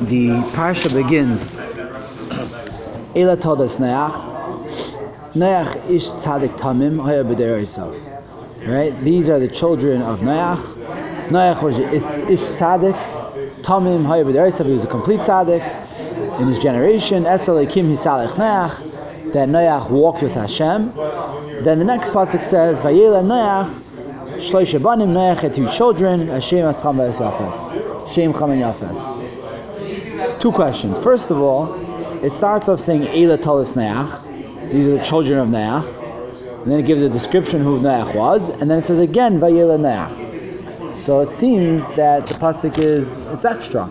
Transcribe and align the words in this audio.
the 0.00 0.28
parsha 0.52 0.94
begins. 0.94 1.56
Ela 3.16 3.36
todas 3.36 3.78
Neach. 3.78 4.14
Neach 5.34 5.90
ish 5.90 6.06
tzadik 6.06 6.56
tamim 6.56 7.02
haya 7.02 7.24
b'dereisav. 7.24 7.98
Right? 8.64 8.92
These 9.02 9.28
are 9.28 9.40
the 9.40 9.48
children 9.48 10.02
of 10.02 10.20
Neach. 10.20 10.60
Neach 11.30 11.62
was 11.62 11.78
ish 11.78 12.40
tzadik. 12.40 12.96
Tamim 13.62 14.06
haya 14.06 14.24
b'dereisav. 14.24 14.66
He 14.66 14.72
was 14.72 14.84
a 14.84 14.86
complete 14.86 15.20
tzadik 15.20 15.64
in 16.40 16.46
his 16.46 16.60
generation. 16.60 17.24
Esel 17.24 17.68
kim 17.68 17.92
hisalech 17.92 18.34
Neach. 18.34 19.32
That 19.32 19.48
Neach 19.48 19.90
walked 19.90 20.22
with 20.22 20.34
Hashem. 20.34 20.92
Then 21.64 21.80
the 21.80 21.84
next 21.84 22.10
pasuk 22.10 22.42
says, 22.42 22.80
Vayela 22.80 23.24
Neach. 23.24 23.82
Shloisha 24.36 24.80
banim 24.80 25.12
Neach 25.12 25.40
had 25.40 25.56
two 25.56 25.68
children. 25.72 26.28
Hashem 26.28 26.66
ascham 26.66 26.96
v'es 26.98 28.08
Shem 28.08 28.32
cham 28.32 28.50
and 28.52 28.62
yafes. 28.62 29.27
Two 30.40 30.52
questions. 30.52 30.96
First 30.98 31.30
of 31.30 31.40
all, 31.40 31.74
it 32.24 32.32
starts 32.32 32.68
off 32.68 32.78
saying 32.78 33.02
Eila 33.02 33.42
Talis 33.42 33.72
Neach. 33.72 34.72
These 34.72 34.86
are 34.86 34.96
the 34.98 35.02
children 35.04 35.38
of 35.40 35.48
Neach. 35.48 36.62
And 36.62 36.70
then 36.70 36.78
it 36.78 36.86
gives 36.86 37.02
a 37.02 37.08
description 37.08 37.60
who 37.62 37.80
Neach 37.80 38.14
was. 38.14 38.48
And 38.48 38.70
then 38.70 38.78
it 38.78 38.86
says 38.86 39.00
again 39.00 39.40
Vayela 39.40 39.78
Neach. 39.78 40.94
So 40.94 41.20
it 41.20 41.30
seems 41.30 41.82
that 41.94 42.28
the 42.28 42.34
pasuk 42.34 42.78
is 42.78 43.16
it's 43.32 43.44
extra. 43.44 43.86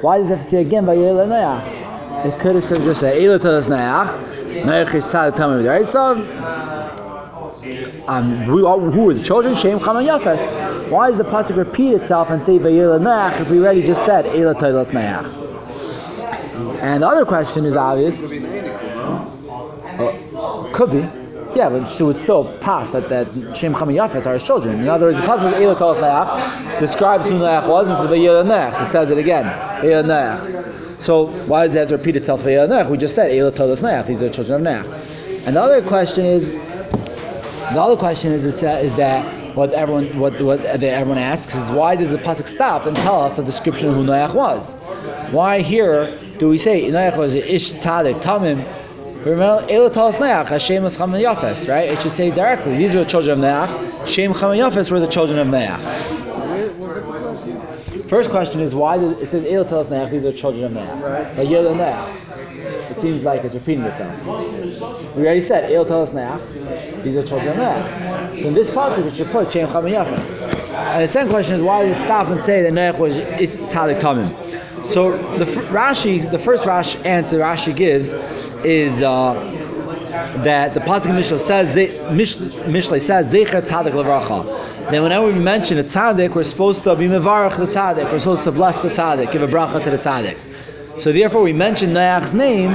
Why 0.00 0.18
does 0.18 0.26
it 0.26 0.30
have 0.30 0.44
to 0.44 0.50
say 0.50 0.60
again 0.62 0.84
Vayela 0.84 1.28
Neach? 1.28 2.26
It 2.26 2.40
could 2.40 2.56
have 2.56 2.64
said 2.64 2.78
just 2.82 3.00
say 3.00 3.22
Eila 3.22 3.40
Talis 3.40 3.68
Neach. 3.68 4.62
Neach 4.64 4.94
is 4.94 5.04
Sad 5.04 5.34
Tamim 5.34 5.64
um, 8.06 8.36
who, 8.42 8.66
who 8.90 9.10
are 9.10 9.14
the 9.14 9.22
children? 9.22 9.56
Shem 9.56 9.78
Chama 9.78 10.06
Yafes. 10.06 10.90
Why 10.90 11.08
does 11.08 11.18
the 11.18 11.24
pasuk 11.24 11.56
repeat 11.56 11.94
itself 11.94 12.28
and 12.30 12.42
say 12.42 12.58
Vayela 12.58 13.00
Neach 13.00 13.40
if 13.40 13.48
we 13.48 13.58
already 13.60 13.82
just 13.82 14.04
said 14.04 14.24
Eila 14.26 14.58
Talis 14.58 14.88
Neach? 14.88 15.43
And 16.84 17.02
the 17.02 17.08
other 17.08 17.24
question 17.24 17.64
is 17.64 17.76
obvious. 17.76 18.14
Uh, 19.94 20.70
could 20.74 20.90
be. 20.90 20.98
Yeah, 21.56 21.70
but 21.70 21.86
she 21.86 22.02
would 22.02 22.18
still 22.18 22.44
pass 22.58 22.90
that, 22.90 23.08
that 23.08 23.26
Shem 23.56 23.74
Cham 23.74 23.88
Yafes 23.88 24.26
are 24.26 24.34
his 24.34 24.42
children. 24.42 24.80
In 24.80 24.88
other 24.88 25.06
words, 25.06 25.16
the 25.16 25.24
passage 25.24 25.54
Eila 25.54 25.78
Tolas 25.78 25.96
Neach 26.02 26.80
describes 26.80 27.24
who 27.24 27.38
Neach 27.38 27.66
was 27.66 27.86
and 27.86 27.96
says 27.96 28.10
Vayela 28.10 28.44
Neach. 28.44 28.86
It 28.86 28.92
says 28.92 29.10
it 29.10 29.16
again. 29.16 29.44
Vayela 29.82 30.04
Neach. 30.04 31.02
So 31.02 31.28
why 31.46 31.66
does 31.66 31.74
it 31.74 31.78
have 31.78 31.88
to 31.88 31.96
repeat 31.96 32.16
itself 32.16 32.42
Vayela 32.42 32.68
Neach? 32.68 32.90
We 32.90 32.98
just 32.98 33.14
said 33.14 33.30
Eila 33.30 33.52
Tolas 33.52 33.80
Neach. 33.80 34.06
These 34.06 34.20
are 34.20 34.28
the 34.28 34.34
children 34.34 34.66
of 34.66 34.84
Neach. 34.84 35.46
And 35.46 35.56
the 35.56 35.62
other 35.62 35.80
question 35.80 36.26
is, 36.26 36.52
the 36.54 37.80
other 37.80 37.96
question 37.96 38.30
is, 38.30 38.44
is, 38.44 38.62
is 38.62 38.94
that 38.96 39.24
what 39.56 39.72
everyone 39.72 40.18
what 40.18 40.42
what 40.42 40.60
everyone 40.60 41.16
asks 41.16 41.54
is 41.54 41.70
why 41.70 41.94
does 41.94 42.10
the 42.10 42.18
pasuk 42.18 42.48
stop 42.48 42.86
and 42.86 42.96
tell 42.96 43.20
us 43.20 43.38
a 43.38 43.44
description 43.44 43.88
of 43.88 43.94
who 43.94 44.04
Noach 44.04 44.34
was? 44.34 44.72
Why 45.32 45.60
here 45.60 46.18
do 46.44 46.50
we 46.50 46.58
say 46.58 46.82
Noach 46.90 47.16
was 47.16 47.34
ish 47.34 47.72
tzadik 47.72 48.20
tamim? 48.20 48.62
Hashem 49.24 50.82
was 50.82 50.96
Cham 50.98 51.12
Yafes, 51.12 51.66
right? 51.66 51.88
It 51.88 52.02
should 52.02 52.12
say 52.12 52.30
directly. 52.30 52.76
These 52.76 52.94
were 52.94 53.04
the 53.04 53.08
children 53.08 53.42
of 53.42 53.44
Noach. 53.46 54.06
Shem 54.06 54.34
Cham 54.34 54.50
Yafes 54.50 54.90
were 54.90 55.00
the 55.00 55.06
children 55.06 55.38
of 55.38 55.46
Noach. 55.46 55.80
First 58.10 58.28
question 58.28 58.60
is 58.60 58.74
why 58.74 58.98
does 58.98 59.16
it 59.22 59.30
says 59.30 59.46
Elo 59.46 59.64
talas 59.64 59.86
Noach? 59.86 60.10
These 60.10 60.26
are 60.26 60.32
children 60.34 60.64
of 60.64 60.72
Noach. 60.72 61.02
Right. 61.02 61.34
But 61.34 61.46
Yelo 61.46 61.74
Noach. 61.74 62.90
It 62.90 63.00
seems 63.00 63.22
like 63.22 63.42
it's 63.42 63.54
repeating 63.54 63.84
itself. 63.84 65.16
We 65.16 65.22
already 65.22 65.40
said 65.40 65.72
El 65.72 65.86
talas 65.86 66.10
Neach. 66.10 67.02
These 67.02 67.16
are 67.16 67.26
children 67.26 67.48
of 67.48 67.56
Neach. 67.56 68.42
So 68.42 68.48
in 68.48 68.54
this 68.54 68.70
passage, 68.70 69.06
it 69.06 69.16
should 69.16 69.30
put 69.30 69.50
Shem 69.50 69.66
Cham 69.70 69.84
Yafes. 69.84 70.20
And 70.74 71.08
the 71.08 71.10
second 71.10 71.30
question 71.30 71.54
is 71.54 71.62
why 71.62 71.86
does 71.86 71.96
it 71.96 72.00
stop 72.00 72.28
and 72.28 72.42
say 72.42 72.60
that 72.60 72.72
Neach 72.74 72.98
was 72.98 73.16
it's 73.16 73.56
Tzadik 73.56 74.00
Tamim? 74.02 74.62
So 74.84 75.12
the 75.38 75.46
Rashi, 75.46 76.30
the 76.30 76.38
first 76.38 76.64
Rashi 76.64 77.04
answer 77.04 77.38
Rashi 77.40 77.74
gives 77.74 78.12
is 78.64 79.02
uh, 79.02 79.34
that 80.44 80.74
the 80.74 80.80
pasuk 80.80 81.06
Mishle 81.06 81.38
says 81.40 81.74
Mishle 81.74 83.00
says 83.00 83.32
Zecher 83.32 83.62
Tzadik 83.62 83.92
Levracha. 83.92 84.90
Then 84.90 85.02
whenever 85.02 85.26
we 85.26 85.32
mention 85.32 85.78
a 85.78 85.84
tzaddik, 85.84 86.34
we're 86.34 86.44
supposed 86.44 86.84
to 86.84 86.94
be 86.94 87.06
mevarach 87.06 87.56
the 87.56 87.66
tzaddik. 87.66 88.12
We're 88.12 88.18
supposed 88.18 88.44
to 88.44 88.52
bless 88.52 88.78
the 88.80 88.90
tzaddik, 88.90 89.32
give 89.32 89.42
a 89.42 89.46
bracha 89.46 89.82
to 89.82 89.90
the 89.90 89.96
tzaddik. 89.96 90.36
So 91.00 91.10
therefore, 91.10 91.42
we 91.42 91.52
mention 91.52 91.92
Noach's 91.92 92.34
name. 92.34 92.72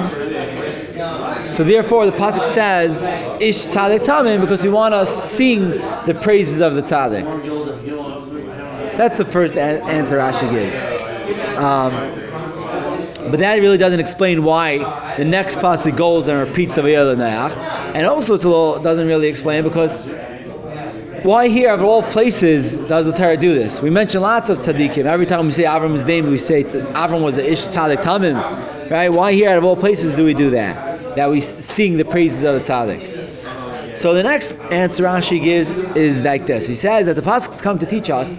So 1.54 1.64
therefore, 1.64 2.06
the 2.08 2.12
pasuk 2.12 2.52
says 2.54 2.98
Ish 3.42 3.68
Tzadik 3.68 4.00
Tamim 4.00 4.42
because 4.42 4.64
we 4.64 4.70
want 4.70 4.94
to 4.94 5.06
sing 5.06 5.70
the 5.70 6.20
praises 6.22 6.62
of 6.62 6.74
the 6.74 6.82
tzaddik. 6.82 7.26
That's 8.98 9.18
the 9.18 9.26
first 9.26 9.56
answer 9.56 10.18
Rashi 10.18 10.50
gives. 10.52 10.99
Um, 11.58 11.92
but 13.32 13.40
that 13.40 13.56
really 13.56 13.78
doesn't 13.78 14.00
explain 14.00 14.44
why 14.44 14.78
the 15.18 15.26
next 15.26 15.58
pasuk 15.58 15.96
goes 15.96 16.28
and 16.28 16.40
repeats 16.48 16.76
the 16.76 16.82
Vayel 16.82 17.16
Neach. 17.16 17.52
And 17.94 18.06
also 18.06 18.34
little 18.34 18.80
doesn't 18.82 19.08
really 19.08 19.28
explain 19.28 19.64
because 19.64 19.92
why 21.24 21.50
here 21.50 21.72
of 21.72 21.84
all 21.84 22.02
places 22.02 22.78
does 22.88 23.06
the 23.06 23.12
Torah 23.12 23.38
do 23.38 23.54
this? 23.54 23.82
We 23.82 23.90
mention 23.90 24.22
lots 24.22 24.50
of 24.50 24.60
tzaddikim. 24.60 25.06
Every 25.06 25.26
time 25.26 25.46
we 25.46 25.52
say 25.52 25.64
Avram's 25.64 26.06
name, 26.06 26.30
we 26.30 26.38
say 26.38 26.64
Avram 26.64 27.24
was 27.24 27.36
the 27.36 27.52
Ish 27.52 27.66
Tzaddik 27.66 28.02
Tamim. 28.02 28.90
Right? 28.90 29.10
Why 29.10 29.34
here 29.34 29.50
out 29.50 29.58
of 29.58 29.66
all 29.66 29.76
places 29.76 30.14
do 30.14 30.24
we 30.24 30.34
do 30.34 30.50
that? 30.52 31.16
That 31.16 31.30
we 31.30 31.42
sing 31.42 31.98
the 31.98 32.06
praises 32.06 32.44
of 32.44 32.56
the 32.56 32.62
tzaddik. 32.62 33.98
So 33.98 34.14
the 34.14 34.24
next 34.24 34.54
answer 34.72 35.04
Rashi 35.04 35.44
gives 35.44 35.70
is 35.96 36.22
like 36.22 36.48
this. 36.48 36.66
He 36.66 36.76
says 36.76 37.06
that 37.06 37.16
the 37.16 37.22
pasuk 37.22 37.62
come 37.62 37.78
to 37.80 37.86
teach 37.86 38.10
us 38.10 38.34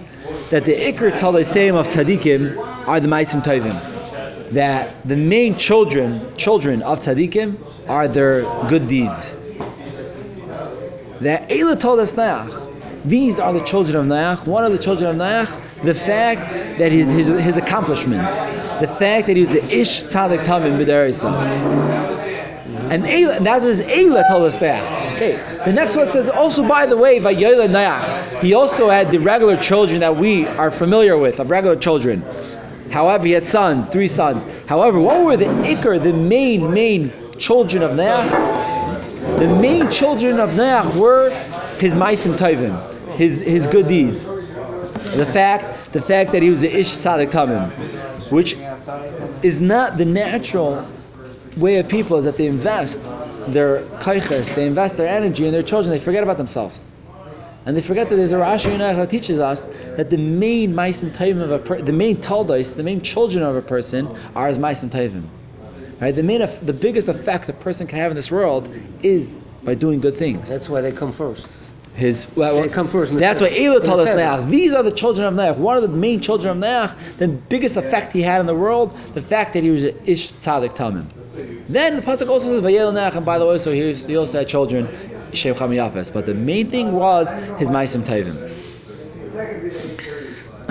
that 0.51 0.65
the 0.65 0.73
Iker 0.73 1.11
Taleseim 1.13 1.75
of 1.75 1.87
tzaddikim 1.87 2.57
are 2.85 2.99
the 2.99 3.07
Maisim 3.07 3.41
Tovim. 3.41 4.51
That 4.51 5.07
the 5.07 5.15
main 5.15 5.57
children 5.57 6.35
children 6.35 6.81
of 6.81 6.99
tzaddikim 6.99 7.57
are 7.87 8.09
their 8.09 8.41
good 8.67 8.89
deeds. 8.89 9.33
That 11.21 11.47
Eila 11.49 11.79
told 11.79 12.01
us 12.01 12.11
these 13.05 13.39
are 13.39 13.53
the 13.53 13.63
children 13.63 13.95
of 13.95 14.05
Noach. 14.05 14.45
What 14.45 14.65
are 14.65 14.69
the 14.69 14.77
children 14.77 15.09
of 15.09 15.15
Noach? 15.15 15.83
The 15.83 15.95
fact 15.95 16.77
that 16.77 16.91
his, 16.91 17.07
his, 17.07 17.27
his 17.27 17.57
accomplishments, 17.57 18.35
the 18.81 18.93
fact 18.99 19.27
that 19.27 19.35
he 19.37 19.41
was 19.41 19.49
the 19.49 19.63
Ish 19.73 20.03
Tzadik 20.03 20.43
Tamim 20.43 20.77
B'derisa. 20.77 22.40
And, 22.91 23.45
that's 23.45 23.63
what 23.63 23.77
his 23.77 23.79
Eila 23.81 24.27
told 24.27 24.43
us 24.43 24.57
that. 24.57 25.15
Okay. 25.15 25.37
The 25.65 25.71
next 25.71 25.95
one 25.95 26.11
says 26.11 26.29
also, 26.29 26.67
by 26.67 26.85
the 26.85 26.97
way, 26.97 27.19
Vayola 27.19 27.67
Noach. 27.69 28.41
He 28.41 28.53
also 28.53 28.89
had 28.89 29.11
the 29.11 29.19
regular 29.19 29.55
children 29.57 30.01
that 30.01 30.17
we 30.17 30.45
are 30.45 30.71
familiar 30.71 31.17
with, 31.17 31.39
of 31.39 31.49
regular 31.49 31.77
children. 31.77 32.21
However, 32.91 33.25
he 33.25 33.31
had 33.31 33.47
sons, 33.47 33.87
three 33.87 34.09
sons. 34.09 34.43
However, 34.67 34.99
what 34.99 35.23
were 35.23 35.37
the 35.37 35.45
Iker, 35.45 36.01
the 36.03 36.11
main, 36.11 36.73
main 36.73 37.13
children 37.39 37.81
of 37.81 37.91
Noach? 37.91 39.39
The 39.39 39.47
main 39.47 39.89
children 39.89 40.39
of 40.39 40.51
Noach 40.51 40.93
were 40.95 41.29
his 41.79 41.95
Maisim 41.95 42.37
Tovim 42.37 42.91
his, 43.21 43.39
his 43.41 43.67
good 43.67 43.87
deeds. 43.87 44.25
The 44.25 45.27
fact, 45.31 45.93
the 45.93 46.01
fact 46.01 46.31
that 46.31 46.41
he 46.41 46.49
was 46.49 46.63
an 46.63 46.71
Ish 46.71 46.97
Tzadik 46.97 47.31
Tamim, 47.31 47.69
which 48.31 48.57
is 49.43 49.59
not 49.59 49.97
the 49.97 50.05
natural 50.05 50.85
way 51.57 51.77
of 51.77 51.87
people, 51.87 52.17
is 52.17 52.25
that 52.25 52.37
they 52.37 52.47
invest 52.47 52.99
their 53.47 53.83
kaiches, 53.99 54.53
they 54.55 54.67
invest 54.67 54.97
their 54.97 55.07
energy 55.07 55.45
in 55.45 55.51
their 55.51 55.63
children, 55.63 55.91
they 55.91 56.03
forget 56.03 56.23
about 56.23 56.37
themselves. 56.37 56.83
And 57.65 57.77
they 57.77 57.81
forget 57.81 58.09
that 58.09 58.15
there's 58.15 58.31
a 58.31 58.37
Rashi 58.37 58.77
that 58.77 59.09
teaches 59.09 59.37
us 59.37 59.61
that 59.95 60.09
the 60.09 60.17
main 60.17 60.73
Maisim 60.73 61.11
Tovim 61.11 61.41
of 61.41 61.51
a 61.51 61.59
per- 61.59 61.81
the 61.81 61.91
main 61.91 62.17
Taldos, 62.17 62.75
the 62.75 62.83
main 62.83 63.01
children 63.01 63.43
of 63.43 63.55
a 63.55 63.61
person 63.61 64.07
are 64.35 64.47
as 64.47 64.57
Maisim 64.57 64.89
Tovim. 64.89 65.25
Right? 65.99 66.15
The 66.15 66.23
main, 66.23 66.39
the 66.39 66.73
biggest 66.73 67.07
effect 67.07 67.47
a 67.49 67.53
person 67.53 67.85
can 67.85 67.99
have 67.99 68.11
in 68.11 68.15
this 68.15 68.31
world 68.31 68.67
is 69.03 69.35
by 69.63 69.75
doing 69.75 69.99
good 69.99 70.15
things. 70.15 70.49
That's 70.49 70.69
why 70.69 70.81
they 70.81 70.91
come 70.91 71.11
first 71.13 71.47
his 71.95 72.25
well, 72.35 72.61
they 72.61 72.69
come 72.69 72.87
first. 72.87 73.13
That's 73.15 73.41
why 73.41 73.49
Elah 73.49 73.83
told 73.83 73.99
us 73.99 74.09
Neach. 74.09 74.49
These 74.49 74.73
are 74.73 74.83
the 74.83 74.91
children 74.91 75.27
of 75.27 75.33
Neach. 75.33 75.57
One 75.57 75.75
of 75.75 75.83
the 75.83 75.89
main 75.89 76.21
children 76.21 76.57
of 76.57 76.63
Neach. 76.63 77.17
The 77.17 77.27
biggest 77.27 77.75
effect 77.75 78.13
he 78.13 78.21
had 78.21 78.39
in 78.39 78.47
the 78.47 78.55
world, 78.55 78.97
the 79.13 79.21
fact 79.21 79.53
that 79.53 79.63
he 79.63 79.69
was 79.69 79.83
an 79.83 79.99
Ish 80.05 80.33
Tzadik 80.33 80.75
Tamim. 80.75 81.05
Then 81.67 81.97
the 81.97 82.01
pasuk 82.01 82.29
also 82.29 82.47
says 82.47 82.61
Vayel 82.61 82.93
Neach, 82.93 83.15
and 83.15 83.25
by 83.25 83.37
the 83.37 83.45
way, 83.45 83.57
so 83.57 83.71
he, 83.71 83.93
he 83.93 84.15
also 84.15 84.39
had 84.39 84.47
children 84.47 84.87
Shem 85.33 85.55
Cham 85.55 85.71
Yafes. 85.71 86.11
But 86.13 86.25
the 86.25 86.33
main 86.33 86.71
thing 86.71 86.93
was 86.93 87.29
his 87.59 87.69
Maisim 87.69 88.03
Tavim. 88.03 88.37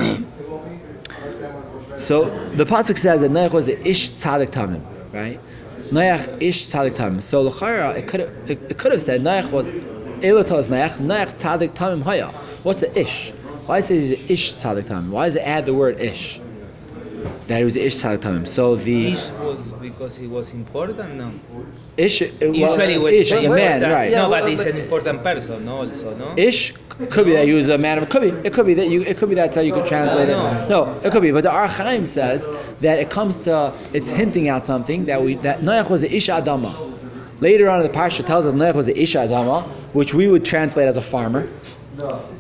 so 1.99 2.25
the 2.57 2.65
pasuk 2.65 2.99
says 2.99 3.21
that 3.21 3.31
Neach 3.31 3.53
was 3.53 3.67
the 3.67 3.79
Ish 3.87 4.13
Tzadik 4.13 4.53
Tamim, 4.53 4.83
right? 5.13 5.39
Neach 5.91 6.41
Ish 6.43 6.71
Tzadik 6.71 6.97
Tamim. 6.97 7.23
So 7.23 7.45
the 7.45 7.97
it 7.97 8.09
could 8.09 8.21
it, 8.21 8.59
it 8.71 8.79
could 8.79 8.93
have 8.93 9.03
said 9.03 9.21
Neach 9.21 9.51
was 9.51 9.67
Elotos 10.21 10.69
Neach, 10.69 10.97
Neach 10.99 11.35
Tzadik 11.39 11.75
Tamim 11.75 12.03
Haya. 12.03 12.29
What's 12.63 12.81
the 12.81 12.99
ish? 12.99 13.33
Why 13.67 13.81
does 13.81 13.91
it 13.91 14.19
say 14.19 14.25
ish 14.33 14.55
Tzadik 14.55 14.85
Tamim? 14.85 15.11
Why 15.11 15.27
does 15.27 15.37
it 15.37 15.41
add 15.41 15.67
the 15.67 15.75
word 15.75 16.01
ish? 16.01 16.41
that 17.49 17.59
he 17.59 17.65
was 17.65 17.77
Ish 17.77 17.97
Tzaddik 17.97 18.21
Tamim. 18.21 18.49
So 18.49 18.77
the 18.77 19.13
Ish 19.13 19.31
was 19.31 19.59
because 19.81 20.17
he 20.17 20.27
was 20.27 20.53
important, 20.53 21.17
no? 21.17 21.33
Ish, 21.97 22.23
uh, 22.23 22.29
well, 22.41 22.55
Usually 22.55 22.99
when 22.99 23.15
Ish, 23.15 23.33
a 23.33 23.49
man, 23.49 23.83
right? 23.83 24.13
No, 24.13 24.31
Yeah, 24.31 24.41
but 24.41 24.49
he's 24.49 24.61
an 24.61 24.77
important 24.77 25.23
person 25.23 25.69
also, 25.69 26.17
no? 26.17 26.35
Ish 26.37 26.75
could 27.11 27.27
be 27.27 27.33
that 27.33 27.47
he 27.47 27.53
was 27.53 27.69
a 27.69 27.79
man 27.79 27.99
of. 27.99 28.05
It 28.05 28.11
could 28.11 28.23
be. 28.23 28.49
It 28.49 28.53
could 28.53 28.67
be 28.67 28.75
that 28.75 28.89
you. 28.89 29.03
It 29.03 29.17
could 29.17 29.29
be 29.29 29.35
that's 29.35 29.57
how 29.57 29.63
you 29.63 29.73
could 29.73 29.87
translate 29.87 30.29
it. 30.29 30.33
No. 30.33 30.69
No, 30.69 31.01
it 31.03 31.11
could 31.11 31.23
be. 31.23 31.31
But 31.31 31.43
the 31.43 31.53
Ohr 31.53 31.67
HaChaim 31.67 32.07
says 32.07 32.47
that 32.81 32.99
it 32.99 33.11
comes 33.11 33.37
to. 33.39 33.75
It's 33.93 34.09
hinting 34.09 34.49
out 34.49 34.67
something 34.67 35.07
that 35.07 35.23
we 35.23 35.35
that 35.37 35.61
Noach 35.61 35.91
was 35.91 36.03
an 36.03 36.11
Ish 36.11 36.29
Adama. 36.29 36.90
Later 37.41 37.69
on 37.71 37.81
in 37.81 37.87
the 37.91 37.93
parsha 37.93 38.25
tells 38.25 38.47
us 38.47 38.55
Noach 38.55 38.75
was 38.75 38.89
an 38.89 38.97
Ish 38.97 39.15
Adama, 39.15 39.67
which 39.95 40.13
we 40.15 40.29
would 40.29 40.45
translate 40.45 40.89
as 40.89 40.97
a 40.97 41.03
farmer, 41.03 41.49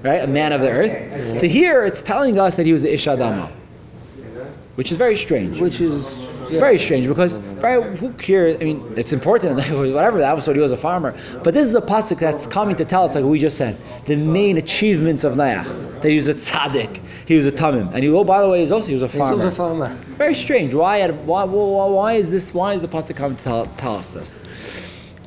right? 0.02 0.23
A 0.23 0.26
man 0.26 0.52
of 0.52 0.61
the 0.61 0.70
earth. 0.70 1.41
So 1.41 1.47
here 1.49 1.85
it's 1.85 2.02
telling 2.02 2.38
us 2.38 2.56
that 2.56 2.67
he 2.67 2.73
was 2.73 2.85
an 2.85 2.91
Ish 2.91 3.06
Adama, 3.06 3.50
which 4.75 4.91
is 4.93 4.99
very 4.99 5.17
strange. 5.17 5.61
Which 5.61 5.81
is 5.81 6.05
yeah. 6.50 6.58
Very 6.58 6.79
strange 6.79 7.06
because 7.06 7.37
very, 7.37 7.97
who 7.97 8.12
cares? 8.14 8.56
I 8.61 8.64
mean, 8.64 8.94
it's 8.97 9.12
important 9.12 9.55
whatever 9.94 10.19
that 10.19 10.35
was 10.35 10.49
what 10.49 10.56
he 10.56 10.62
was 10.62 10.73
a 10.73 10.76
farmer. 10.76 11.17
But 11.44 11.55
this 11.55 11.69
is 11.69 11.76
a 11.76 11.81
pasuk 11.81 12.19
that's 12.19 12.44
coming 12.49 12.75
to 12.75 12.85
tell 12.85 13.05
us, 13.05 13.14
like 13.14 13.25
we 13.25 13.38
just 13.38 13.56
said, 13.56 13.76
the 14.06 14.17
main 14.17 14.56
achievements 14.56 15.23
of 15.23 15.35
Noach. 15.35 16.03
That 16.03 16.08
he 16.08 16.17
was 16.17 16.26
a 16.29 16.35
tzaddik, 16.35 17.00
he 17.26 17.37
was 17.37 17.46
a 17.46 17.53
tamim, 17.53 17.93
and 17.94 18.03
he 18.03 18.08
oh 18.08 18.25
by 18.25 18.43
the 18.43 18.49
way, 18.49 18.58
he 18.58 18.62
was 18.62 18.73
also 18.73 18.88
he 18.88 18.94
was 18.94 19.03
a 19.03 19.06
He's 19.06 19.19
farmer. 19.19 19.35
also 19.37 19.49
a 19.49 19.50
farmer. 19.53 19.94
Very 20.17 20.35
strange. 20.35 20.75
Why? 20.75 21.06
Why? 21.08 21.44
Why, 21.44 21.87
why 21.87 22.12
is 22.14 22.31
this? 22.31 22.53
Why 22.53 22.75
is 22.75 22.81
the 22.81 22.88
pasuk 22.88 23.14
coming 23.17 23.37
to 23.37 23.43
tell, 23.44 23.67
tell 23.67 23.96
us 23.96 24.12
this? 24.12 24.37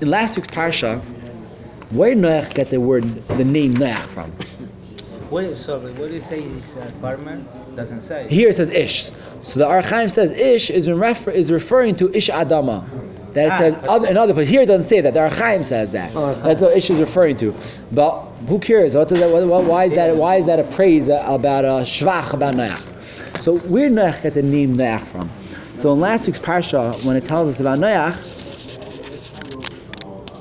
In 0.03 0.09
last 0.09 0.35
week's 0.35 0.50
parsha, 0.50 1.01
where 1.91 2.13
Noach 2.13 2.53
get 2.53 2.69
the 2.69 2.81
word, 2.81 3.03
the 3.29 3.45
name 3.45 3.73
Noach 3.75 4.05
from? 4.13 4.31
What, 5.29 5.57
sorry, 5.57 5.94
what 5.94 6.09
do 6.09 6.13
you 6.15 6.19
say 6.19 6.41
is 6.41 6.75
a 6.75 6.91
farmer? 7.00 7.41
Doesn't 7.77 8.01
say. 8.01 8.27
Here 8.29 8.50
it 8.50 8.57
says 8.57 8.69
Ish. 8.69 9.05
So 9.44 9.59
the 9.59 9.65
Ohr 9.65 9.81
HaChaim 9.81 10.11
says 10.11 10.31
Ish 10.31 10.69
is, 10.71 10.89
in 10.89 11.00
refer- 11.00 11.31
is 11.31 11.50
referring 11.53 11.95
to 11.95 12.13
Ish 12.13 12.27
Adama. 12.27 12.83
That 13.33 13.45
it 13.45 13.51
Ah, 13.53 13.57
says 13.59 13.75
but- 13.75 13.85
other, 13.89 14.07
in 14.09 14.17
other 14.17 14.33
places. 14.33 14.51
Here 14.51 14.63
it 14.63 14.65
doesn't 14.65 14.89
say 14.89 15.00
that. 15.00 15.13
The 15.13 15.21
Ohr 15.23 15.29
HaChaim 15.29 15.63
says 15.63 15.94
that. 15.94 16.13
Oh. 16.13 16.35
That's 16.44 16.61
what 16.61 16.75
Ish 16.75 16.89
is 16.89 17.00
referring 17.00 17.38
to. 17.38 17.55
But 17.94 18.19
who 18.50 18.59
cares? 18.59 18.95
What 18.95 19.07
does 19.07 19.19
that, 19.19 19.29
what, 19.31 19.63
why 19.63 19.85
is 19.85 19.94
that? 19.94 20.17
Why 20.17 20.35
is 20.35 20.45
that 20.47 20.59
a 20.59 20.65
praise 20.65 21.07
uh, 21.07 21.23
about 21.25 21.63
a 21.63 21.85
shvach 21.85 22.33
about 22.33 22.55
Noach? 22.55 22.81
So 23.41 23.57
where 23.69 23.89
Noach 23.89 24.21
get 24.21 24.33
the 24.33 24.44
name 24.44 24.75
Noach 24.75 25.07
from? 25.13 25.29
So 25.75 25.94
in 25.94 26.01
last 26.01 26.27
week's 26.27 26.39
parsha, 26.39 27.01
when 27.05 27.15
it 27.15 27.25
tells 27.25 27.53
us 27.55 27.61
about 27.61 27.79
Noach, 27.79 28.17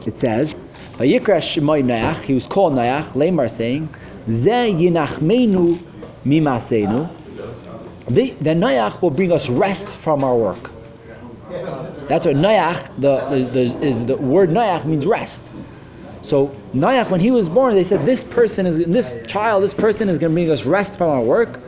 it 0.07 0.15
says, 0.15 0.55
"Vayikra 0.99 1.39
Shemai 1.39 1.85
Noach." 1.85 2.21
He 2.21 2.35
was 2.35 2.47
called 2.47 2.75
Noach. 2.75 3.13
Lemar 3.15 3.51
saying, 3.51 3.89
"Ze 4.31 4.73
yinachmenu 4.73 5.79
mimasenu." 6.25 7.09
The, 8.09 8.35
Noach 8.43 9.01
will 9.01 9.11
bring 9.11 9.33
us 9.33 9.49
rest 9.49 9.87
from 9.87 10.25
our 10.25 10.37
work. 10.37 10.71
That's 12.09 12.27
what 12.27 12.37
Noach, 12.37 12.89
the, 12.99 13.25
the, 13.31 13.45
the, 13.53 13.87
is 13.87 14.05
the 14.07 14.17
word 14.17 14.51
Noach 14.51 14.85
means 14.85 15.07
rest. 15.07 15.41
So 16.23 16.55
Noach, 16.75 17.11
when 17.11 17.21
he 17.21 17.31
was 17.31 17.49
born, 17.49 17.75
they 17.75 17.85
said 17.85 18.05
this 18.07 18.25
person 18.25 18.67
is 18.67 18.79
this 18.87 19.19
child, 19.27 19.65
this 19.65 19.75
person 19.75 20.09
is 20.09 20.19
going 20.19 20.31
to 20.31 20.35
bring 20.35 20.51
us 20.51 20.65
rest 20.65 20.97
from 20.97 21.11
our 21.11 21.23
work, 21.23 21.61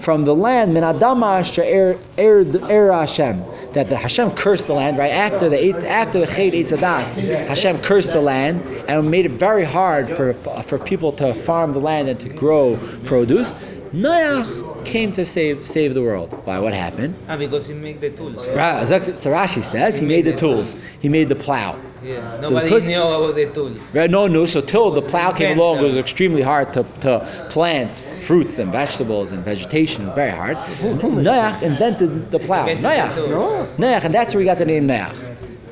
from 0.00 0.24
the 0.24 0.34
land. 0.34 0.74
Min 0.74 0.82
adama 0.82 1.40
asher 1.40 1.62
er 1.62 1.98
er 2.18 2.44
er 2.70 2.92
Hashem. 2.92 3.44
That 3.72 3.88
the 3.88 3.96
Hashem 3.96 4.32
cursed 4.32 4.66
the 4.66 4.74
land 4.74 4.98
right 4.98 5.10
after 5.10 5.48
the 5.48 5.72
after 5.88 6.20
the 6.20 6.26
Chet 6.26 6.52
Eitz 6.52 6.68
HaDaas, 6.70 7.46
Hashem 7.48 7.80
cursed 7.82 8.12
the 8.12 8.20
land 8.20 8.60
and 8.88 9.10
made 9.10 9.26
it 9.26 9.32
very 9.32 9.64
hard 9.64 10.08
for 10.16 10.34
for 10.66 10.78
people 10.78 11.12
to 11.12 11.34
farm 11.34 11.72
the 11.72 11.80
land 11.80 12.08
and 12.08 12.20
to 12.20 12.28
grow 12.28 12.78
produce. 13.04 13.52
Noach 13.92 14.84
came 14.84 15.12
to 15.12 15.24
save 15.24 15.68
save 15.68 15.94
the 15.94 16.02
world. 16.02 16.32
Why? 16.44 16.58
What 16.58 16.74
happened? 16.74 17.14
Ah, 17.28 17.36
because 17.36 17.66
he 17.68 17.74
made 17.74 18.00
the 18.00 18.10
tools. 18.10 18.46
Ra- 18.48 18.84
So 18.84 19.30
Rashi 19.30 19.64
says 19.64 19.96
he 19.96 20.04
made 20.04 20.24
the 20.24 20.36
tools. 20.36 20.82
He 20.98 21.08
made 21.08 21.28
the 21.28 21.36
plow. 21.36 21.78
Yeah, 22.04 22.16
uh, 22.18 22.34
So 22.34 22.40
nobody 22.50 22.68
because- 22.68 22.84
knew 22.84 23.02
about 23.02 23.34
the 23.34 23.46
tools. 23.46 23.94
Right? 23.94 24.10
No, 24.10 24.26
no. 24.26 24.44
So 24.46 24.60
till 24.60 24.90
the 24.90 25.02
plow 25.02 25.32
came 25.32 25.58
along, 25.58 25.78
it 25.78 25.82
was 25.82 25.96
extremely 25.96 26.42
hard 26.42 26.72
to, 26.74 26.84
to 27.00 27.46
plant 27.50 27.90
fruits 28.22 28.58
and 28.58 28.70
vegetables 28.70 29.32
and 29.32 29.44
vegetation. 29.44 30.12
Very 30.14 30.30
hard. 30.30 30.56
Noach 30.56 31.62
invented 31.62 32.30
the 32.30 32.38
plow. 32.38 32.66
Noach. 32.66 33.14
tools. 33.14 33.68
Noach, 33.78 34.04
and 34.04 34.14
that's 34.14 34.34
where 34.34 34.40
we 34.40 34.44
got 34.44 34.58
the 34.58 34.64
name 34.64 34.86
Noach. 34.86 35.14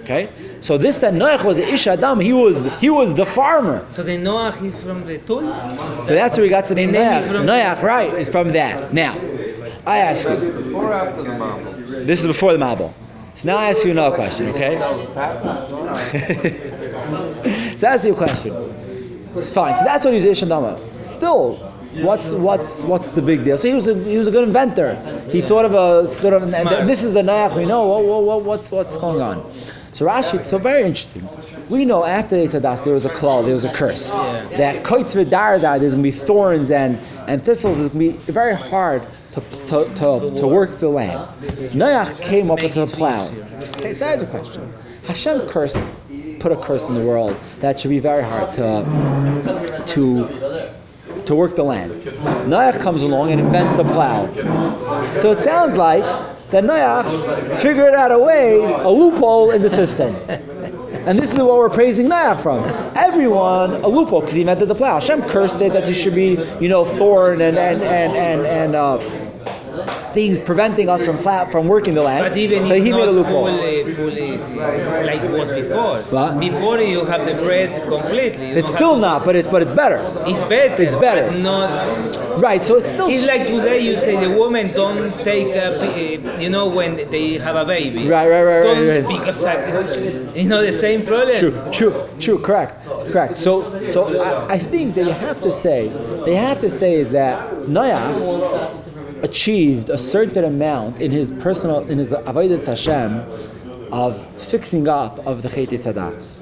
Okay. 0.02 0.28
So 0.60 0.78
this 0.78 0.98
that 0.98 1.14
Noach 1.14 1.44
was 1.44 1.56
the 1.58 1.72
Ish 1.72 1.86
Adam. 1.86 2.18
He 2.20 2.32
was 2.32 2.56
he 2.80 2.90
was 2.90 3.14
the 3.14 3.26
farmer. 3.26 3.86
So 3.92 4.02
the 4.02 4.16
Noah 4.18 4.56
is 4.62 4.82
from 4.82 5.06
the 5.06 5.18
tools? 5.18 5.56
So 6.06 6.14
that's 6.14 6.36
where 6.36 6.44
we 6.44 6.50
got 6.50 6.66
the 6.66 6.74
name 6.74 6.92
Noach. 6.92 7.24
Noach, 7.28 7.82
right? 7.82 8.12
Is 8.14 8.28
from 8.28 8.52
that. 8.52 8.92
Now, 8.92 9.16
I 9.86 9.98
ask 9.98 10.28
you. 10.28 10.36
Before 10.36 10.92
after 10.92 11.22
the 11.22 11.36
marble? 11.38 11.72
This 12.04 12.20
is 12.20 12.26
before 12.26 12.52
the 12.52 12.58
Mabul. 12.58 12.92
So 13.34 13.48
now 13.48 13.56
I 13.56 13.70
ask 13.70 13.84
you 13.84 13.90
another 13.90 14.14
question. 14.14 14.48
Okay. 14.48 14.76
Sells 14.76 15.06
patent. 15.08 15.70
so 17.78 17.80
that's 17.80 18.04
your 18.04 18.14
question. 18.14 18.52
It's 19.34 19.52
fine. 19.52 19.76
So 19.78 19.84
that's 19.84 20.04
what 20.04 20.14
he's 20.14 20.24
Ish 20.24 20.42
Adama. 20.42 20.78
Still, 21.02 21.56
what's 22.02 22.30
what's 22.30 22.82
what's 22.84 23.08
the 23.08 23.22
big 23.22 23.44
deal? 23.44 23.56
So 23.56 23.68
he 23.68 23.74
was 23.74 23.86
a, 23.88 23.94
he 24.04 24.18
was 24.18 24.28
a 24.28 24.30
good 24.30 24.44
inventor. 24.44 24.94
He 25.30 25.40
thought 25.42 25.64
of 25.64 25.74
a 25.74 26.12
sort 26.14 26.34
of 26.34 26.42
and 26.52 26.88
this 26.88 27.02
is 27.02 27.16
a 27.16 27.22
Noach. 27.22 27.56
We 27.56 27.64
know 27.64 27.86
what, 27.86 28.04
what, 28.04 28.22
what, 28.24 28.44
what's 28.44 28.70
what's 28.70 28.96
going 28.96 29.20
on. 29.22 29.42
So 29.94 30.06
Rashi, 30.06 30.44
so 30.46 30.56
very 30.56 30.84
interesting. 30.84 31.28
We 31.68 31.84
know 31.84 32.04
after 32.04 32.36
the 32.36 32.46
Eitz 32.46 32.58
HaDaas 32.58 32.82
there 32.82 32.94
was 32.94 33.04
a 33.04 33.10
klal, 33.10 33.44
there 33.44 33.52
was 33.52 33.66
a 33.66 33.72
curse. 33.72 34.08
Yeah. 34.08 34.48
That 34.56 34.84
koitz 34.84 35.14
v'darda, 35.14 35.78
there's 35.78 35.92
gonna 35.92 36.02
be 36.02 36.10
thorns 36.10 36.70
and, 36.70 36.96
and 37.28 37.44
thistles. 37.44 37.78
It's 37.78 37.92
gonna 37.92 38.12
be 38.12 38.32
very 38.32 38.54
hard 38.54 39.02
to 39.32 39.40
to, 39.66 39.94
to, 39.94 40.34
to 40.36 40.46
work 40.46 40.78
the 40.78 40.88
land. 40.88 41.28
Noach 41.72 42.18
came 42.22 42.50
up 42.50 42.62
with 42.62 42.76
a 42.76 42.86
plow. 42.86 43.28
Okay, 43.76 43.92
so 43.92 44.06
that's 44.06 44.22
a 44.22 44.26
question. 44.26 44.72
Hashem 45.04 45.48
cursed, 45.48 45.78
put 46.40 46.52
a 46.52 46.56
curse 46.56 46.82
in 46.88 46.94
the 46.94 47.04
world 47.04 47.36
that 47.60 47.78
should 47.78 47.90
be 47.90 47.98
very 47.98 48.22
hard 48.22 48.54
to 48.54 49.84
to 49.86 50.72
to 51.26 51.34
work 51.34 51.54
the 51.54 51.64
land. 51.64 51.92
Noach 52.48 52.80
comes 52.80 53.02
along 53.02 53.30
and 53.30 53.40
invents 53.40 53.76
the 53.76 53.84
plow. 53.84 54.32
So 55.20 55.32
it 55.32 55.40
sounds 55.40 55.76
like 55.76 56.02
that 56.52 56.64
Noach 56.64 57.58
figured 57.60 57.94
out 57.94 58.12
a 58.12 58.18
way, 58.18 58.58
a 58.58 58.88
loophole 58.88 59.50
in 59.50 59.62
the 59.62 59.70
system. 59.70 60.14
And 61.04 61.18
this 61.18 61.32
is 61.32 61.38
what 61.38 61.56
we're 61.56 61.70
praising 61.70 62.06
Noach 62.06 62.42
from. 62.42 62.62
Everyone, 62.96 63.72
a 63.82 63.88
loophole, 63.88 64.20
because 64.20 64.34
he 64.34 64.42
invented 64.42 64.68
the 64.68 64.74
plow. 64.74 65.00
Hashem 65.00 65.22
cursed 65.22 65.56
it 65.56 65.72
that 65.72 65.84
there 65.84 65.94
should 65.94 66.14
be, 66.14 66.38
you 66.60 66.68
know, 66.68 66.84
thorn 66.84 67.40
and, 67.40 67.58
and, 67.58 67.82
and, 67.82 68.16
and, 68.16 68.46
and 68.46 68.74
uh, 68.76 68.98
things 70.12 70.38
preventing 70.38 70.88
us 70.88 71.04
from 71.04 71.18
from 71.50 71.68
working 71.68 71.94
the 71.94 72.02
land. 72.02 72.24
But 72.28 72.36
even 72.36 72.66
so 72.66 72.74
if 72.74 72.84
he 72.84 72.90
not 72.90 73.00
made 73.00 73.08
a 73.08 73.12
loophole. 73.12 73.46
fully, 73.46 73.94
fully 73.94 74.38
like 75.06 75.22
it 75.22 75.30
was 75.30 75.52
before. 75.52 76.02
What? 76.02 76.40
Before 76.40 76.78
you 76.80 77.04
have 77.04 77.26
the 77.26 77.34
bread 77.34 77.70
completely. 77.88 78.50
You 78.50 78.56
It's 78.56 78.70
still 78.70 78.96
not, 78.96 79.24
but 79.24 79.36
it's 79.36 79.48
but 79.48 79.62
it's 79.62 79.72
better. 79.72 79.98
It's 80.26 80.42
better. 80.44 80.82
It's 80.82 80.96
better. 80.96 81.30
But 81.30 81.38
not. 81.38 82.40
Right, 82.40 82.64
so 82.64 82.78
it's 82.78 82.88
still 82.88 83.08
It's 83.08 83.26
like 83.26 83.46
today 83.46 83.80
you 83.80 83.96
say 83.96 84.16
the 84.16 84.34
woman 84.36 84.72
don't 84.72 85.12
take 85.22 85.48
a, 85.48 85.68
uh, 85.74 86.38
you 86.38 86.48
know 86.48 86.66
when 86.68 86.96
they 87.10 87.34
have 87.38 87.56
a 87.56 87.64
baby. 87.64 88.08
Right, 88.08 88.28
right, 88.28 88.42
right, 88.42 88.56
right, 88.58 88.62
Don't, 88.62 88.88
right. 88.88 89.06
Because 89.18 89.44
uh, 89.44 90.32
you 90.34 90.48
know 90.48 90.64
the 90.64 90.72
same 90.72 91.04
problem. 91.04 91.38
True, 91.38 91.70
true, 91.72 92.08
true, 92.20 92.38
correct, 92.38 92.84
correct. 93.12 93.36
So, 93.36 93.62
so 93.88 94.20
I, 94.22 94.54
I 94.54 94.58
think 94.58 94.94
that 94.94 95.04
you 95.04 95.12
have 95.12 95.40
to 95.42 95.52
say, 95.52 95.88
they 96.24 96.34
have 96.34 96.60
to 96.60 96.70
say 96.70 96.94
is 96.94 97.10
that 97.10 97.36
Noach 97.66 98.91
achieved 99.22 99.90
a 99.90 99.98
certain 99.98 100.44
amount 100.44 101.00
in 101.00 101.10
his 101.10 101.30
personal, 101.32 101.80
in 101.88 101.98
his 101.98 102.10
avodas 102.10 102.66
Hashem, 102.66 103.20
of 103.92 104.26
fixing 104.48 104.88
up 104.88 105.18
of 105.26 105.42
the 105.42 105.48
Chet 105.48 105.68
Sadas. 105.70 106.38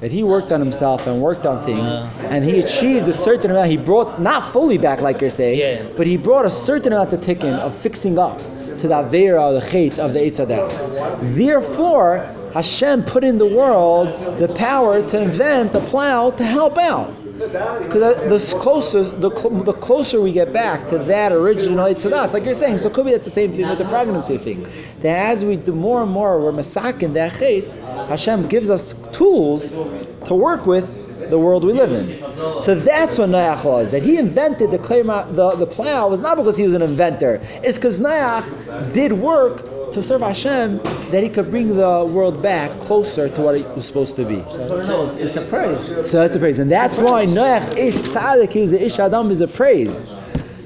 That 0.00 0.12
he 0.12 0.22
worked 0.22 0.52
on 0.52 0.60
himself 0.60 1.06
and 1.06 1.22
worked 1.22 1.46
on 1.46 1.64
things, 1.64 1.88
Uh. 1.88 2.06
and 2.28 2.44
he 2.44 2.60
achieved 2.60 3.08
a 3.08 3.14
certain 3.14 3.50
amount. 3.50 3.70
He 3.70 3.76
brought 3.78 4.20
not 4.20 4.52
fully 4.52 4.78
back, 4.78 5.00
like 5.00 5.20
you're 5.20 5.30
saying, 5.30 5.58
Yeah. 5.58 5.82
but 5.96 6.06
he 6.06 6.16
brought 6.16 6.44
a 6.44 6.50
certain 6.50 6.92
amount 6.92 7.12
of 7.12 7.20
tikkun 7.20 7.58
of 7.58 7.74
fixing 7.76 8.18
up 8.18 8.38
to 8.78 8.88
the 8.88 8.94
avera, 8.94 9.58
the 9.58 9.66
chet 9.66 9.98
of 9.98 10.12
the 10.12 10.18
Eitz 10.20 10.36
HaDaas. 10.36 11.34
Therefore, 11.34 12.20
Hashem 12.52 13.04
put 13.04 13.24
in 13.24 13.38
the 13.38 13.46
world 13.46 14.08
the 14.38 14.48
power 14.48 15.02
to 15.02 15.18
invent 15.20 15.72
the 15.72 15.80
plow 15.80 16.30
to 16.30 16.44
help 16.44 16.76
out. 16.78 17.10
Because 17.38 18.50
the 18.50 18.58
closer, 18.58 19.04
the, 19.04 19.30
cl- 19.30 19.62
the 19.62 19.72
closer 19.74 20.20
we 20.20 20.32
get 20.32 20.52
back 20.52 20.88
to 20.88 20.98
that 20.98 21.32
original 21.32 21.84
Eitz 21.84 22.00
HaDaas, 22.00 22.32
like 22.32 22.44
you're 22.44 22.54
saying, 22.54 22.78
so 22.78 22.88
could 22.88 23.04
be 23.04 23.12
that's 23.12 23.26
the 23.26 23.30
same 23.30 23.52
thing 23.54 23.68
with 23.68 23.78
the 23.78 23.84
pregnancy 23.84 24.38
thing. 24.38 24.66
That 25.00 25.32
as 25.32 25.44
we 25.44 25.56
do 25.56 25.72
more 25.72 26.02
and 26.02 26.10
more, 26.10 26.40
we're 26.40 26.52
masakin 26.52 27.12
that 27.14 27.38
chet, 27.38 27.64
Hashem 28.08 28.48
gives 28.48 28.70
us 28.70 28.94
tools 29.12 29.68
to 29.68 30.34
work 30.34 30.66
with 30.66 30.88
the 31.28 31.38
world 31.38 31.64
we 31.64 31.72
live 31.72 31.92
in. 31.92 32.18
So 32.62 32.74
that's 32.74 33.18
what 33.18 33.30
Noach 33.30 33.64
was. 33.64 33.90
That 33.90 34.02
he 34.02 34.16
invented 34.16 34.70
the 34.70 34.78
the, 34.78 35.56
the 35.56 35.66
plow 35.66 36.08
was 36.08 36.20
not 36.20 36.36
because 36.36 36.56
he 36.56 36.64
was 36.64 36.74
an 36.74 36.82
inventor. 36.82 37.40
It's 37.62 37.76
because 37.76 38.00
Noach 38.00 38.92
did 38.92 39.12
work 39.12 39.75
to 39.96 40.02
serve 40.02 40.20
Hashem 40.20 40.76
that 41.10 41.22
he 41.22 41.30
could 41.30 41.50
bring 41.50 41.68
the 41.68 42.04
world 42.04 42.42
back 42.42 42.70
closer 42.80 43.30
to 43.30 43.40
what 43.40 43.54
it 43.54 43.66
was 43.74 43.86
supposed 43.86 44.14
to 44.16 44.26
be. 44.26 44.42
So 44.50 45.16
it's 45.18 45.36
a 45.36 45.46
praise. 45.46 45.86
So 46.10 46.20
that's 46.20 46.36
a 46.36 46.38
praise. 46.38 46.58
And 46.58 46.70
that's 46.70 47.00
why 47.00 47.24
Noach 47.24 47.78
Ish 47.78 47.96
Tzaddik, 47.96 48.52
he 48.52 48.60
was 48.60 48.70
the 48.72 48.84
Ish 48.84 48.98
Adam, 48.98 49.30
is 49.30 49.40
a 49.40 49.48
praise. 49.48 50.06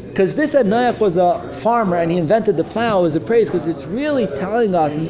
Because 0.09 0.35
this 0.35 0.51
said 0.51 0.67
Noach 0.67 0.99
was 0.99 1.17
a 1.17 1.49
farmer 1.61 1.97
and 1.97 2.11
he 2.11 2.19
invented 2.19 2.57
the 2.57 2.65
plow 2.65 3.05
as 3.05 3.15
a 3.15 3.21
praise 3.21 3.49
because 3.49 3.69
it's 3.69 3.85
really 3.85 4.27
telling 4.27 4.75
us 4.75 4.95
in, 4.95 5.07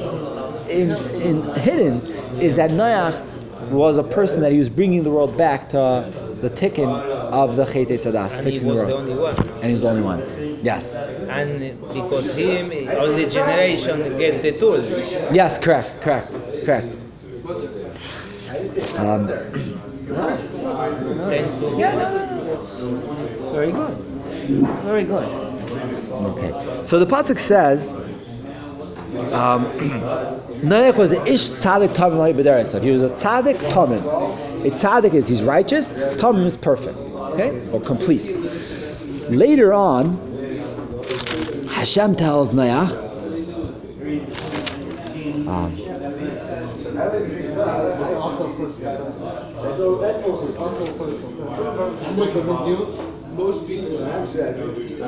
in, 0.68 0.90
in 1.22 1.54
hidden 1.54 2.06
is 2.42 2.56
that 2.56 2.72
Noach 2.72 3.18
was 3.70 3.96
a 3.96 4.04
person 4.04 4.42
that 4.42 4.52
he 4.52 4.58
was 4.58 4.68
bringing 4.68 5.02
the 5.02 5.10
world 5.10 5.34
back 5.38 5.70
to 5.70 6.12
the 6.42 6.50
tikkun 6.50 6.90
of 7.32 7.56
the 7.56 7.64
Chet 7.64 7.88
Tzadas, 7.88 8.44
fixing 8.44 8.68
the 8.68 8.74
world. 8.74 8.92
And 9.62 9.70
he's 9.70 9.80
the 9.80 9.88
only 9.88 10.02
one. 10.02 10.49
Yes. 10.62 10.92
And 11.28 11.80
because 11.92 12.34
him, 12.34 12.72
all 12.98 13.12
the 13.12 13.26
generation 13.26 14.18
get 14.18 14.42
the 14.42 14.52
tool. 14.52 14.82
Yes, 15.32 15.58
correct, 15.58 15.96
correct, 16.00 16.32
correct. 16.64 16.94
Um, 18.96 19.28
Thanks 21.28 21.54
to 21.56 21.68
him. 21.68 21.78
very 23.52 23.72
good. 23.72 23.96
Very 24.84 25.04
good. 25.04 25.24
Okay. 25.72 26.84
So 26.86 26.98
the 26.98 27.06
pasuk 27.06 27.38
says, 27.38 27.92
um, 29.32 29.66
Noach 30.62 30.96
was 30.96 31.12
an 31.12 31.26
ish 31.26 31.48
tzaddik 31.48 31.94
tamim 31.94 32.34
b'derasav. 32.34 32.82
He 32.82 32.90
was 32.90 33.02
a 33.02 33.08
tzaddik 33.10 33.58
tamim. 33.72 34.04
A 34.66 34.70
tzaddik 34.70 35.14
is 35.14 35.28
he's 35.28 35.42
righteous. 35.42 35.92
Tamim 35.92 36.44
is 36.44 36.56
perfect. 36.56 36.98
Okay, 36.98 37.68
or 37.70 37.80
complete. 37.80 38.36
Later 39.30 39.72
on, 39.72 40.18
Hashem 41.80 42.14
tells 42.14 42.52
Noach. 42.52 42.92
Um, 45.48 45.72
I'm 52.04 52.16
going 52.16 52.28
to 52.28 52.32
convince 52.34 52.68
you, 52.68 52.78
most 53.32 53.66
people 53.66 54.04
are 54.04 54.26
15. 54.26 54.98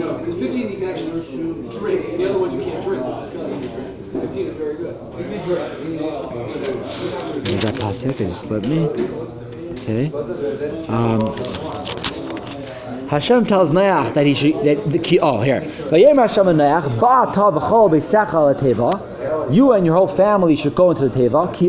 No, 0.00 0.18
because 0.18 0.34
15 0.40 0.68
you 0.68 0.78
can 0.78 0.88
actually 0.90 1.20
drink. 1.78 2.18
The 2.18 2.28
other 2.28 2.40
ones 2.40 2.52
you 2.52 2.62
can't 2.62 2.82
drink. 2.82 3.04
We're 3.04 4.22
15 4.22 4.46
is 4.48 4.56
very 4.56 4.74
good. 4.74 4.96
You 5.18 5.24
can 5.24 5.44
drink. 5.44 5.60
Is 7.46 7.60
that? 7.60 7.76
It 8.06 8.16
just 8.18 8.40
slipped 8.40 8.66
me. 8.66 8.88
Okay. 9.82 10.10
Um, 10.88 11.20
Hashem 13.08 13.46
tells 13.46 13.70
Noach 13.70 14.14
that 14.14 14.26
he 14.26 14.34
should 14.34 14.54
that 14.64 14.90
the 14.90 14.98
key. 14.98 15.20
Oh, 15.20 15.40
here. 15.40 15.60
Hashem 15.60 16.48
and 16.48 16.58
Noach. 16.58 16.90
You 19.52 19.72
and 19.72 19.86
your 19.86 19.94
whole 19.94 20.08
family 20.08 20.56
should 20.56 20.74
go 20.74 20.90
into 20.90 21.08
the 21.08 21.16
teva. 21.16 21.54
Ki 21.54 21.68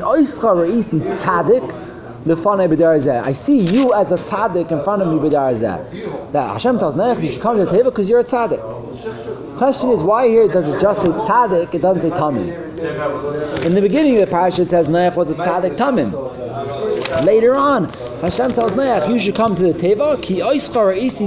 b'dar 2.67 2.99
zeh. 2.99 3.23
I 3.23 3.33
see 3.33 3.59
you 3.59 3.93
as 3.93 4.11
a 4.11 4.17
tzaddik 4.17 4.71
in 4.71 4.83
front 4.83 5.03
of 5.03 5.07
me 5.09 5.19
b'dar 5.29 5.53
zeh. 5.53 6.31
That 6.31 6.53
Hashem 6.53 6.79
tells 6.79 6.95
Noach 6.95 7.21
you 7.21 7.29
should 7.31 7.41
come 7.41 7.57
to 7.57 7.65
the 7.65 7.71
teva 7.71 7.85
because 7.85 8.09
you're 8.09 8.19
a 8.19 8.23
tzaddik. 8.23 9.57
Question 9.57 9.91
is 9.91 10.01
why 10.01 10.27
here 10.27 10.47
does 10.47 10.67
it 10.67 10.81
just 10.81 11.01
say 11.01 11.07
tzaddik? 11.07 11.73
It 11.73 11.81
doesn't 11.83 12.01
say 12.01 12.17
tamim. 12.17 13.63
In 13.63 13.75
the 13.75 13.81
beginning 13.81 14.15
of 14.15 14.21
the 14.21 14.27
parasha 14.27 14.63
it 14.63 14.69
says 14.69 14.87
Noach 14.87 15.15
was 15.15 15.29
a 15.29 15.35
tzaddik 15.35 15.77
tamim. 15.77 16.11
Later 17.23 17.55
on, 17.55 17.85
Hashem 18.21 18.53
tells 18.53 18.73
Noach, 18.73 19.09
you 19.09 19.17
should 19.17 19.35
come 19.35 19.55
to 19.55 19.63
the 19.63 19.73
Teva, 19.73 20.21
ki 20.21 20.41
isi. 20.41 21.25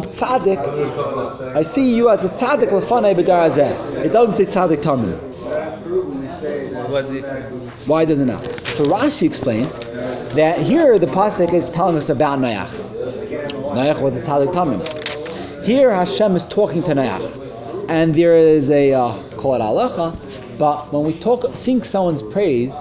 I 1.55 1.63
see 1.63 1.95
you 1.95 2.09
as 2.09 2.25
a 2.25 2.29
tzaddik 2.29 2.69
lefanei 2.69 3.15
b'dar 3.15 3.51
hazeh. 3.51 4.05
It 4.05 4.11
doesn't 4.11 4.37
say 4.37 4.45
tzaddik 4.45 4.83
tamim. 4.83 5.19
Why 7.87 8.05
doesn't 8.05 8.31
it? 8.31 8.67
So 8.77 8.85
Rashi 8.85 9.27
explains 9.27 9.79
that 10.35 10.61
here 10.61 10.99
the 10.99 11.07
pasuk 11.07 11.53
is 11.53 11.69
telling 11.71 11.97
us 11.97 12.09
about 12.09 12.39
Noach. 12.39 12.71
Noach 13.51 14.01
was 14.01 14.17
a 14.17 14.23
tzaddik 14.23 14.53
tamim. 14.53 15.65
Here 15.65 15.93
Hashem 15.93 16.37
is 16.37 16.45
talking 16.45 16.83
to 16.85 16.93
Noach, 16.93 17.89
and 17.89 18.15
there 18.15 18.37
is 18.37 18.71
a 18.71 18.93
uh, 18.93 19.23
call 19.37 19.55
it 19.57 19.59
halacha. 19.59 20.17
But 20.59 20.93
when 20.93 21.05
we 21.05 21.19
talk, 21.19 21.57
sing 21.57 21.83
someone's 21.83 22.23
praise 22.23 22.75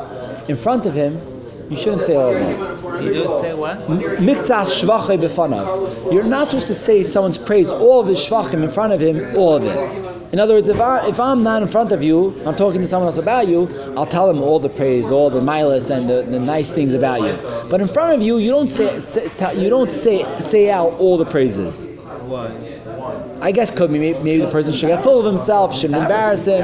in 0.48 0.56
front 0.56 0.86
of 0.86 0.94
him, 0.94 1.38
you 1.70 1.78
shouldn't 1.78 2.02
say 2.04 2.16
all 2.16 2.36
of 2.36 2.40
them. 2.40 3.04
he 3.04 3.14
just 3.14 3.42
say 3.42 3.54
what? 3.54 3.78
Miktas 3.88 4.82
shvachai 4.82 5.20
befanav. 5.20 6.12
You're 6.12 6.24
not 6.24 6.50
supposed 6.50 6.68
to 6.68 6.74
say 6.74 7.04
someone's 7.04 7.38
praise, 7.38 7.70
all 7.70 8.00
of 8.00 8.08
his 8.08 8.18
shvachim 8.18 8.64
in 8.64 8.70
front 8.70 8.94
of 8.94 9.00
him, 9.00 9.36
all 9.38 9.56
of 9.56 9.64
it. 9.64 10.34
In 10.34 10.40
other 10.40 10.56
words, 10.56 10.70
if, 10.70 10.80
I, 10.80 11.08
if 11.08 11.20
I'm 11.20 11.42
not 11.44 11.62
in 11.62 11.68
front 11.68 11.92
of 11.92 12.04
you, 12.04 12.36
I'm 12.46 12.56
talking 12.56 12.82
to 12.82 12.88
someone 12.88 13.08
else 13.08 13.18
about 13.18 13.48
you, 13.48 13.68
I'll 13.98 14.06
tell 14.06 14.28
them 14.28 14.42
all 14.42 14.60
the 14.60 14.70
praise, 14.70 15.12
all 15.12 15.30
the 15.30 15.42
milas 15.42 15.90
and 15.90 16.10
the, 16.10 16.24
the 16.24 16.40
nice 16.40 16.72
things 16.72 16.94
about 16.94 17.22
you. 17.22 17.38
But 17.70 17.82
in 17.82 17.88
front 17.88 18.16
of 18.16 18.22
you, 18.22 18.38
you 18.38 18.52
don't 18.52 18.70
say, 18.70 19.00
say 19.00 19.32
you 19.56 19.70
don't 19.70 19.90
say 19.90 20.24
say 20.42 20.70
out 20.70 20.94
all 20.94 21.18
the 21.18 21.26
praises. 21.26 21.86
Why? 22.28 22.52
I 23.42 23.52
guess 23.52 23.72
could 23.72 23.92
be 23.92 24.00
maybe, 24.00 24.20
maybe 24.20 24.42
the 24.44 24.52
person 24.52 24.74
should 24.74 24.88
get 24.88 25.02
full 25.02 25.20
of 25.20 25.26
himself, 25.26 25.76
shouldn't 25.76 26.02
embarrass 26.02 26.46
him. 26.46 26.64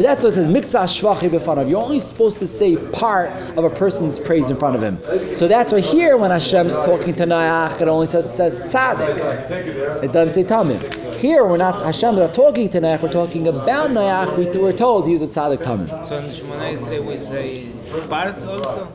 But 0.00 0.06
that's 0.06 0.24
what 0.24 0.30
it 0.30 0.36
says, 0.36 0.48
mikzah 0.48 0.84
shvachi 0.84 1.28
b'fanav. 1.28 1.68
You're 1.68 1.78
only 1.78 1.98
supposed 1.98 2.38
to 2.38 2.46
say 2.46 2.78
part 2.90 3.28
of 3.58 3.64
a 3.64 3.68
person's 3.68 4.18
praise 4.18 4.48
in 4.50 4.56
front 4.56 4.74
of 4.74 4.82
him. 4.82 4.98
So 5.34 5.46
that's 5.46 5.74
why 5.74 5.80
here 5.80 6.16
when 6.16 6.30
Hashem's 6.30 6.74
talking 6.74 7.14
to 7.16 7.24
Noach, 7.24 7.82
it 7.82 7.86
only 7.86 8.06
says, 8.06 8.34
says 8.34 8.62
tzaddik. 8.72 10.02
It 10.02 10.10
doesn't 10.10 10.32
say 10.32 10.44
tamim. 10.44 11.16
Here 11.16 11.44
we're 11.44 11.58
not, 11.58 11.84
Hashem 11.84 12.14
is 12.14 12.20
not 12.20 12.32
talking 12.32 12.70
to 12.70 12.80
Noach, 12.80 13.02
we're 13.02 13.12
talking 13.12 13.46
about. 13.46 14.38
We, 14.38 14.46
we're 14.46 14.72
told 14.72 15.06
he 15.06 15.12
was 15.12 15.20
a 15.20 15.28
tzaddik 15.28 15.58
tamim. 15.58 16.06
So 16.06 16.16
in 16.16 16.30
Shemona 16.30 16.72
Esrei 16.72 17.04
we 17.04 17.18
say 17.18 17.68
part 18.08 18.42
also? 18.42 18.90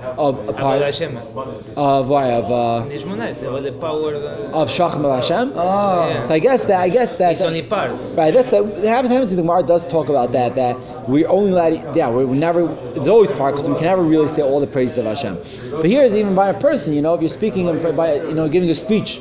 Of, 0.00 0.48
a 0.48 0.52
part 0.52 0.80
Hashem. 0.80 1.16
of, 1.16 2.08
why, 2.08 2.32
of, 2.32 2.50
uh, 2.50 2.88
the 2.88 2.96
Shemona 2.96 3.30
Esrei, 3.30 3.52
what 3.52 3.62
the 3.62 3.72
power 3.72 4.14
of 4.14 4.68
Hashem. 4.70 5.52
Yeah. 5.54 6.22
So 6.22 6.34
I 6.34 6.38
guess 6.38 6.64
that, 6.64 6.80
I 6.80 6.88
guess 6.88 7.16
that. 7.16 7.32
it's 7.32 7.42
only 7.42 7.62
part. 7.62 7.92
Right, 8.16 8.32
that's 8.32 8.50
that. 8.50 8.64
It 8.64 8.84
happens, 8.84 9.12
happens 9.12 9.30
the 9.30 9.36
Gemara 9.36 9.62
does 9.62 9.86
talk 9.86 10.08
about 10.08 10.32
that. 10.32 10.54
That 10.54 10.78
we're 11.08 11.28
only 11.28 11.50
allowed. 11.50 11.94
Yeah, 11.94 12.08
we're, 12.08 12.26
never. 12.34 12.72
It's 12.96 13.08
always 13.08 13.30
part 13.32 13.54
because 13.54 13.68
we 13.68 13.74
can 13.74 13.84
never 13.84 14.02
really 14.02 14.28
say 14.28 14.40
all 14.40 14.58
the 14.58 14.66
praises 14.66 14.96
of 14.96 15.04
Hashem. 15.04 15.38
But 15.70 15.84
here 15.84 16.02
is 16.02 16.14
even 16.14 16.34
by 16.34 16.48
a 16.48 16.58
person. 16.58 16.94
You 16.94 17.02
know, 17.02 17.14
if 17.14 17.20
you're 17.20 17.28
speaking 17.28 17.66
by 17.94 18.14
you 18.14 18.34
know 18.34 18.48
giving 18.48 18.70
a 18.70 18.74
speech 18.74 19.20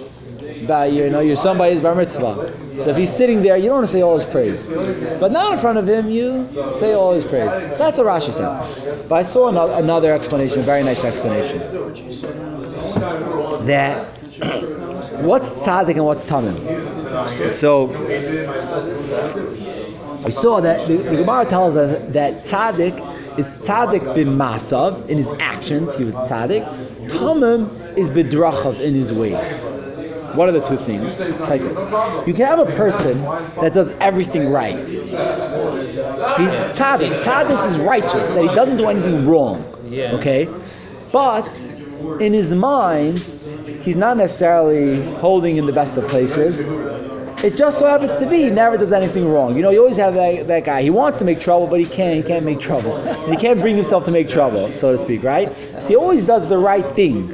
by 0.67 0.85
you 0.87 1.09
know 1.09 1.19
your 1.19 1.35
son 1.35 1.57
by 1.57 1.69
his 1.69 1.81
bar 1.81 1.95
mitzvah. 1.95 2.53
So 2.83 2.89
if 2.91 2.97
he's 2.97 3.13
sitting 3.13 3.41
there, 3.41 3.57
you 3.57 3.65
don't 3.65 3.79
want 3.79 3.87
to 3.87 3.91
say 3.91 4.01
all 4.01 4.17
his 4.17 4.25
praise. 4.25 4.65
But 5.19 5.31
not 5.31 5.53
in 5.53 5.59
front 5.59 5.77
of 5.77 5.87
him, 5.87 6.09
you 6.09 6.47
say 6.75 6.93
all 6.93 7.13
his 7.13 7.25
praise. 7.25 7.51
That's 7.77 7.97
what 7.97 8.07
Rashi 8.07 8.31
says. 8.31 9.05
But 9.09 9.15
I 9.15 9.21
saw 9.21 9.49
another, 9.77 10.13
explanation, 10.13 10.59
a 10.59 10.63
very 10.63 10.83
nice 10.83 11.03
explanation. 11.03 11.59
That 13.65 14.15
what's 15.23 15.49
tzaddik 15.49 15.95
and 15.95 16.05
what's 16.05 16.25
tamim. 16.25 16.57
So 17.51 17.85
we 20.23 20.31
saw 20.31 20.61
that 20.61 20.87
the, 20.87 20.97
the 20.97 21.17
Gemara 21.17 21.45
tells 21.45 21.75
us 21.75 22.13
that 22.13 22.43
tzaddik 22.43 23.37
is 23.37 23.45
tzaddik 23.65 24.15
bin 24.15 24.39
in 25.09 25.17
his 25.17 25.27
actions. 25.39 25.95
He 25.97 26.05
was 26.05 26.13
tzaddik. 26.13 26.63
Tamim 27.09 27.97
is 27.97 28.09
bedrachav 28.09 28.79
in 28.79 28.93
his 28.93 29.11
ways. 29.11 29.78
What 30.35 30.49
are 30.49 30.51
the 30.51 30.67
two 30.67 30.77
things? 30.77 31.19
Like 31.19 31.61
this. 31.61 32.27
You 32.27 32.33
can 32.33 32.45
have 32.45 32.59
a 32.59 32.71
person 32.75 33.21
that 33.61 33.73
does 33.73 33.91
everything 33.99 34.49
right. 34.49 34.77
He's 34.87 34.99
tzaddik. 36.77 37.11
Tzaddik 37.23 37.71
is 37.71 37.77
righteous. 37.79 38.27
That 38.27 38.41
he 38.41 38.47
doesn't 38.47 38.77
do 38.77 38.87
anything 38.87 39.27
wrong. 39.27 39.63
Okay, 39.91 40.47
but 41.11 41.47
in 42.19 42.33
his 42.33 42.51
mind, 42.51 43.19
he's 43.81 43.95
not 43.95 44.17
necessarily 44.17 45.01
holding 45.15 45.57
in 45.57 45.65
the 45.65 45.73
best 45.73 45.97
of 45.97 46.07
places. 46.07 46.57
It 47.43 47.55
just 47.55 47.79
so 47.79 47.87
happens 47.87 48.17
to 48.17 48.25
be 48.29 48.43
he 48.43 48.49
never 48.49 48.75
does 48.75 48.91
anything 48.91 49.25
wrong. 49.25 49.55
You 49.55 49.61
know, 49.61 49.69
you 49.69 49.79
always 49.79 49.95
have 49.95 50.13
that, 50.15 50.47
that 50.47 50.65
guy. 50.65 50.83
He 50.83 50.89
wants 50.89 51.19
to 51.19 51.23
make 51.23 51.39
trouble, 51.39 51.67
but 51.67 51.79
he 51.79 51.85
can't. 51.85 52.17
He 52.17 52.21
can't 52.21 52.43
make 52.43 52.59
trouble. 52.59 52.97
And 52.97 53.33
he 53.33 53.39
can't 53.39 53.61
bring 53.61 53.75
himself 53.75 54.03
to 54.05 54.11
make 54.11 54.29
trouble, 54.29 54.73
so 54.73 54.91
to 54.91 54.97
speak, 54.97 55.23
right? 55.23 55.55
So 55.81 55.87
he 55.87 55.95
always 55.95 56.25
does 56.25 56.49
the 56.49 56.57
right 56.57 56.85
thing, 56.97 57.29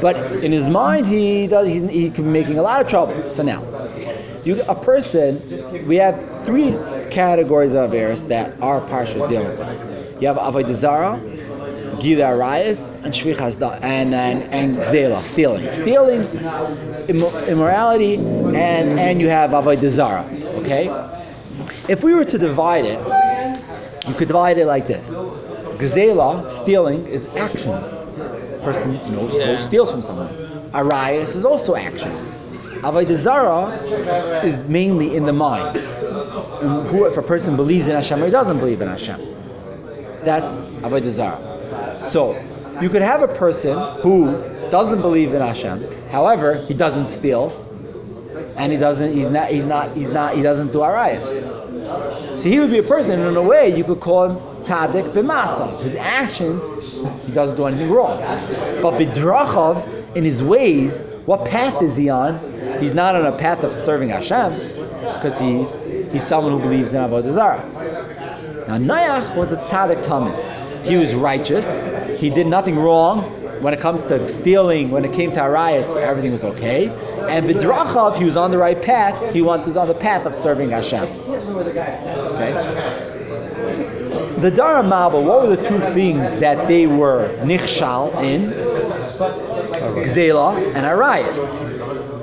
but 0.00 0.16
in 0.44 0.52
his 0.52 0.68
mind, 0.68 1.06
he 1.06 1.46
does. 1.46 1.66
He 1.66 2.10
can 2.10 2.24
be 2.24 2.30
making 2.30 2.58
a 2.58 2.62
lot 2.62 2.80
of 2.80 2.88
trouble. 2.88 3.30
So 3.30 3.42
now, 3.42 3.62
you 4.44 4.62
a 4.62 4.74
person. 4.74 5.40
We 5.86 5.96
have 5.96 6.16
three 6.44 6.72
categories 7.10 7.74
of 7.74 7.92
errors 7.94 8.22
that 8.24 8.60
our 8.60 8.80
parsha 8.80 9.22
is 9.22 9.28
dealing 9.28 9.56
with. 9.58 10.22
You 10.22 10.28
have 10.28 10.36
avodah 10.36 10.74
zarah, 10.74 11.20
Gila 12.00 12.24
Arayas 12.24 12.90
and 13.04 13.12
Shvichas 13.12 13.60
and 13.82 14.14
and 14.14 14.42
and 14.44 14.78
Gzela, 14.78 15.22
stealing, 15.22 15.70
stealing, 15.72 16.22
immorality, 17.48 18.14
and 18.14 18.98
and 18.98 19.20
you 19.20 19.28
have 19.28 19.50
Avodah 19.50 19.88
Zarah. 19.88 20.24
Okay, 20.60 20.88
if 21.88 22.02
we 22.02 22.14
were 22.14 22.24
to 22.24 22.38
divide 22.38 22.84
it, 22.86 22.98
you 24.08 24.14
could 24.14 24.28
divide 24.28 24.56
it 24.58 24.66
like 24.66 24.86
this: 24.86 25.10
Gzela, 25.10 26.50
stealing, 26.50 27.06
is 27.06 27.26
actions. 27.36 27.86
Person 28.62 29.00
you 29.06 29.12
know 29.12 29.28
Yeah. 29.28 29.46
goes 29.46 29.60
steals 29.64 29.90
from 29.90 30.02
someone. 30.02 30.28
Arayas 30.74 31.34
is 31.34 31.44
also 31.44 31.74
actions. 31.74 32.36
Avodah 32.82 33.18
Zarah 33.18 33.70
is 34.44 34.62
mainly 34.64 35.16
in 35.16 35.26
the 35.26 35.32
mind. 35.32 35.78
Um, 36.62 36.84
who, 36.86 37.04
if 37.06 37.16
a 37.16 37.22
person 37.22 37.56
believes 37.56 37.88
in 37.88 37.94
Hashem 37.94 38.22
or 38.22 38.26
he 38.26 38.30
doesn't 38.30 38.58
believe 38.58 38.80
in 38.82 38.88
Hashem. 38.88 39.20
That's 40.22 40.48
Avodah 40.82 41.10
Zarah. 41.10 41.98
So, 42.00 42.36
you 42.80 42.88
could 42.88 43.02
have 43.02 43.22
a 43.22 43.28
person 43.28 43.78
who 44.00 44.32
doesn't 44.70 45.00
believe 45.00 45.34
in 45.34 45.40
Hashem. 45.40 45.86
However, 46.10 46.64
he 46.66 46.74
doesn't 46.74 47.06
steal, 47.06 47.52
and 48.56 48.72
he 48.72 48.78
doesn't. 48.78 49.12
He's 49.14 49.28
not. 49.28 49.48
He's 49.48 49.66
not. 49.66 49.96
He's 49.96 50.08
not. 50.08 50.34
He 50.36 50.42
doesn't 50.42 50.72
do 50.72 50.78
arayas. 50.78 51.28
So 52.36 52.48
he 52.48 52.58
would 52.58 52.70
be 52.70 52.78
a 52.78 52.82
person 52.82 53.20
in 53.20 53.36
a 53.36 53.42
way 53.42 53.76
you 53.76 53.84
could 53.84 54.00
call 54.00 54.30
him 54.30 54.36
tzaddik 54.62 55.12
b'masa. 55.12 55.80
His 55.82 55.94
actions, 55.94 56.62
he 57.26 57.32
doesn't 57.32 57.56
do 57.56 57.66
anything 57.66 57.90
wrong. 57.90 58.18
But 58.82 58.94
b'drachav, 58.98 60.16
in 60.16 60.24
his 60.24 60.42
ways, 60.42 61.02
what 61.26 61.44
path 61.44 61.82
is 61.82 61.96
he 61.96 62.08
on? 62.08 62.38
He's 62.80 62.94
not 62.94 63.14
on 63.14 63.26
a 63.26 63.36
path 63.36 63.62
of 63.62 63.72
serving 63.72 64.08
Hashem, 64.08 64.52
because 65.14 65.38
he's 65.38 65.72
he's 66.10 66.26
someone 66.26 66.52
who 66.52 66.58
believes 66.58 66.92
in 66.92 67.00
avodah 67.00 67.32
zarah. 67.32 67.64
Now 68.66 68.78
Noach 68.78 69.36
was 69.36 69.52
a 69.52 69.56
tzaddik 69.56 70.04
tamid. 70.04 70.84
He 70.84 70.96
was 70.96 71.14
righteous. 71.14 71.80
He 72.18 72.30
did 72.30 72.46
nothing 72.46 72.78
wrong. 72.78 73.39
When 73.60 73.74
it 73.74 73.80
comes 73.80 74.00
to 74.02 74.26
stealing, 74.26 74.90
when 74.90 75.04
it 75.04 75.12
came 75.12 75.32
to 75.32 75.40
Arias, 75.40 75.86
everything 75.88 76.32
was 76.32 76.44
okay. 76.44 76.88
And 77.28 77.46
Bidrachav, 77.46 78.16
he 78.16 78.24
was 78.24 78.36
on 78.36 78.50
the 78.50 78.58
right 78.58 78.80
path. 78.80 79.34
He 79.34 79.42
was 79.42 79.76
on 79.76 79.86
the 79.86 79.94
path 79.94 80.24
of 80.24 80.34
serving 80.34 80.70
Hashem. 80.70 81.04
Okay. 81.04 82.00
The 84.40 84.50
Dara 84.50 84.82
Mabul, 84.82 85.24
what 85.24 85.46
were 85.46 85.54
the 85.54 85.62
two 85.62 85.78
things 85.92 86.34
that 86.38 86.66
they 86.66 86.86
were 86.86 87.28
nichshal 87.40 88.14
in? 88.24 88.52
Gzela 90.02 90.74
and 90.74 90.86
Arias. 90.86 91.38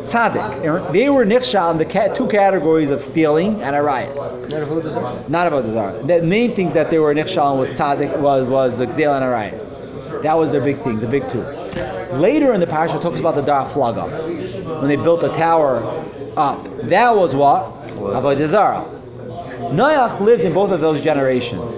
Tzaddik. 0.08 0.92
They 0.92 1.10
were 1.10 1.26
nichshal 1.26 1.72
in 1.72 1.78
the 1.78 1.86
two 2.16 2.28
categories 2.28 2.90
of 2.90 3.00
stealing 3.02 3.62
and 3.62 3.76
Arias. 3.76 4.18
Not 5.30 5.46
about 5.46 5.64
the 5.66 5.72
Zara. 5.72 6.02
The 6.04 6.24
main 6.24 6.56
things 6.56 6.74
that 6.74 6.90
they 6.90 6.98
were 6.98 7.14
nichshal 7.14 7.54
in 7.54 7.60
was 7.60 7.70
tzaddik, 7.70 8.18
was 8.20 8.48
was 8.48 8.80
Gzela 8.80 9.18
and 9.18 9.26
Arias. 9.26 9.72
That 10.28 10.38
was 10.38 10.52
their 10.52 10.60
big 10.60 10.78
thing, 10.84 11.00
the 11.00 11.08
big 11.08 11.26
two. 11.30 11.40
Later 12.18 12.52
in 12.52 12.60
the 12.60 12.68
parasha, 12.68 13.00
talks 13.00 13.18
about 13.18 13.36
the 13.36 13.42
Dar 13.42 13.66
Flaga, 13.70 14.10
when 14.82 14.90
they 14.90 14.98
built 14.98 15.22
the 15.22 15.30
tower 15.30 15.78
up. 16.36 16.68
That 16.90 17.16
was 17.16 17.34
what? 17.34 17.64
Avodah 17.96 18.50
Zarah. 18.50 18.84
Noach 19.72 20.20
lived 20.20 20.42
in 20.42 20.54
both 20.54 20.72
of 20.72 20.82
those 20.82 21.00
generations. 21.00 21.76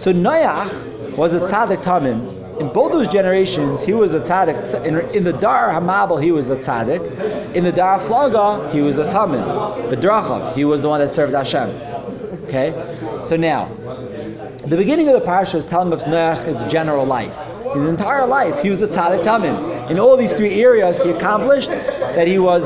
So 0.00 0.12
Noach 0.12 1.16
was 1.16 1.34
a 1.34 1.40
tzaddik 1.40 1.82
tamim. 1.82 2.60
In 2.60 2.72
both 2.72 2.92
those 2.92 3.08
generations, 3.08 3.82
he 3.82 3.94
was 3.94 4.14
a 4.14 4.20
tzaddik. 4.20 4.84
In, 4.84 5.00
in 5.16 5.24
the 5.24 5.32
Dar 5.32 5.70
Hamabul, 5.70 6.22
he 6.22 6.30
was 6.30 6.50
a 6.50 6.56
tzaddik. 6.56 7.52
In 7.56 7.64
the 7.64 7.72
Dar 7.72 7.98
Flaga, 7.98 8.70
he 8.72 8.80
was 8.80 8.96
a 8.96 9.10
tamim. 9.10 9.90
The 9.90 9.96
Drachav, 9.96 10.54
he 10.54 10.64
was 10.64 10.82
the 10.82 10.88
one 10.88 11.00
that 11.00 11.12
served 11.16 11.34
Hashem. 11.34 11.70
Okay? 12.44 12.70
So 13.24 13.36
now, 13.36 13.64
the 14.68 14.76
beginning 14.76 15.08
of 15.08 15.14
the 15.14 15.20
parasha 15.20 15.56
is 15.56 15.66
telling 15.66 15.92
us 15.92 16.04
Noach's 16.04 16.62
general 16.72 17.04
life. 17.04 17.36
His 17.74 17.88
entire 17.88 18.26
life, 18.26 18.60
he 18.62 18.70
was 18.70 18.82
a 18.82 18.88
tzaddik 18.88 19.24
tamim. 19.24 19.90
In 19.90 19.98
all 19.98 20.16
these 20.16 20.32
three 20.32 20.62
areas, 20.62 21.00
he 21.00 21.10
accomplished 21.10 21.70
that 21.70 22.26
he 22.26 22.38
was 22.38 22.62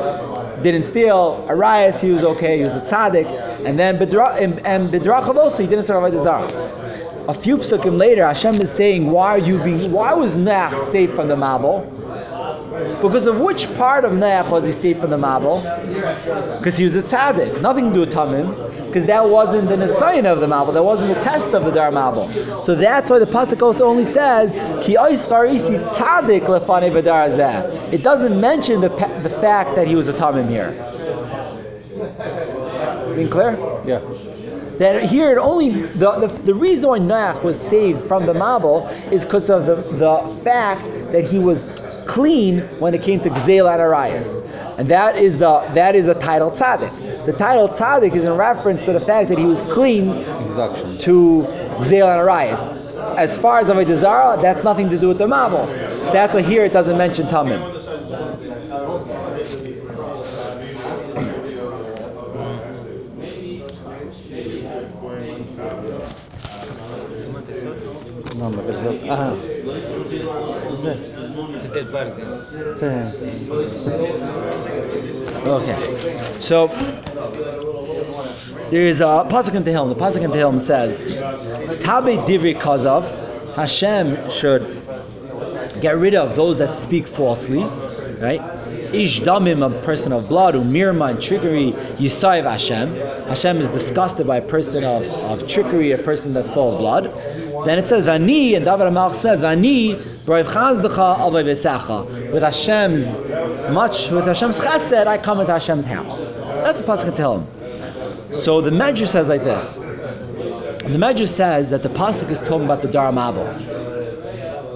didn't 0.63 0.83
steal. 0.83 1.45
Arias, 1.49 2.01
he 2.01 2.11
was 2.11 2.25
okay. 2.25 2.57
He 2.57 2.63
was 2.63 2.75
a 2.75 2.81
tzaddik. 2.81 3.27
And 3.65 3.79
then 3.79 3.99
Bidra, 3.99 4.41
and, 4.41 4.59
and 4.67 4.89
Bidrachav 4.89 5.59
he 5.59 5.67
didn't 5.67 5.87
serve 5.87 6.03
Avodah 6.03 6.23
Zarah. 6.23 7.27
A 7.29 7.35
few 7.35 7.57
psukim 7.57 7.99
later, 7.99 8.25
Hashem 8.25 8.61
is 8.61 8.71
saying, 8.71 9.11
"Why 9.11 9.31
are 9.31 9.39
you 9.39 9.63
being? 9.63 9.91
Why 9.93 10.15
was 10.15 10.33
Noach 10.33 10.91
saved 10.93 11.15
from 11.15 11.29
the 11.29 11.37
Mabul? 11.37 11.96
Because 13.01 13.27
of 13.27 13.41
which 13.41 13.73
part 13.77 14.05
of 14.05 14.13
Noach 14.13 14.51
was 14.51 14.65
he 14.65 14.73
saved 14.73 15.01
from 15.01 15.11
the 15.11 15.17
Mabul? 15.17 15.63
Because 16.59 16.77
he 16.77 16.85
was 16.85 16.97
a 16.97 17.03
tzaddik. 17.03 17.61
Nothing 17.63 17.89
to 17.89 17.95
do 17.95 18.01
with 18.01 18.13
Tamim. 18.13 18.55
Because 18.87 19.07
that 19.07 19.29
wasn't 19.29 19.69
the 19.69 19.77
Nisayan 19.77 20.27
of 20.27 20.41
the 20.41 20.47
Mabul. 20.47 20.75
That 20.75 20.85
wasn't 20.85 21.15
the 21.15 21.23
test 21.23 21.55
of 21.55 21.65
the 21.65 21.71
Dar 21.71 21.91
Mabul. 21.91 22.63
So 22.63 22.75
that's 22.75 23.09
why 23.09 23.19
the 23.19 23.27
pasuk 23.27 23.63
also 23.63 23.87
only 23.87 24.05
says 24.05 24.51
Ki 24.85 24.97
tzaddik 24.97 26.47
lefane 26.47 26.91
v'dar 26.91 27.31
zeh." 27.31 27.93
It 27.93 28.03
doesn't 28.03 28.39
mention 28.41 28.81
the 28.81 28.91
pa- 28.91 29.21
the 29.21 29.31
fact 29.31 29.75
that 29.77 29.87
he 29.87 29.95
was 29.95 30.09
a 30.09 30.13
Tamim 30.13 30.49
here. 30.49 30.73
Being 33.15 33.31
clear? 33.31 33.53
Yeah. 33.87 34.01
That 34.79 35.05
here 35.05 35.33
it 35.33 35.39
only 35.39 35.71
the, 35.71 36.13
the, 36.13 36.27
the 36.43 36.55
reason 36.55 36.91
why 36.91 36.99
Noach 36.99 37.43
was 37.43 37.59
saved 37.59 38.07
from 38.07 38.27
the 38.27 38.35
Mabul 38.35 38.91
is 39.11 39.25
because 39.25 39.49
of 39.49 39.65
the, 39.65 39.77
the 39.77 40.41
fact 40.45 40.85
that 41.13 41.25
he 41.25 41.39
was 41.39 41.86
clean 42.07 42.61
when 42.79 42.95
it 42.95 43.03
came 43.03 43.21
to 43.21 43.31
Gzela 43.31 43.73
and 43.75 43.83
Arias. 43.83 44.29
And 44.79 44.89
that 44.89 45.17
is 45.17 45.39
the 45.39 45.61
that 45.75 45.95
is 45.95 46.07
the 46.07 46.15
title 46.15 46.51
tzaddik. 46.51 47.27
The 47.27 47.33
title 47.33 47.69
tzaddik 47.69 48.15
is 48.15 48.25
in 48.25 48.33
reference 48.35 48.85
to 48.85 48.93
the 48.93 49.01
fact 49.01 49.29
that 49.31 49.39
he 49.39 49.45
was 49.45 49.63
clean 49.63 50.11
Exactly. 50.11 50.99
to 50.99 51.45
Gzela 51.81 52.13
and 52.19 52.29
Arias. 52.29 52.61
As 53.17 53.39
far 53.39 53.61
as 53.61 53.67
Avodah 53.69 53.99
Zarah, 53.99 54.39
that's 54.41 54.63
nothing 54.65 54.89
to 54.91 54.99
do 54.99 55.09
with 55.09 55.19
the 55.19 55.27
Mabul. 55.27 55.67
So 56.07 56.13
that's 56.13 56.35
why 56.35 56.43
here 56.43 56.65
it 56.65 56.73
doesn't 56.73 56.99
mention 56.99 57.27
Tamim. 57.27 57.61
No, 68.37 68.51
me 68.51 68.57
parece. 68.63 69.11
Ajá. 69.11 69.35
Este 70.93 71.16
parque. 71.85 72.15
Hmm. 72.81 73.03
Okay. 75.47 75.77
So 76.41 76.69
there 78.71 78.87
is 78.87 79.01
a 79.01 79.27
pasuk 79.29 79.55
in 79.55 79.65
Tehillim. 79.65 79.89
The 79.89 79.95
pasuk 79.95 80.23
in 80.23 80.31
Tehillim 80.31 80.59
says, 80.59 80.97
"Tabe 81.81 82.19
divri 82.27 82.55
kazav." 82.59 83.05
Hashem 83.55 84.29
should 84.29 84.83
get 85.81 85.97
rid 85.97 86.15
of 86.15 86.37
those 86.37 86.59
that 86.59 86.75
speak 86.75 87.07
falsely, 87.07 87.63
right? 88.21 88.41
Ish 88.93 89.21
damim, 89.21 89.65
a 89.65 89.83
person 89.83 90.13
of 90.13 90.29
blood, 90.29 90.55
umirma 90.55 91.11
and 91.11 91.23
trickery, 91.23 91.73
yisayev 91.97 92.45
Hashem. 92.45 92.95
Hashem 93.29 93.59
is 93.59 93.69
disgusted 93.69 94.27
by 94.27 94.39
a 94.39 94.43
person 94.43 94.85
of, 94.85 95.07
of 95.07 95.49
trickery, 95.49 95.93
a 95.93 95.99
person 95.99 96.33
that's 96.33 96.49
full 96.49 96.75
of 96.75 96.79
blood. 96.79 97.13
Then 97.67 97.81
it 97.81 97.89
says, 97.89 98.05
Vani, 98.05 98.55
and 98.55 98.65
David 98.65 98.85
Hamelech 98.85 99.17
says, 99.17 99.43
Vani, 99.43 99.97
chazdecha 100.25 101.19
alvay 101.19 101.43
v'secha. 101.43 102.33
With 102.33 102.45
Hashem's 102.45 103.09
much, 103.73 104.09
with 104.13 104.25
Hashem's 104.25 104.61
chesed, 104.61 105.09
I 105.09 105.19
come 105.19 105.41
into 105.41 105.53
Hashem's 105.53 105.85
house. 105.85 106.17
That's 106.63 106.79
a 106.79 106.85
pasuk 106.85 107.09
in 107.09 107.15
Tehillim. 107.15 108.35
So 108.37 108.61
the 108.61 108.71
Medrash 108.71 109.09
says 109.09 109.29
like 109.29 109.43
this. 109.43 109.79
The 109.79 110.97
Medrash 110.97 111.27
says 111.27 111.71
that 111.71 111.83
the 111.83 111.89
pasuk 111.89 112.31
is 112.31 112.39
talking 112.39 112.67
about 112.67 112.83
the 112.83 112.89
Dar 112.89 113.11
Mabul. 113.11 113.59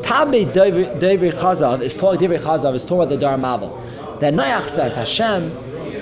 Tabe 0.03 0.53
Devri 0.53 1.33
Chazav 1.33 1.83
is 1.83 1.95
talking 1.95 2.29
Devri 2.29 2.41
Chazav 2.41 2.75
is 2.75 2.83
talking 2.83 2.97
about 2.97 3.09
the 3.11 3.19
Dar 3.19 3.39
Mabul. 3.39 4.19
That 4.19 4.35
Noach 4.35 4.69
says 4.69 4.97
Hashem 4.97 5.53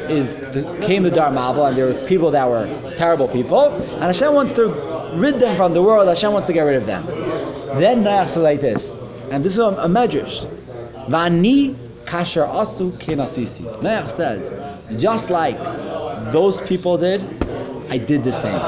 is 0.09 0.33
the, 0.33 0.79
came 0.81 1.03
to 1.05 1.11
Dar 1.11 1.31
Mabul 1.31 1.69
and 1.69 1.77
there 1.77 1.93
were 1.93 2.07
people 2.09 2.31
that 2.31 2.49
were 2.49 2.67
terrible 2.97 3.29
people 3.29 3.75
and 3.75 4.05
Hashem 4.05 4.33
wants 4.33 4.55
to 4.55 4.98
rid 5.19 5.39
them 5.41 5.57
from 5.57 5.75
the 5.75 5.83
world. 5.83 6.09
Hashem 6.09 6.33
wants 6.33 6.47
to 6.47 6.53
get 6.53 6.63
rid 6.63 6.77
of 6.77 6.87
them. 6.87 7.07
Then 7.79 8.03
Noach 8.05 8.29
says 8.29 8.37
like 8.39 8.61
this, 8.61 8.97
and 9.31 9.45
this 9.45 9.53
is 9.53 9.59
a, 9.59 9.65
a 9.65 9.89
Medrash. 9.89 10.47
Vani 11.09 11.75
kasher 12.05 12.49
asu 12.51 12.91
kinasisi. 12.93 13.65
Noach 13.83 14.11
says, 14.11 14.51
just 15.01 15.31
like 15.31 15.59
those 16.33 16.61
people 16.63 16.97
did, 16.99 17.23
I 17.91 17.99
did 17.99 18.25
the 18.25 18.33
same. 18.33 18.61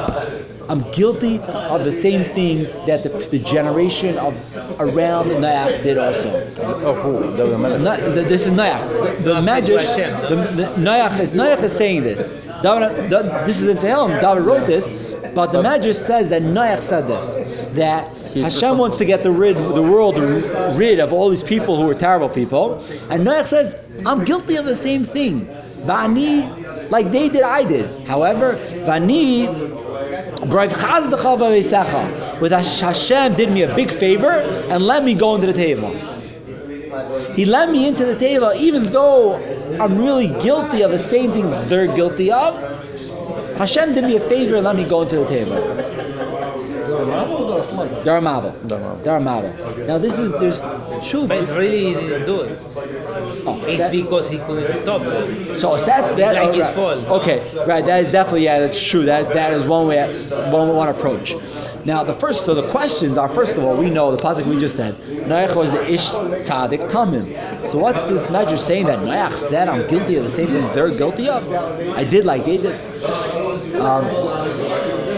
I'm 0.71 0.89
guilty 0.93 1.41
of 1.41 1.85
the 1.85 1.91
same 1.91 2.25
things 2.33 2.73
that 2.87 3.03
the, 3.03 3.09
the 3.31 3.41
generation 3.41 4.17
of 4.19 4.35
around 4.79 5.27
Noach 5.31 5.83
did 5.83 5.99
also. 5.99 6.31
Oh, 6.85 6.95
who? 6.95 7.37
David 7.37 7.59
Melech. 7.59 7.81
No, 7.81 8.15
th- 8.15 8.29
this 8.29 8.47
is 8.47 8.53
Noach. 8.53 9.25
The, 9.25 9.35
the 9.35 9.41
Medrash, 9.41 10.29
the, 10.29 10.37
the, 10.37 10.65
Noach 10.81 11.19
is 11.19 11.33
Noach 11.33 11.63
is 11.65 11.73
saying 11.77 12.05
this. 12.05 12.31
David, 12.63 13.11
the- 13.11 13.43
this 13.47 13.61
is 13.61 13.67
in 13.67 13.79
Tehillim. 13.79 14.21
David 14.21 14.45
wrote 14.45 14.67
this, 14.67 14.87
but 15.35 15.53
the 15.53 15.63
Medrash 15.63 15.95
says 15.95 16.29
that 16.31 16.43
Noach 16.43 16.83
said 16.83 17.07
this. 17.07 17.27
That 17.75 18.09
Hashem 18.35 18.79
wants 18.79 18.97
to 18.99 19.05
get 19.05 19.23
the 19.23 19.31
rid 19.31 19.57
the 19.57 19.83
world 19.83 20.19
rid 20.77 21.01
of 21.01 21.13
all 21.13 21.29
these 21.29 21.45
people 21.45 21.81
who 21.81 21.89
are 21.89 21.95
terrible 21.95 22.29
people, 22.29 22.85
and 23.11 23.27
Noach 23.27 23.47
says, 23.47 23.75
"I'm 24.07 24.25
guilty 24.25 24.57
of 24.57 24.65
the 24.65 24.77
same 24.77 25.05
thing." 25.05 25.49
Vani, 25.85 26.91
like 26.91 27.11
they 27.11 27.29
did, 27.29 27.43
I 27.43 27.65
did. 27.65 28.07
However, 28.07 28.59
Vani 28.85 29.47
Brave 30.49 30.71
Chazdecha 30.71 31.39
v'veisecha. 31.39 32.41
With 32.41 32.53
Hash- 32.53 32.81
Hashem 32.81 33.35
did 33.37 33.51
me 33.51 33.63
a 33.63 33.75
big 33.75 33.91
favor 33.91 34.31
and 34.31 34.85
let 34.85 35.05
me 35.05 35.15
go 35.15 35.35
into 35.35 35.47
the 35.47 35.53
table. 35.53 35.91
He 37.35 37.45
let 37.45 37.71
me 37.71 37.87
into 37.87 38.05
the 38.05 38.17
table 38.17 38.53
even 38.57 38.85
though 38.85 39.37
I'm 39.81 39.99
really 39.99 40.29
guilty 40.43 40.83
of 40.83 40.91
the 40.91 40.99
same 40.99 41.33
thing 41.33 41.51
they're 41.69 41.95
guilty 41.95 42.33
of. 42.33 42.59
Hashem 43.57 43.95
did 43.95 44.05
me 44.05 44.17
a 44.17 44.29
favor 44.29 44.61
let 44.61 44.77
me 44.77 44.85
go 44.85 45.03
into 45.03 45.19
the 45.19 45.27
table. 45.27 46.20
Dar 48.05 48.21
Mabul. 48.21 48.53
Dar 48.69 48.81
Mabul. 48.81 49.05
Dar 49.05 49.21
Mabul. 49.21 49.87
Now 49.87 49.99
this 49.99 50.19
is 50.19 50.33
there's 50.33 50.61
two. 51.09 51.27
But 51.27 51.49
really, 51.49 51.87
he 51.87 51.95
didn't 51.95 52.27
do 52.27 52.41
it. 52.43 52.59
Oh, 53.47 53.63
It's 53.67 53.79
that- 53.79 53.93
because 53.93 54.29
he 54.29 54.39
couldn't 54.39 54.75
stop 54.77 55.03
it. 55.03 55.59
So 55.59 55.77
that's 55.77 56.17
that. 56.17 56.35
Like 56.35 56.49
oh, 56.49 56.53
his 56.53 56.63
right. 56.63 56.75
fault. 56.75 57.23
Okay, 57.23 57.65
right. 57.67 57.85
That 57.85 58.05
is 58.05 58.13
definitely 58.13 58.45
yeah. 58.45 58.61
That's 58.61 58.83
true. 58.83 59.05
That 59.05 59.33
that 59.35 59.53
is 59.53 59.65
one 59.65 59.87
way, 59.89 59.99
one 60.51 60.75
one 60.77 60.89
approach. 60.89 61.35
Now 61.85 62.05
the 62.05 62.15
first, 62.15 62.45
so 62.45 62.55
the 62.55 62.69
questions 62.71 63.17
are 63.17 63.29
first 63.35 63.57
of 63.57 63.65
all, 63.65 63.77
we 63.77 63.89
know 63.89 64.15
the 64.15 64.23
pasuk 64.23 64.47
we 64.47 64.59
just 64.59 64.77
said. 64.77 64.95
Noach 65.01 65.57
was 65.57 65.73
the 65.73 65.83
ish 65.91 66.11
tzaddik 66.11 66.91
tamim. 66.91 67.67
So 67.67 67.79
what's 67.79 68.03
this 68.03 68.29
measure 68.29 68.59
saying 68.59 68.87
that 68.87 68.99
Noach 68.99 69.39
said 69.39 69.69
I'm 69.69 69.89
guilty 69.89 70.17
of 70.17 70.25
the 70.25 70.31
same 70.31 70.49
thing 70.49 70.63
they're 70.75 70.91
guilty 70.91 71.29
of? 71.29 71.51
I 71.97 72.05
did 72.05 72.25
like 72.27 72.45
they 72.45 72.59
did. 72.59 72.79
Um, 73.81 74.05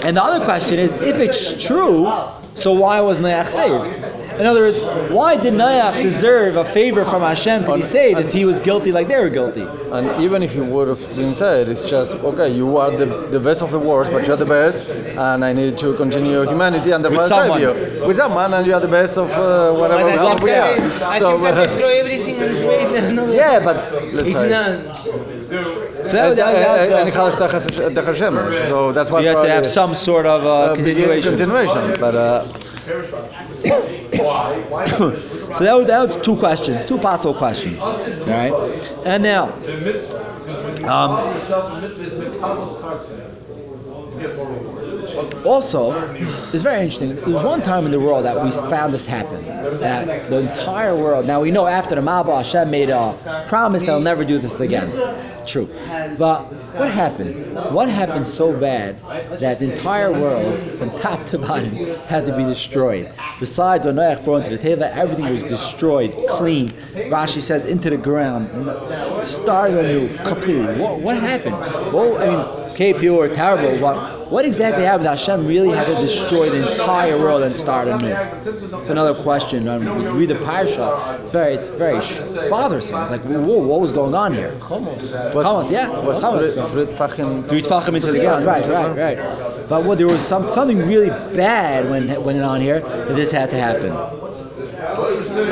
and 0.04 0.16
the 0.16 0.22
other 0.22 0.44
question 0.44 0.78
is, 0.78 0.92
if 0.94 1.16
it's 1.16 1.64
true, 1.64 2.10
so 2.54 2.72
why 2.72 3.00
was 3.00 3.20
Noach 3.20 3.48
saved? 3.48 4.11
In 4.38 4.46
other 4.46 4.60
words, 4.60 4.78
why 5.10 5.36
did 5.36 5.52
Noach 5.54 6.02
deserve 6.02 6.56
a 6.56 6.64
favor 6.64 7.04
from 7.04 7.20
Hashem 7.22 7.64
to 7.64 7.74
be 7.76 7.82
saved 7.82 8.18
if 8.20 8.32
he 8.32 8.44
was 8.44 8.60
guilty 8.60 8.90
like 8.92 9.06
they 9.08 9.18
were 9.18 9.28
guilty? 9.28 9.62
And 9.90 10.22
even 10.22 10.42
if 10.42 10.54
you 10.54 10.64
would 10.64 10.88
have 10.88 11.16
been 11.16 11.34
saved, 11.34 11.68
it's 11.68 11.88
just 11.88 12.14
okay. 12.16 12.48
You 12.50 12.76
are 12.78 12.90
the, 12.90 13.06
the 13.30 13.38
best 13.40 13.62
of 13.62 13.70
the 13.70 13.78
worst, 13.78 14.10
but 14.10 14.26
you're 14.26 14.36
the 14.36 14.46
best, 14.46 14.78
and 14.78 15.44
I 15.44 15.52
need 15.52 15.76
to 15.78 15.94
continue 15.96 16.42
humanity 16.48 16.92
and 16.92 17.04
therefore 17.04 17.24
With 17.24 17.32
I 17.32 17.48
save 17.48 17.60
you 18.00 18.06
with 18.06 18.16
someone, 18.16 18.54
and 18.54 18.66
you 18.66 18.72
are 18.74 18.80
the 18.80 18.88
best 18.88 19.18
of 19.18 19.30
uh, 19.32 19.72
whatever 19.74 20.04
we 20.06 20.10
Hashem 20.12 20.32
are. 20.32 20.38
can, 20.38 20.90
So, 20.98 21.10
Hashem 21.10 21.40
can 21.42 21.58
uh, 21.58 21.64
destroy 21.66 21.98
everything 22.00 22.36
and 22.42 22.56
create 22.56 23.04
another. 23.12 23.34
yeah, 23.34 23.58
but 23.60 23.76
let's 24.14 24.28
It's 24.28 24.36
say. 24.36 24.48
not. 24.48 24.96
So 26.06 26.34
that, 26.34 26.36
that, 26.36 26.36
that's 26.36 26.92
And 26.92 27.06
the- 27.06 27.08
it 27.08 27.14
has 27.14 27.36
to 27.36 27.48
has- 27.48 27.66
the 27.94 28.02
Hashem, 28.02 28.34
so 28.68 28.92
that's 28.92 29.10
why 29.10 29.20
you 29.20 29.28
have 29.28 29.42
to 29.42 29.48
have 29.50 29.66
some 29.66 29.94
sort 29.94 30.24
of 30.26 30.44
uh, 30.44 30.48
uh, 30.50 30.74
continuation. 30.74 31.36
continuation. 31.36 31.94
But 32.00 32.14
uh, 32.14 32.46
so 35.54 35.64
that 35.64 35.74
was, 35.74 35.86
that 35.86 36.00
was 36.06 36.16
two 36.16 36.36
questions, 36.36 36.84
two 36.86 36.98
possible 36.98 37.34
questions. 37.34 37.80
All 37.80 37.96
right, 38.26 38.52
and 39.04 39.22
now, 39.22 39.52
um, 40.88 41.38
also, 45.44 45.92
it's 46.52 46.62
very 46.62 46.80
interesting. 46.80 47.16
There 47.16 47.28
was 47.28 47.44
one 47.44 47.62
time 47.62 47.84
in 47.84 47.90
the 47.90 48.00
world 48.00 48.24
that 48.24 48.42
we 48.42 48.50
found 48.50 48.94
this 48.94 49.04
happen. 49.04 49.44
That 49.80 50.30
the 50.30 50.38
entire 50.38 50.96
world. 50.96 51.26
Now 51.26 51.40
we 51.40 51.50
know 51.50 51.66
after 51.66 51.94
the 51.94 52.00
Mabul, 52.00 52.36
Hashem 52.36 52.70
made 52.70 52.90
a 52.90 53.44
promise 53.48 53.82
that 53.82 53.92
he'll 53.92 54.00
never 54.00 54.24
do 54.24 54.38
this 54.38 54.60
again. 54.60 54.90
True. 55.46 55.68
But 56.18 56.52
what 56.76 56.90
happened? 56.90 57.54
What 57.74 57.88
happened 57.88 58.26
so 58.26 58.52
bad 58.58 59.00
that 59.40 59.58
the 59.58 59.72
entire 59.72 60.12
world, 60.12 60.60
from 60.78 60.90
top 61.00 61.26
to 61.26 61.38
bottom, 61.38 61.74
had 62.06 62.26
to 62.26 62.36
be 62.36 62.44
destroyed? 62.44 63.12
Besides, 63.40 63.86
Noach 63.86 64.24
brought 64.24 64.44
into 64.44 64.56
the 64.56 64.62
Teva, 64.62 64.90
everything 64.96 65.28
was 65.28 65.42
destroyed, 65.42 66.16
clean. 66.28 66.70
Rashi 66.94 67.40
says 67.40 67.64
into 67.64 67.90
the 67.90 67.96
ground, 67.96 68.48
started 69.24 69.84
anew, 69.84 70.16
completely. 70.18 70.80
What, 70.80 71.00
what 71.00 71.16
happened? 71.16 71.56
Well, 71.92 72.18
I 72.18 72.26
mean, 72.26 72.76
people 72.98 73.16
were 73.16 73.28
terrible, 73.28 73.80
but 73.80 74.30
what 74.30 74.44
exactly 74.44 74.84
happened? 74.84 75.01
That 75.02 75.18
Hashem 75.18 75.46
really 75.46 75.70
had 75.70 75.86
to 75.86 75.94
destroy 75.94 76.50
the 76.50 76.72
entire 76.72 77.18
world 77.18 77.42
and 77.42 77.56
start 77.56 77.88
anew. 77.88 78.14
It's 78.78 78.88
another 78.88 79.20
question. 79.22 79.68
Um, 79.68 79.84
when 79.84 80.00
you 80.02 80.10
read 80.12 80.28
the 80.28 80.34
parsha, 80.34 81.20
it's 81.20 81.30
very, 81.30 81.54
it's 81.54 81.68
very 81.68 82.00
bothersome. 82.50 83.00
It's 83.02 83.10
like, 83.10 83.22
whoa, 83.22 83.58
what 83.58 83.80
was 83.80 83.92
going 83.92 84.14
on 84.14 84.34
here? 84.34 84.54
Chamas, 84.60 85.70
yeah, 85.70 85.98
it 85.98 86.04
was 86.04 86.18
three 86.18 86.86
tefachim- 86.86 87.48
Three 87.48 87.62
tefachim 87.62 87.94
into 87.96 88.12
the 88.12 88.20
ground, 88.20 88.44
right, 88.44 88.66
right, 88.66 88.96
right. 88.96 89.68
But 89.68 89.84
what 89.84 89.98
there 89.98 90.06
was 90.06 90.20
some 90.20 90.50
something 90.50 90.78
really 90.78 91.10
bad 91.34 91.90
when 91.90 92.22
went 92.22 92.40
on 92.42 92.60
here 92.60 92.80
that 92.80 93.16
this 93.16 93.30
had 93.30 93.50
to 93.50 93.56
happen. 93.58 93.92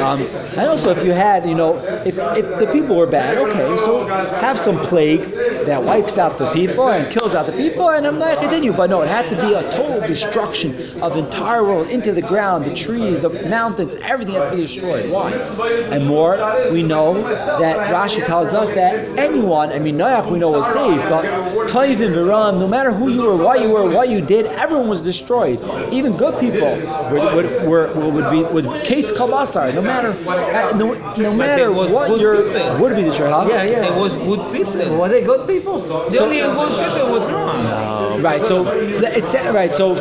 Um, 0.01 0.21
and 0.59 0.69
also, 0.69 0.91
if 0.91 1.05
you 1.05 1.13
had, 1.13 1.49
you 1.49 1.55
know, 1.55 1.77
if, 2.05 2.19
if 2.19 2.47
the 2.59 2.69
people 2.73 2.97
were 2.97 3.07
bad, 3.07 3.39
okay, 3.39 3.77
so 3.79 4.05
have 4.07 4.59
some 4.59 4.79
plague 4.81 5.21
that 5.67 5.83
wipes 5.83 6.19
out 6.19 6.39
the 6.39 6.53
people 6.53 6.89
and 6.89 7.11
kills 7.13 7.35
out 7.35 7.47
the 7.47 7.53
people, 7.53 7.91
and 7.91 8.07
I'm 8.07 8.19
not 8.19 8.39
continue. 8.39 8.73
But 8.73 8.91
no, 8.91 9.03
it 9.03 9.09
had 9.09 9.29
to 9.31 9.37
be 9.37 9.55
a 9.55 9.63
total 9.77 10.01
destruction 10.07 11.03
of 11.03 11.15
the 11.15 11.21
entire 11.25 11.63
world 11.65 11.89
into 11.89 12.13
the 12.13 12.23
ground, 12.23 12.65
the 12.65 12.75
trees, 12.75 13.21
the 13.21 13.31
mountains, 13.49 13.95
everything 14.03 14.35
had 14.35 14.51
to 14.51 14.57
be 14.57 14.63
destroyed. 14.63 15.11
Why? 15.11 15.33
And 15.33 16.07
more, 16.07 16.37
we 16.73 16.83
know 16.83 17.23
that 17.23 17.93
Rashi 17.93 18.25
tells 18.25 18.55
us 18.55 18.73
that 18.75 19.19
anyone, 19.19 19.71
I 19.71 19.79
mean, 19.79 19.97
Noach 19.97 20.31
we 20.31 20.39
know 20.39 20.51
was 20.51 20.67
saved, 20.67 21.09
but 21.09 21.25
Toivim, 21.69 22.15
Viram, 22.15 22.59
no 22.59 22.69
matter 22.69 22.93
who 22.93 23.09
you 23.09 23.23
were, 23.23 23.37
what 23.37 23.61
you 23.61 23.71
were, 23.71 23.91
what 23.91 24.09
you 24.09 24.21
did, 24.21 24.47
everyone 24.47 24.89
was 24.89 25.01
destroyed. 25.01 25.61
Even 25.93 26.17
good 26.17 26.39
people 26.41 26.71
would, 27.13 27.35
would, 27.35 27.67
were, 27.67 28.11
would 28.11 28.31
be 28.31 28.43
would 28.45 28.85
Kate's 28.85 29.13
Kabasar. 29.13 29.75
No 29.75 29.83
matter 29.83 30.09
uh, 30.29 30.77
no, 30.77 30.95
no 31.17 31.35
matter 31.37 31.73
what 31.73 32.21
your 32.21 32.45
would 32.81 32.97
be 32.97 33.03
destroyed, 33.03 33.31
huh? 33.31 33.47
Yeah, 33.49 33.63
yeah. 33.65 33.95
It 33.95 33.99
was 33.99 34.17
good 34.17 34.53
people. 34.53 34.99
Were 34.99 35.09
they 35.09 35.23
good 35.23 35.47
people? 35.47 35.50
The 35.59 36.19
only 36.21 36.39
good 36.39 36.95
people 36.95 37.11
was 37.11 37.27
Noah. 37.29 38.19
Right. 38.21 38.41
So, 38.41 38.65
so 38.93 39.01
that- 39.01 39.17
it's 39.17 39.35
right. 39.35 39.73
So 39.75 39.95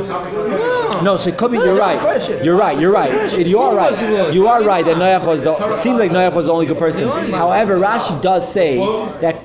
No. 1.04 1.16
no. 1.16 1.18
So 1.18 1.30
it 1.30 1.38
could 1.38 1.52
be. 1.52 1.58
No, 1.58 1.66
You're 1.66 1.74
it's 1.74 2.02
not 2.02 2.04
a 2.04 2.28
right. 2.36 2.44
You're 2.46 2.58
right. 2.58 2.80
You're 2.80 2.92
right. 2.92 3.48
You 3.48 3.60
are 3.60 3.76
right. 3.76 4.34
You 4.34 4.48
are 4.48 4.64
right 4.64 4.86
that 4.86 4.98
Noach 4.98 5.26
was 5.26 5.42
the. 5.42 5.54
It 5.74 5.80
seems 5.80 6.00
like 6.00 6.12
Noach 6.12 6.34
was 6.34 6.46
the 6.46 6.54
only 6.54 6.66
good 6.66 6.78
person. 6.78 7.08
However, 7.32 7.78
Rashi 7.78 8.22
does 8.22 8.52
say 8.52 8.78
that 9.22 9.36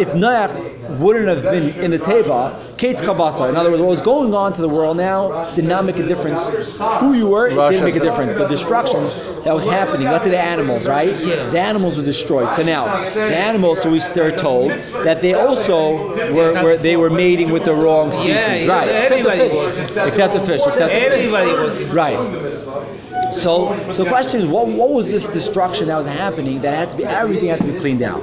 if 0.00 0.12
Noach 0.12 0.98
wouldn't 0.98 1.28
have 1.28 1.42
been 1.42 1.70
in 1.80 1.90
the 1.90 1.98
Teva, 1.98 2.76
Kate's 2.78 3.02
Kabasa. 3.02 3.48
In 3.48 3.56
other 3.56 3.70
words, 3.70 3.82
what 3.82 3.90
was 3.90 4.02
going 4.02 4.34
on 4.34 4.52
to 4.54 4.62
the 4.62 4.68
world 4.68 4.96
now 4.96 5.54
did 5.54 5.64
not 5.64 5.84
make 5.84 5.96
a 5.96 6.06
difference. 6.06 6.40
Who 7.00 7.14
you 7.14 7.28
were, 7.28 7.48
it 7.48 7.70
didn't 7.70 7.84
make 7.84 7.96
a 7.96 8.00
difference. 8.00 8.34
The 8.34 8.48
destruction 8.48 9.02
that 9.44 9.54
was 9.54 9.64
happening. 9.64 10.08
Let's 10.08 10.24
say 10.24 10.30
the 10.30 10.40
animals, 10.40 10.86
right? 10.86 11.16
The 11.18 11.60
animals 11.60 11.96
were 11.96 12.04
destroyed. 12.04 12.50
So 12.52 12.62
now 12.62 13.10
the 13.10 13.36
animals. 13.36 13.82
So 13.82 13.90
we 13.90 14.00
are 14.00 14.36
told 14.36 14.70
that 15.04 15.22
they 15.22 15.34
also 15.34 16.32
were, 16.32 16.52
were 16.62 16.76
they 16.76 16.96
were 16.96 17.10
mating 17.10 17.50
with 17.50 17.64
the 17.64 17.74
wrong 17.74 18.12
species, 18.12 18.68
right? 18.68 18.88
Except 18.88 19.22
the 19.22 19.30
fish. 19.30 19.96
Except 20.06 20.34
the 20.34 20.40
fish. 20.40 20.60
Everybody 20.84 21.50
was 21.52 21.78
in 21.78 21.92
Right. 21.92 22.16
So, 23.34 23.92
so 23.92 24.04
the 24.04 24.08
question 24.08 24.40
is, 24.40 24.46
what, 24.46 24.68
what 24.68 24.90
was 24.90 25.06
this 25.06 25.26
destruction 25.26 25.88
that 25.88 25.96
was 25.96 26.06
happening 26.06 26.62
that 26.62 26.74
had 26.74 26.90
to 26.90 26.96
be 26.96 27.04
everything 27.04 27.48
had 27.48 27.60
to 27.60 27.66
be 27.66 27.78
cleaned 27.78 28.02
out? 28.02 28.22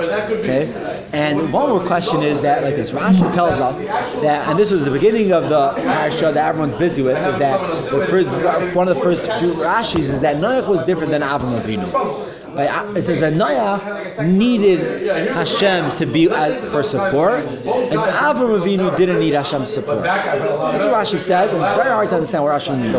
Okay, 0.00 1.08
and 1.12 1.52
one 1.52 1.68
more 1.68 1.84
question 1.84 2.22
is 2.22 2.40
that 2.40 2.62
like 2.62 2.76
this, 2.76 2.92
Rashi 2.92 3.32
tells 3.34 3.60
us 3.60 3.76
that, 4.22 4.48
and 4.48 4.58
this 4.58 4.70
was 4.70 4.84
the 4.84 4.90
beginning 4.90 5.32
of 5.32 5.48
the 5.48 5.72
parsha 5.82 6.32
that 6.32 6.48
everyone's 6.48 6.74
busy 6.74 7.02
with, 7.02 7.16
is 7.16 7.38
that 7.38 7.90
the 7.90 8.06
first, 8.06 8.74
one 8.74 8.88
of 8.88 8.96
the 8.96 9.02
first 9.02 9.30
few 9.40 9.52
Rashi's 9.54 10.08
is 10.08 10.20
that 10.20 10.36
Noach 10.36 10.68
was 10.68 10.82
different 10.84 11.10
than 11.10 11.22
Avram 11.22 11.60
Avinu. 11.60 12.39
But 12.54 12.68
uh, 12.68 12.92
it 12.96 13.02
says 13.02 13.20
that 13.20 13.32
Noach 13.34 14.26
needed 14.26 15.06
Hashem 15.30 15.96
to 15.96 16.06
be 16.06 16.28
as, 16.30 16.56
for 16.72 16.82
support, 16.82 17.44
and 17.44 18.00
Avram 18.00 18.60
Avinu 18.60 18.94
didn't 18.96 19.20
need 19.20 19.34
Hashem's 19.34 19.70
support. 19.72 20.02
That's 20.02 20.84
what 20.84 20.94
Rashi 20.94 21.18
says, 21.18 21.52
and 21.52 21.62
it's 21.62 21.76
very 21.76 21.90
hard 21.90 22.08
to 22.10 22.16
understand 22.16 22.44
what 22.44 22.60
Rashi 22.60 22.80
means. 22.80 22.92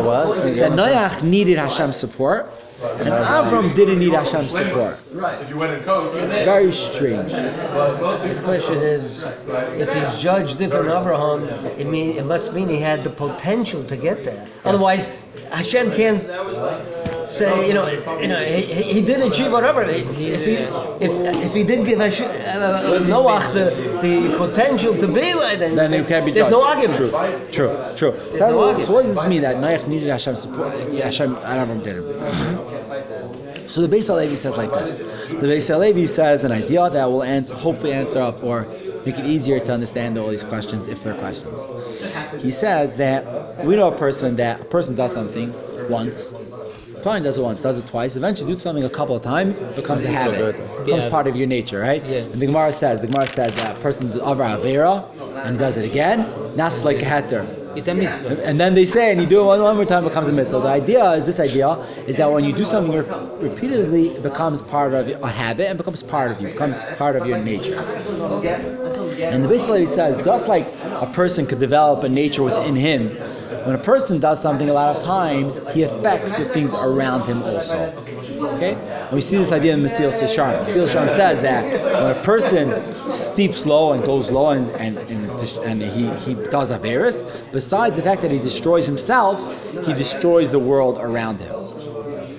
That 0.56 0.72
Noach 0.72 1.22
needed 1.22 1.58
Hashem's 1.58 1.96
support, 1.96 2.50
and 2.82 3.08
Avram 3.08 3.74
didn't 3.74 3.98
need 3.98 4.12
Hashem's 4.12 4.52
support. 4.52 4.96
Very 5.12 6.72
strange. 6.72 7.30
The 7.32 8.40
question 8.44 8.78
is, 8.78 9.24
if 9.76 9.92
he's 9.92 10.22
judged 10.22 10.58
different 10.58 10.86
Abraham, 10.88 11.44
it 11.78 11.86
mean 11.86 12.16
it 12.16 12.24
must 12.24 12.52
mean 12.52 12.68
he 12.68 12.78
had 12.78 13.04
the 13.04 13.10
potential 13.10 13.84
to 13.84 13.96
get 13.96 14.24
there. 14.24 14.46
Otherwise, 14.64 15.08
Hashem 15.52 15.92
can't 15.92 16.20
say, 17.28 17.68
you 17.68 17.74
know, 17.74 17.86
you 18.20 18.28
know, 18.28 18.42
he, 18.44 18.62
he 18.62 18.82
he 18.94 19.02
did 19.02 19.20
achieve 19.20 19.52
whatever. 19.52 19.82
If 19.82 20.08
he 20.16 20.26
if 21.06 21.12
if 21.46 21.52
he 21.54 21.62
did 21.62 21.86
give 21.86 21.98
Hashem, 22.00 22.26
uh, 22.30 23.04
Noach 23.12 23.52
the, 23.52 23.66
the 24.00 24.36
potential 24.38 24.96
to 24.96 25.06
be 25.06 25.34
like 25.34 25.58
that, 25.60 25.74
Then 25.74 25.92
it 25.94 26.08
can't 26.08 26.24
be 26.24 26.32
there's 26.32 26.46
judged. 26.50 26.52
no 26.52 26.62
argument. 26.64 26.96
True, 26.98 27.10
true, 27.52 27.72
true. 27.96 28.12
no 28.12 28.38
So, 28.38 28.60
argument. 28.60 28.86
so 28.86 28.92
what 28.94 29.04
does 29.04 29.14
this 29.14 29.26
mean 29.26 29.42
that 29.42 29.56
Noach 29.56 29.86
needed 29.86 30.08
Hashem's 30.08 30.40
support? 30.42 30.72
Hashem, 30.74 31.36
and 31.36 31.44
Avram 31.44 31.82
didn't. 31.82 33.68
So 33.68 33.80
the 33.86 33.88
Beis 33.96 34.06
Halevi 34.08 34.36
says 34.36 34.56
like 34.56 34.70
this. 34.72 34.96
The 34.96 35.46
Beis 35.46 35.68
Halevi 35.68 36.06
says 36.06 36.44
an 36.44 36.52
idea 36.52 36.90
that 36.90 37.04
will 37.06 37.22
answer, 37.22 37.54
hopefully 37.54 37.92
answer 37.92 38.20
up 38.20 38.42
or 38.42 38.66
make 39.04 39.18
it 39.18 39.24
easier 39.26 39.60
to 39.60 39.72
understand 39.72 40.16
all 40.18 40.28
these 40.30 40.42
questions 40.42 40.88
if 40.88 41.02
they're 41.02 41.14
questions. 41.14 41.60
He 42.40 42.50
says 42.50 42.96
that 42.96 43.24
we 43.64 43.76
know 43.76 43.88
a 43.88 43.96
person 43.96 44.36
that 44.36 44.60
a 44.60 44.64
person 44.64 44.94
does 44.94 45.12
something 45.12 45.52
once, 45.88 46.32
fine, 47.02 47.22
does 47.22 47.38
it 47.38 47.42
once, 47.42 47.62
does 47.62 47.78
it 47.78 47.86
twice, 47.86 48.16
eventually 48.16 48.52
do 48.52 48.58
something 48.58 48.84
a 48.84 48.90
couple 48.90 49.16
of 49.16 49.22
times, 49.22 49.58
becomes 49.60 50.04
a 50.04 50.08
habit, 50.08 50.56
becomes 50.84 51.04
Yeah. 51.04 51.10
part 51.10 51.26
of 51.26 51.36
your 51.36 51.46
nature, 51.48 51.80
right? 51.80 52.04
Yeah. 52.04 52.18
And 52.18 52.40
the 52.40 52.46
Gemara 52.46 52.72
says, 52.72 53.00
the 53.00 53.06
Gemara 53.08 53.26
says 53.26 53.54
that 53.56 53.76
a 53.76 53.80
person 53.80 54.06
does 54.08 54.18
Avra 54.20 54.56
Avera 54.58 55.04
and 55.44 55.58
does 55.58 55.76
it 55.76 55.84
again, 55.84 56.26
that's 56.56 56.84
like 56.84 57.02
a 57.02 57.04
heter. 57.04 57.46
It's 57.76 57.88
a 57.88 57.94
mitzvah. 57.94 58.44
And 58.44 58.60
then 58.60 58.74
they 58.74 58.84
say, 58.84 59.12
and 59.12 59.20
you 59.20 59.26
do 59.26 59.40
it 59.40 59.44
one, 59.44 59.62
one 59.62 59.76
more 59.76 59.84
time, 59.84 60.04
it 60.04 60.08
becomes 60.08 60.28
a 60.28 60.32
mitzvah. 60.32 60.60
The 60.60 60.68
idea 60.68 61.10
is 61.12 61.26
this 61.26 61.40
idea 61.40 61.70
is 62.06 62.16
that 62.16 62.30
when 62.30 62.44
you 62.44 62.52
do 62.52 62.64
something 62.64 62.92
re- 62.92 63.48
repeatedly, 63.48 64.08
it 64.08 64.22
becomes 64.22 64.62
part 64.62 64.94
of 64.94 65.08
a 65.08 65.28
habit 65.28 65.68
and 65.68 65.78
becomes 65.78 66.02
part 66.02 66.30
of 66.30 66.40
you, 66.40 66.48
becomes 66.48 66.82
part 66.96 67.16
of 67.16 67.26
your 67.26 67.38
nature. 67.38 67.78
And 67.78 69.44
the 69.44 69.48
Halevi 69.48 69.86
says, 69.86 70.24
just 70.24 70.48
like 70.48 70.66
a 70.84 71.10
person 71.14 71.46
could 71.46 71.58
develop 71.60 72.04
a 72.04 72.08
nature 72.08 72.42
within 72.42 72.76
him 72.76 73.10
When 73.64 73.76
a 73.76 73.78
person 73.78 74.18
does 74.18 74.40
something, 74.42 74.68
a 74.68 74.72
lot 74.72 74.96
of 74.96 75.04
times 75.04 75.60
he 75.72 75.84
affects 75.84 76.32
the 76.32 76.46
things 76.46 76.74
around 76.74 77.26
him 77.26 77.42
also. 77.42 77.94
Okay? 78.56 78.74
And 78.74 79.12
we 79.12 79.20
see 79.20 79.36
this 79.36 79.52
idea 79.52 79.74
in 79.74 79.82
Mesilas 79.82 80.20
Yesharim. 80.20 80.64
Mesilas 80.64 80.88
Yesharim 80.88 81.10
says 81.10 81.42
that 81.42 81.64
when 82.02 82.16
a 82.16 82.22
person 82.24 83.10
steeps 83.10 83.64
low 83.64 83.92
and 83.92 84.02
goes 84.04 84.30
low 84.30 84.48
and, 84.48 84.68
and, 84.72 84.98
and, 84.98 85.21
and 85.58 85.82
he, 85.82 86.08
he 86.16 86.34
does 86.34 86.70
Averis, 86.70 87.22
besides 87.52 87.96
the 87.96 88.02
fact 88.02 88.22
that 88.22 88.30
he 88.30 88.38
destroys 88.38 88.86
himself, 88.86 89.38
he 89.84 89.92
destroys 89.94 90.50
the 90.50 90.58
world 90.58 90.98
around 90.98 91.40
him. 91.40 91.62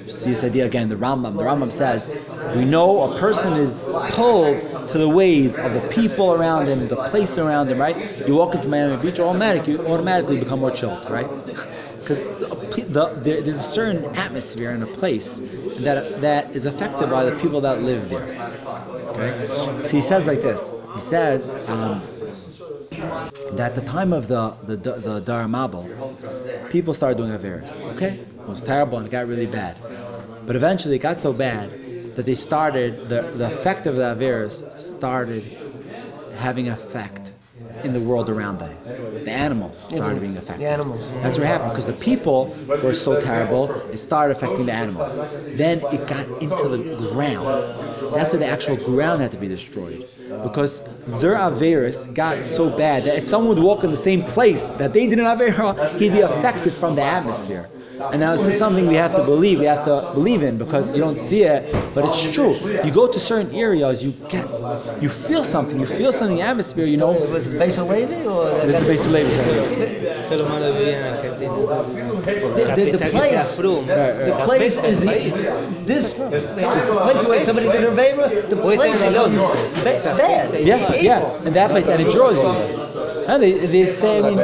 See 0.10 0.32
this 0.32 0.44
idea 0.44 0.66
again, 0.66 0.90
the 0.90 0.96
Rambam. 0.96 1.38
The 1.38 1.44
Rambam 1.44 1.72
says, 1.72 2.08
we 2.56 2.66
know 2.66 3.14
a 3.14 3.20
person 3.20 3.54
is 3.54 3.80
pulled 4.12 4.88
to 4.90 4.98
the 4.98 5.08
ways 5.08 5.58
of 5.58 5.74
the 5.74 5.82
people 5.90 6.34
around 6.34 6.68
him, 6.68 6.88
the 6.88 6.96
place 6.96 7.38
around 7.38 7.72
him, 7.72 7.80
right? 7.80 8.28
You 8.28 8.36
walk 8.36 8.54
into 8.54 8.68
Miami 8.68 9.02
Beach, 9.02 9.20
automatically, 9.20 9.74
you 9.74 9.88
automatically 9.88 10.40
become 10.40 10.60
more 10.60 10.72
chilled, 10.72 11.10
right? 11.10 11.28
Because 11.46 12.22
the, 12.22 12.86
the, 12.90 13.14
there, 13.22 13.42
there's 13.42 13.58
a 13.58 13.62
certain 13.62 14.04
atmosphere 14.16 14.72
in 14.72 14.84
a 14.84 14.88
place 14.88 15.42
that, 15.80 16.20
that 16.20 16.54
is 16.54 16.66
affected 16.66 17.10
by 17.10 17.24
the 17.24 17.36
people 17.38 17.62
that 17.62 17.82
live 17.82 18.10
there. 18.10 18.24
Okay? 19.12 19.48
So 19.48 19.88
he 19.88 20.02
says 20.02 20.26
like 20.26 20.42
this. 20.42 20.70
He 20.96 21.02
says 21.02 21.48
um, 21.70 22.02
that 23.54 23.72
at 23.72 23.76
the 23.76 23.82
time 23.82 24.14
of 24.14 24.28
the, 24.28 24.56
the, 24.64 24.76
the, 24.76 25.20
Dar 25.22 25.46
Mabul, 25.46 26.70
people 26.70 26.94
started 26.94 27.18
doing 27.18 27.32
Averis. 27.32 27.82
Okay? 27.96 28.20
It 28.20 28.48
was 28.48 28.62
terrible 28.62 28.98
and 28.98 29.08
it 29.08 29.12
got 29.12 29.28
really 29.28 29.46
bad. 29.46 29.78
But 30.46 30.56
eventually 30.56 30.96
it 30.96 31.00
got 31.00 31.20
so 31.20 31.34
bad 31.34 32.16
that 32.16 32.26
they 32.26 32.36
started, 32.36 33.10
the, 33.10 33.22
the 33.38 33.48
effect 33.54 33.88
of 33.88 33.96
the 33.96 34.16
Averis 34.16 34.80
started 34.80 35.44
having 36.38 36.70
effect 36.70 37.34
in 37.84 37.94
the 37.94 38.00
world 38.00 38.30
around 38.30 38.60
them. 38.60 38.76
The 39.24 39.32
animals 39.32 39.78
started 39.78 40.04
mm-hmm. 40.04 40.20
being 40.20 40.38
affected. 40.38 40.62
The 40.62 40.70
animals. 40.70 41.02
That's 41.22 41.38
what 41.38 41.48
happened 41.48 41.72
because 41.72 41.86
the 41.86 41.94
people 41.94 42.56
were 42.68 42.94
so 42.94 43.20
terrible, 43.20 43.72
it 43.92 43.98
started 43.98 44.38
affecting 44.38 44.66
the 44.66 44.74
animals. 44.74 45.16
Then 45.58 45.80
it 45.92 46.08
got 46.08 46.28
into 46.42 46.68
the 46.70 47.10
ground. 47.14 47.93
That's 48.12 48.34
why 48.34 48.40
the 48.40 48.46
actual 48.46 48.78
ground 48.78 49.22
had 49.22 49.32
to 49.32 49.38
be 49.38 49.48
destroyed. 49.48 50.08
Because 50.42 50.82
their 51.22 51.36
Averis 51.36 52.14
got 52.14 52.46
so 52.46 52.70
bad 52.70 53.06
that 53.06 53.18
if 53.18 53.28
someone 53.28 53.56
would 53.56 53.64
walk 53.64 53.84
in 53.84 53.92
the 53.92 53.98
same 53.98 54.24
place 54.24 54.74
that 54.74 54.94
they 54.94 55.08
didn't 55.08 55.26
Avera, 55.26 55.98
he'd 56.00 56.14
be 56.14 56.22
affected 56.22 56.74
from 56.74 56.96
the 56.96 57.04
atmosphere. 57.04 57.70
And 58.00 58.20
now 58.20 58.36
this 58.36 58.48
is 58.48 58.58
something 58.58 58.88
we 58.88 58.96
have 58.96 59.16
to 59.16 59.24
believe, 59.24 59.60
we 59.60 59.66
have 59.66 59.86
to 59.86 60.10
believe 60.14 60.42
in 60.44 60.58
because 60.58 60.94
you 60.96 61.00
don't 61.02 61.18
see 61.18 61.44
it, 61.44 61.94
but 61.94 62.06
it's 62.06 62.34
true. 62.34 62.54
You 62.84 62.92
go 62.92 63.08
to 63.08 63.20
certain 63.20 63.54
areas, 63.56 64.04
you 64.04 64.12
get, 64.30 64.48
you 65.02 65.10
feel 65.10 65.44
something, 65.44 65.80
you 65.80 65.86
feel 65.86 66.12
something 66.12 66.38
in 66.38 66.44
the 66.44 66.50
atmosphere, 66.50 66.86
you 66.86 66.98
know. 66.98 67.14
It 67.14 67.30
was 67.30 67.48
Beis 67.48 67.76
Halevi 67.78 68.26
or 68.26 68.50
This 68.66 68.76
is 68.76 68.82
the 68.82 68.92
Beis 68.92 69.06
Halevi 69.06 69.32
saying 69.32 69.80
this. 69.80 70.28
Ser 70.28 70.38
humano 70.42 70.74
vivía 70.74 70.98
en 71.00 71.06
Argentina. 71.06 71.54
The, 72.24 72.66
the, 72.76 72.92
the 72.92 73.06
A 73.06 73.10
pesar 73.10 73.12
que 73.12 73.40
sea 73.42 73.56
place, 73.56 74.26
the 74.26 74.44
place 74.46 74.78
is 74.84 75.06
país. 75.06 75.86
this 75.86 76.14
the 76.14 77.00
place 77.04 77.28
where 77.28 77.44
somebody 77.46 77.68
did 77.70 77.84
a 77.84 77.92
Vera. 77.92 78.30
The 78.30 78.56
Puede 78.56 78.78
place 78.78 79.00
ser 79.00 79.08
is 79.10 79.16
Londres. 79.16 79.44
ba- 79.84 80.16
bad. 80.18 80.54
Yeah, 80.66 80.94
yeah, 80.96 81.46
and 81.46 81.56
that 81.56 81.70
place, 81.72 81.88
and 81.88 82.02
it 82.02 82.10
draws 82.12 82.38
you. 82.38 82.83
And 83.28 83.42
they, 83.42 83.54
they 83.68 83.88
say, 83.88 84.20
I 84.20 84.22
mean, 84.22 84.38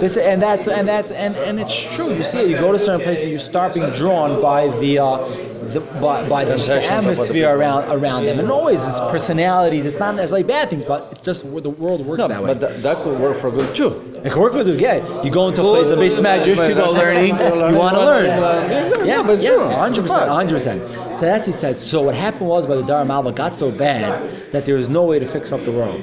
they 0.00 0.08
say, 0.08 0.32
and 0.32 0.40
that's 0.40 0.66
and 0.68 0.88
that's 0.88 1.10
and, 1.10 1.36
and 1.36 1.60
it's 1.60 1.74
true. 1.94 2.12
You 2.14 2.24
see 2.24 2.38
it. 2.38 2.48
You 2.48 2.56
go 2.56 2.72
to 2.72 2.78
certain 2.78 3.00
places, 3.02 3.26
you 3.26 3.38
start 3.38 3.74
being 3.74 3.90
drawn 3.90 4.40
by 4.40 4.68
the, 4.78 4.98
uh, 4.98 5.26
the 5.72 5.80
by, 6.00 6.28
by 6.28 6.44
the, 6.44 6.58
Sensations 6.58 6.90
of 6.90 6.94
what 6.94 7.02
the 7.02 7.10
atmosphere 7.10 7.48
people- 7.48 7.60
around 7.60 7.92
around 7.92 8.24
them, 8.24 8.38
and 8.38 8.50
always 8.50 8.86
it's 8.86 8.98
personalities. 9.00 9.86
It's 9.86 9.98
not 9.98 10.14
necessarily 10.14 10.44
bad 10.44 10.70
things, 10.70 10.84
but 10.84 11.08
it's 11.12 11.20
just 11.20 11.42
the 11.42 11.70
world 11.70 12.06
works 12.06 12.18
No, 12.18 12.28
that 12.28 12.40
way. 12.42 12.48
but 12.48 12.60
that, 12.60 12.82
that 12.82 12.96
could 13.04 13.18
work 13.20 13.36
for 13.36 13.50
good 13.50 13.74
too. 13.76 14.20
It 14.24 14.32
can 14.32 14.40
work 14.40 14.52
for 14.52 14.62
you, 14.62 14.74
yeah. 14.74 15.22
You 15.22 15.30
go 15.30 15.48
into 15.48 15.62
a 15.62 15.64
place, 15.64 15.88
the 15.88 15.96
base 15.96 16.20
mad 16.20 16.44
Jewish 16.44 16.58
people 16.60 16.82
are 16.82 16.92
learning, 16.92 17.36
you 17.38 17.78
want 17.78 17.96
to 17.96 18.04
learn. 18.04 18.26
Yeah, 19.06 19.22
but 19.22 19.34
it's 19.34 19.42
yeah, 19.42 19.50
100%, 19.50 20.06
100%. 20.06 21.14
So 21.16 21.20
that's 21.20 21.46
he 21.46 21.52
said. 21.52 21.80
So 21.80 22.02
what 22.02 22.14
happened 22.14 22.48
was, 22.48 22.66
by 22.66 22.76
the 22.76 22.84
Dar 22.84 23.04
Malba 23.04 23.34
got 23.34 23.56
so 23.56 23.70
bad 23.70 24.52
that 24.52 24.64
there 24.64 24.76
was 24.76 24.88
no 24.88 25.02
way 25.02 25.18
to 25.18 25.26
fix 25.26 25.52
up 25.52 25.64
the 25.64 25.72
world. 25.72 26.02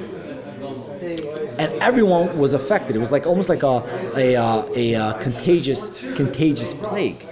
And 1.59 1.73
everyone 1.81 2.39
was 2.39 2.53
affected. 2.53 2.95
It 2.95 2.99
was 2.99 3.11
like 3.11 3.27
almost 3.27 3.49
like 3.49 3.63
a, 3.63 3.83
a, 4.15 4.93
a, 4.93 5.19
contagious, 5.19 5.89
contagious 6.15 6.73
plague. 6.73 7.25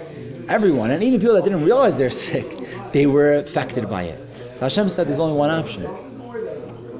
Everyone, 0.48 0.90
and 0.90 1.02
even 1.02 1.18
people 1.18 1.34
that 1.34 1.44
didn't 1.44 1.64
realize 1.64 1.96
they're 1.96 2.10
sick, 2.30 2.46
they 2.92 3.06
were 3.06 3.32
affected 3.34 3.88
by 3.88 4.02
it. 4.02 4.20
So 4.56 4.60
Hashem 4.60 4.90
said 4.90 5.08
there's 5.08 5.18
only 5.18 5.36
one 5.36 5.48
option. 5.48 5.82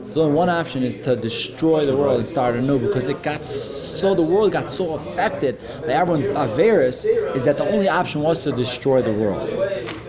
There's 0.04 0.16
only 0.16 0.32
one 0.32 0.48
option 0.48 0.82
is 0.82 0.96
to 0.98 1.16
destroy 1.16 1.84
the 1.84 1.94
world 1.94 2.20
and 2.20 2.26
start 2.26 2.54
anew 2.54 2.78
because 2.78 3.08
it 3.08 3.22
got 3.22 3.44
so 3.44 4.14
the 4.14 4.22
world 4.22 4.52
got 4.52 4.70
so 4.70 4.94
affected 4.94 5.60
by 5.82 5.92
everyone's 5.92 6.26
averus 6.28 7.04
is 7.36 7.44
that 7.44 7.58
the 7.58 7.68
only 7.68 7.88
option 7.88 8.22
was 8.22 8.42
to 8.44 8.52
destroy 8.52 9.02
the 9.02 9.12
world. 9.12 9.50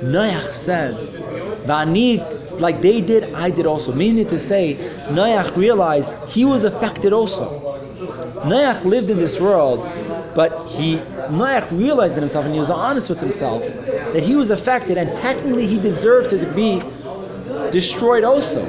Noach 0.02 0.54
says, 0.54 1.12
Vani, 1.66 2.39
like 2.60 2.82
they 2.82 3.02
did, 3.02 3.34
I 3.34 3.50
did 3.50 3.66
also. 3.66 3.94
Meaning 3.94 4.28
to 4.28 4.40
say, 4.40 4.76
Noach 5.08 5.56
realized 5.56 6.14
he 6.30 6.46
was 6.46 6.64
affected 6.64 7.14
also. 7.14 7.60
Noach 8.46 8.84
lived 8.86 9.10
in 9.10 9.18
this 9.18 9.40
world, 9.40 9.80
but 10.36 10.68
he 10.70 10.98
Noach 11.30 11.72
realized 11.72 12.16
in 12.16 12.22
himself 12.22 12.46
and 12.46 12.54
he 12.54 12.60
was 12.60 12.70
honest 12.70 13.10
with 13.10 13.20
himself 13.20 13.64
that 13.66 14.24
he 14.24 14.36
was 14.36 14.50
affected 14.52 14.98
and 14.98 15.10
technically 15.18 15.68
he 15.68 15.80
deserved 15.80 16.30
to 16.32 16.38
be 16.54 16.82
destroyed 17.72 18.24
also. 18.24 18.66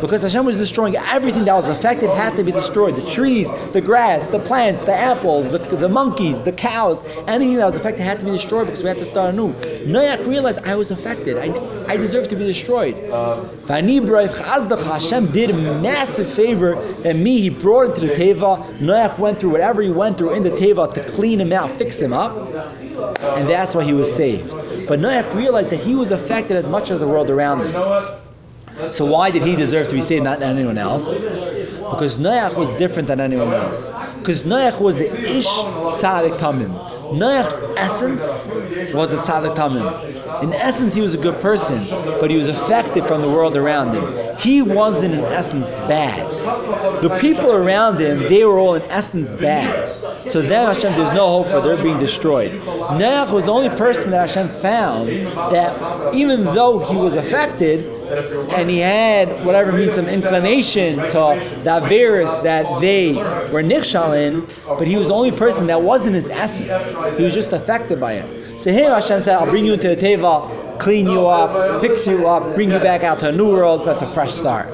Because 0.00 0.22
Hashem 0.22 0.44
was 0.44 0.56
destroying 0.56 0.96
everything 0.96 1.44
that 1.44 1.54
was 1.54 1.68
affected 1.68 2.10
had 2.10 2.36
to 2.36 2.42
be 2.42 2.52
destroyed. 2.52 2.96
The 2.96 3.10
trees, 3.10 3.48
the 3.72 3.80
grass, 3.80 4.24
the 4.26 4.38
plants, 4.38 4.82
the 4.82 4.94
apples, 4.94 5.48
the, 5.50 5.58
the 5.58 5.88
monkeys, 5.88 6.42
the 6.42 6.52
cows, 6.52 7.02
anything 7.26 7.56
that 7.56 7.66
was 7.66 7.76
affected 7.76 8.02
had 8.02 8.18
to 8.20 8.24
be 8.24 8.30
destroyed 8.30 8.66
because 8.66 8.82
we 8.82 8.88
had 8.88 8.98
to 8.98 9.04
start 9.04 9.34
anew. 9.34 9.52
Noach 9.84 10.26
realized 10.26 10.60
I 10.60 10.74
was 10.74 10.90
affected. 10.90 11.36
I, 11.36 11.52
I 11.86 11.96
deserve 11.96 12.28
to 12.28 12.36
be 12.36 12.44
destroyed. 12.44 12.96
Hashem 14.84 15.32
did 15.32 15.50
a 15.50 15.54
massive 15.54 16.32
favor 16.32 16.74
and 17.04 17.22
me, 17.22 17.40
he 17.40 17.50
brought 17.50 17.90
it 17.90 18.00
to 18.00 18.06
the 18.06 18.14
Teva. 18.14 18.72
Noach 18.78 19.18
went 19.18 19.40
through 19.40 19.50
whatever 19.50 19.82
he 19.82 19.90
went 19.90 20.18
through 20.18 20.34
in 20.34 20.42
the 20.42 20.50
Teva 20.50 20.92
to 20.94 21.04
clean 21.10 21.40
him 21.40 21.52
out, 21.52 21.76
fix 21.76 21.98
him 21.98 22.12
up. 22.12 22.36
And 23.20 23.48
that's 23.48 23.74
why 23.74 23.84
he 23.84 23.92
was 23.92 24.12
saved. 24.14 24.50
But 24.88 25.00
Noach 25.00 25.34
realized 25.34 25.70
that 25.70 25.80
he 25.80 25.94
was 25.94 26.10
affected 26.10 26.56
as 26.56 26.68
much 26.68 26.90
as 26.90 26.98
the 26.98 27.06
world 27.06 27.30
around 27.30 27.60
him. 27.60 28.29
So 28.92 29.04
why 29.04 29.30
did 29.30 29.42
he 29.42 29.56
deserve 29.56 29.88
to 29.88 29.94
be 29.94 30.00
saved, 30.00 30.24
not 30.24 30.42
anyone 30.42 30.78
else? 30.78 31.14
Because 31.90 32.18
Noach 32.18 32.56
was 32.56 32.72
different 32.74 33.08
than 33.08 33.20
anyone 33.20 33.52
else. 33.52 33.90
Because 34.18 34.42
Noach 34.42 34.80
was 34.80 34.98
the 34.98 35.12
ish 35.36 35.46
tzaddik 35.46 36.38
tamim. 36.38 36.72
Noach's 37.12 37.58
essence 37.76 38.22
was 38.94 39.12
a 39.12 39.18
tzaddik 39.18 39.56
tamim. 39.56 40.42
In 40.42 40.52
essence, 40.52 40.94
he 40.94 41.00
was 41.00 41.14
a 41.14 41.18
good 41.18 41.40
person, 41.40 41.84
but 42.20 42.30
he 42.30 42.36
was 42.36 42.48
affected 42.48 43.04
from 43.06 43.20
the 43.20 43.28
world 43.28 43.56
around 43.56 43.94
him. 43.94 44.36
He 44.38 44.62
wasn't 44.62 45.14
in 45.14 45.24
essence 45.24 45.80
bad. 45.80 46.30
The 47.02 47.18
people 47.18 47.52
around 47.52 48.00
him, 48.00 48.20
they 48.20 48.44
were 48.44 48.58
all 48.58 48.74
in 48.74 48.82
essence 48.82 49.34
bad. 49.34 49.88
So 50.30 50.40
then 50.40 50.66
Hashem, 50.72 50.92
there's 50.92 51.12
no 51.12 51.42
hope 51.42 51.48
for 51.48 51.60
their 51.60 51.82
being 51.82 51.98
destroyed. 51.98 52.52
Noach 52.52 53.32
was 53.32 53.46
the 53.46 53.52
only 53.52 53.70
person 53.70 54.12
that 54.12 54.28
Hashem 54.28 54.48
found 54.60 55.08
that 55.08 56.14
even 56.14 56.44
though 56.44 56.78
he 56.78 56.96
was 56.96 57.16
affected, 57.16 57.96
and 58.10 58.68
he 58.68 58.78
had 58.78 59.44
whatever 59.44 59.72
means 59.72 59.94
some 59.94 60.06
inclination 60.06 60.96
to 60.96 61.62
virus 61.88 62.30
that 62.40 62.80
they 62.80 63.14
were 63.14 63.62
nichshal 63.62 64.16
in, 64.16 64.46
but 64.66 64.86
he 64.86 64.96
was 64.96 65.08
the 65.08 65.14
only 65.14 65.32
person 65.32 65.66
that 65.68 65.82
wasn't 65.82 66.14
his 66.14 66.28
essence. 66.30 66.82
He 67.18 67.24
was 67.24 67.34
just 67.34 67.52
affected 67.52 68.00
by 68.00 68.14
it. 68.14 68.60
So 68.60 68.72
him, 68.72 68.92
Hashem 68.92 69.20
said, 69.20 69.36
I'll 69.36 69.50
bring 69.50 69.64
you 69.64 69.74
into 69.74 69.88
the 69.88 69.96
teva, 69.96 70.78
clean 70.78 71.06
you 71.06 71.26
up, 71.26 71.80
fix 71.80 72.06
you 72.06 72.28
up, 72.28 72.54
bring 72.54 72.70
you 72.70 72.78
back 72.78 73.02
out 73.02 73.18
to 73.20 73.28
a 73.28 73.32
new 73.32 73.50
world, 73.50 73.86
with 73.86 74.02
a 74.02 74.10
fresh 74.12 74.32
start. 74.32 74.68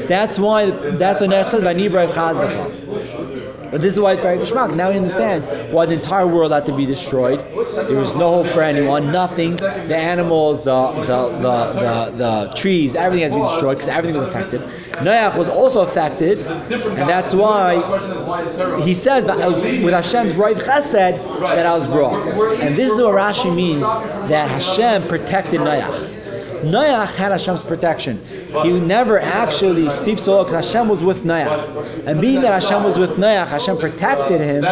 So 0.00 0.08
that's 0.08 0.38
why 0.38 0.70
that's 0.70 1.20
what 1.20 1.30
Neh 1.30 1.44
says 1.44 1.62
by 1.62 1.74
Nibra 1.74 2.08
Chazdacha. 2.08 3.33
But 3.70 3.82
this 3.82 3.94
is 3.94 4.00
why 4.00 4.16
Parak 4.16 4.46
Shmak. 4.46 4.74
Now 4.74 4.90
we 4.90 4.96
understand 4.96 5.72
why 5.72 5.86
the 5.86 5.94
entire 5.94 6.26
world 6.26 6.52
had 6.52 6.66
to 6.66 6.76
be 6.76 6.86
destroyed. 6.86 7.40
There 7.88 7.98
was 7.98 8.14
no 8.14 8.42
hope 8.42 8.52
for 8.52 8.62
anyone, 8.62 9.10
nothing. 9.10 9.56
The 9.56 9.96
animals, 9.96 10.64
the 10.64 10.92
the, 10.92 11.28
the, 11.38 11.72
the, 11.72 12.16
the 12.16 12.54
trees, 12.54 12.94
everything 12.94 13.30
had 13.30 13.36
to 13.36 13.44
be 13.44 13.50
destroyed 13.50 13.78
because 13.78 13.88
everything 13.88 14.20
was 14.20 14.28
affected. 14.28 14.60
Noach 15.02 15.36
was 15.36 15.48
also 15.48 15.80
affected, 15.80 16.38
and 16.46 17.08
that's 17.08 17.34
why 17.34 18.80
he 18.82 18.94
says 18.94 19.26
that 19.26 19.38
with 19.38 19.92
Hashem's 19.92 20.34
right 20.36 20.56
chesed 20.56 20.92
that 20.92 21.66
I 21.66 21.74
was 21.76 21.86
brought. 21.86 22.28
And 22.60 22.76
this 22.76 22.92
is 22.92 23.00
what 23.00 23.14
Rashi 23.14 23.54
means 23.54 23.80
that 23.80 24.48
Hashem 24.50 25.08
protected 25.08 25.60
Noach. 25.60 26.22
Noach 26.64 27.14
had 27.14 27.32
Hashem's 27.32 27.62
protection. 27.62 28.20
He 28.62 28.72
never 28.72 29.20
actually 29.20 29.88
Steve 29.88 30.20
Solo 30.20 30.44
because 30.44 30.66
Hashem 30.66 30.88
was 30.88 31.02
with 31.02 31.24
Noach, 31.24 32.06
and 32.06 32.20
being 32.20 32.40
that 32.42 32.62
Hashem 32.62 32.82
was 32.82 32.98
with 32.98 33.12
Noach, 33.12 33.48
Hashem 33.48 33.78
protected 33.78 34.40
him 34.40 34.62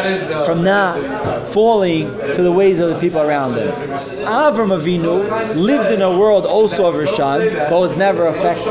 from 0.44 0.62
not 0.62 1.46
falling 1.48 2.06
to 2.06 2.42
the 2.42 2.52
ways 2.52 2.80
of 2.80 2.90
the 2.90 2.98
people 2.98 3.20
around 3.20 3.54
him. 3.56 3.68
Avram 4.24 4.72
Avinu 4.78 5.54
lived 5.54 5.90
in 5.90 6.02
a 6.02 6.18
world 6.18 6.46
also 6.46 6.86
of 6.86 6.94
Rishon, 6.94 7.68
but 7.70 7.78
was 7.80 7.96
never 7.96 8.26
affected. 8.26 8.66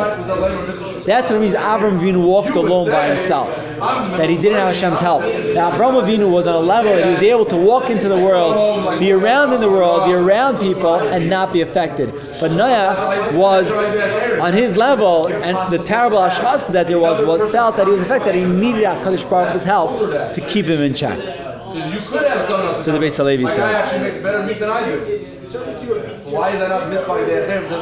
That's 1.06 1.30
what 1.30 1.38
it 1.38 1.42
means. 1.42 1.56
Avram 1.56 2.00
Avinu 2.00 2.24
walked 2.26 2.52
alone 2.52 2.90
by 2.90 3.08
himself. 3.08 3.50
That 3.58 4.30
he 4.30 4.38
didn't 4.38 4.60
have 4.60 4.76
Hashem's 4.76 5.00
help. 5.00 5.24
That 5.24 5.74
Avram 5.74 6.02
Avinu 6.02 6.32
was 6.32 6.46
on 6.48 6.56
a 6.56 6.60
level 6.60 6.94
that 6.96 7.06
he 7.06 7.12
was 7.12 7.22
able 7.22 7.46
to 7.46 7.58
walk 7.58 7.90
into 7.90 8.08
the 8.08 8.18
world, 8.18 9.00
be 9.00 9.12
around 9.12 9.54
in 9.54 9.62
the 9.62 9.70
world, 9.70 10.06
be 10.06 10.14
around 10.14 10.60
people, 10.60 10.96
and 10.96 11.30
not 11.30 11.52
be 11.52 11.62
affected. 11.62 12.14
But 12.40 12.52
Noah 12.52 13.11
was 13.36 13.72
on 14.40 14.54
his 14.54 14.78
level, 14.78 15.28
and 15.28 15.72
the 15.72 15.84
terrible 15.84 16.18
ashkas 16.18 16.72
that 16.72 16.88
there 16.88 17.00
was 17.00 17.26
was 17.26 17.52
felt 17.52 17.78
that 17.78 17.88
he 17.88 17.94
was 17.94 18.02
affected. 18.02 18.36
He 18.36 18.46
needed 18.46 18.84
Hakadosh 18.84 19.30
Baruch 19.30 19.62
help 19.62 20.00
to 20.34 20.42
keep 20.48 20.66
him 20.66 20.82
in 20.82 20.94
check. 20.94 21.18
So 21.72 22.92
the 22.92 23.00
Beis 23.00 23.18
Halevi 23.18 23.48
says. 23.48 23.58
Why 26.32 26.50
is 26.52 26.60
that 26.60 26.70
not 26.70 26.90
mitzvah 26.90 27.28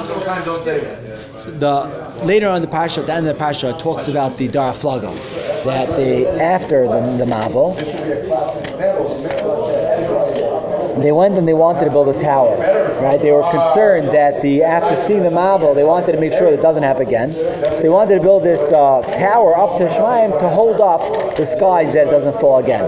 so 0.08 0.44
don't 0.46 0.64
say 0.64 0.80
that. 0.80 1.60
the 1.60 2.26
later 2.26 2.48
on 2.48 2.62
the 2.62 2.68
parsha, 2.68 3.00
at 3.00 3.06
the 3.08 3.14
end 3.14 3.28
of 3.28 3.38
the 3.38 3.44
parsha, 3.44 3.78
talks 3.80 4.08
about 4.08 4.38
the 4.38 4.48
Dar 4.48 4.74
that 4.74 5.96
they 5.96 6.26
after 6.28 6.88
the, 6.88 7.02
the 7.18 7.26
Mabul, 7.26 7.76
they 11.02 11.12
went 11.12 11.38
and 11.38 11.48
they 11.48 11.54
wanted 11.54 11.86
to 11.86 11.92
build 11.92 12.10
a 12.16 12.20
tower, 12.20 12.56
right? 13.02 13.20
They 13.22 13.32
were 13.32 13.50
concerned 13.52 14.10
that 14.10 14.42
the 14.42 14.64
after 14.64 14.96
seeing 14.96 15.24
the 15.24 15.30
Mabul, 15.30 15.76
they 15.76 15.84
wanted 15.84 16.12
to 16.14 16.20
make 16.20 16.34
sure 16.34 16.50
that 16.50 16.60
it 16.60 16.62
doesn't 16.62 16.84
happen 16.84 17.08
again. 17.08 17.34
So 17.34 17.82
they 17.82 17.90
wanted 17.90 18.16
to 18.16 18.22
build 18.22 18.44
this 18.44 18.72
uh, 18.72 19.02
tower 19.18 19.58
up 19.58 19.78
to 19.78 19.86
Shemaim 19.88 20.38
to 20.40 20.50
hold 20.50 20.80
up 20.82 21.36
the 21.36 21.46
skies 21.46 21.94
that 21.94 22.08
it 22.08 22.12
doesn't 22.12 22.40
fall 22.40 22.60
again. 22.60 22.84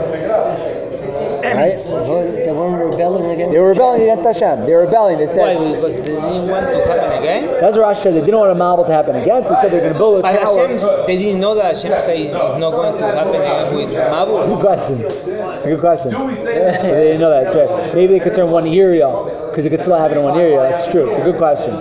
Right? 1.52 1.78
They 1.78 2.52
weren't 2.54 2.92
rebelling 2.92 3.30
against 3.32 3.54
They 3.54 3.60
were 3.60 3.70
rebelling 3.70 4.02
against 4.04 4.26
Hashem. 4.26 4.66
They 4.66 4.74
were 4.74 4.86
rebelling. 4.86 5.18
They 5.18 5.26
Why? 5.26 5.34
said. 5.34 5.76
Because 5.76 5.96
they 5.96 6.06
didn't 6.06 6.48
want 6.48 6.72
to 6.72 6.86
happen 6.86 7.20
again. 7.20 7.48
That's 7.60 7.78
what 7.78 7.86
Rashi 7.96 8.04
said. 8.04 8.14
They 8.16 8.22
didn't 8.22 8.40
want 8.40 8.52
a 8.52 8.56
Mabul 8.56 8.86
to 8.88 8.94
happen 8.94 9.16
again, 9.16 9.44
so 9.44 9.54
they 9.54 9.62
said 9.62 9.72
they're 9.72 9.82
going 9.82 9.94
to 9.94 10.00
build 10.00 10.20
a 10.20 10.22
But 10.22 10.36
tower. 10.38 10.68
Hashem, 10.68 11.06
they 11.08 11.18
didn't 11.18 11.42
know 11.42 11.56
that 11.56 11.76
Hashem 11.76 11.92
says 12.02 12.20
it's 12.20 12.34
not 12.34 12.72
going 12.72 12.98
to 12.98 13.06
happen 13.06 13.36
again 13.36 13.76
with 13.76 13.90
Mabul. 13.94 14.48
Good 14.48 14.62
question. 14.62 15.02
It's 15.02 15.66
a 15.66 15.70
good 15.70 15.80
question. 15.80 16.12
they 16.44 17.12
didn't 17.16 17.22
know 17.22 17.30
that. 17.30 17.52
That's 17.54 17.56
right. 17.56 17.96
Maybe 17.96 18.14
they 18.14 18.20
could 18.20 18.34
turn 18.34 18.50
one 18.52 18.68
area 18.68 19.08
because 19.52 19.66
it 19.66 19.70
could 19.70 19.82
still 19.82 19.98
happen 19.98 20.18
in 20.18 20.24
one 20.24 20.40
area. 20.40 20.60
That's 20.62 20.88
true. 20.88 21.10
It's 21.10 21.20
a 21.20 21.24
good 21.24 21.38
question. 21.38 21.72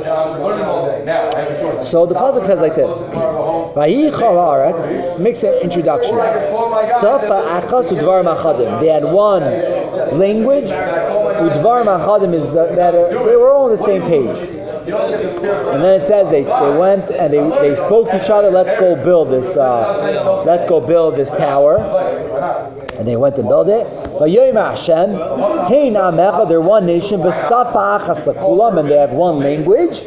So 1.83 2.04
the 2.04 2.14
pasuk 2.14 2.44
says 2.44 2.61
like 2.61 2.74
this: 2.74 3.02
makes 5.18 5.42
an 5.44 5.54
introduction. 5.62 6.16
They 8.80 8.88
had 8.88 9.04
one 9.04 9.42
language. 10.18 10.70
U'devarim 10.70 11.87
achadim 11.87 12.35
is 12.35 12.52
that 12.52 12.74
they 12.74 13.37
were 13.37 13.52
all 13.52 13.64
on 13.64 13.70
the 13.70 13.76
same 13.76 14.02
page. 14.02 14.61
And 14.90 15.83
then 15.83 16.00
it 16.00 16.06
says 16.06 16.28
they, 16.30 16.42
they 16.42 16.78
went 16.78 17.11
and 17.11 17.33
they, 17.33 17.42
they 17.61 17.76
spoke 17.76 18.11
to 18.11 18.20
each 18.22 18.30
other. 18.30 18.50
Let's 18.50 18.78
go 18.78 18.96
build 18.96 19.30
this. 19.30 19.56
Uh, 19.56 20.42
let's 20.44 20.64
go 20.64 20.80
build 20.80 21.16
this 21.16 21.33
tower. 21.33 21.78
And 23.00 23.08
they 23.08 23.16
went 23.16 23.34
to 23.36 23.42
build 23.42 23.70
it. 23.70 23.86
Vayoyim 24.20 24.56
Hashem, 24.60 25.12
Hen 25.70 25.96
am 25.96 26.16
echad, 26.18 26.50
they're 26.50 26.60
one 26.60 26.84
nation. 26.84 27.20
V'safa 27.20 27.98
achas 27.98 28.22
lekulam, 28.24 28.78
and 28.78 28.90
they 28.90 28.98
have 28.98 29.12
one 29.12 29.38
language. 29.38 30.02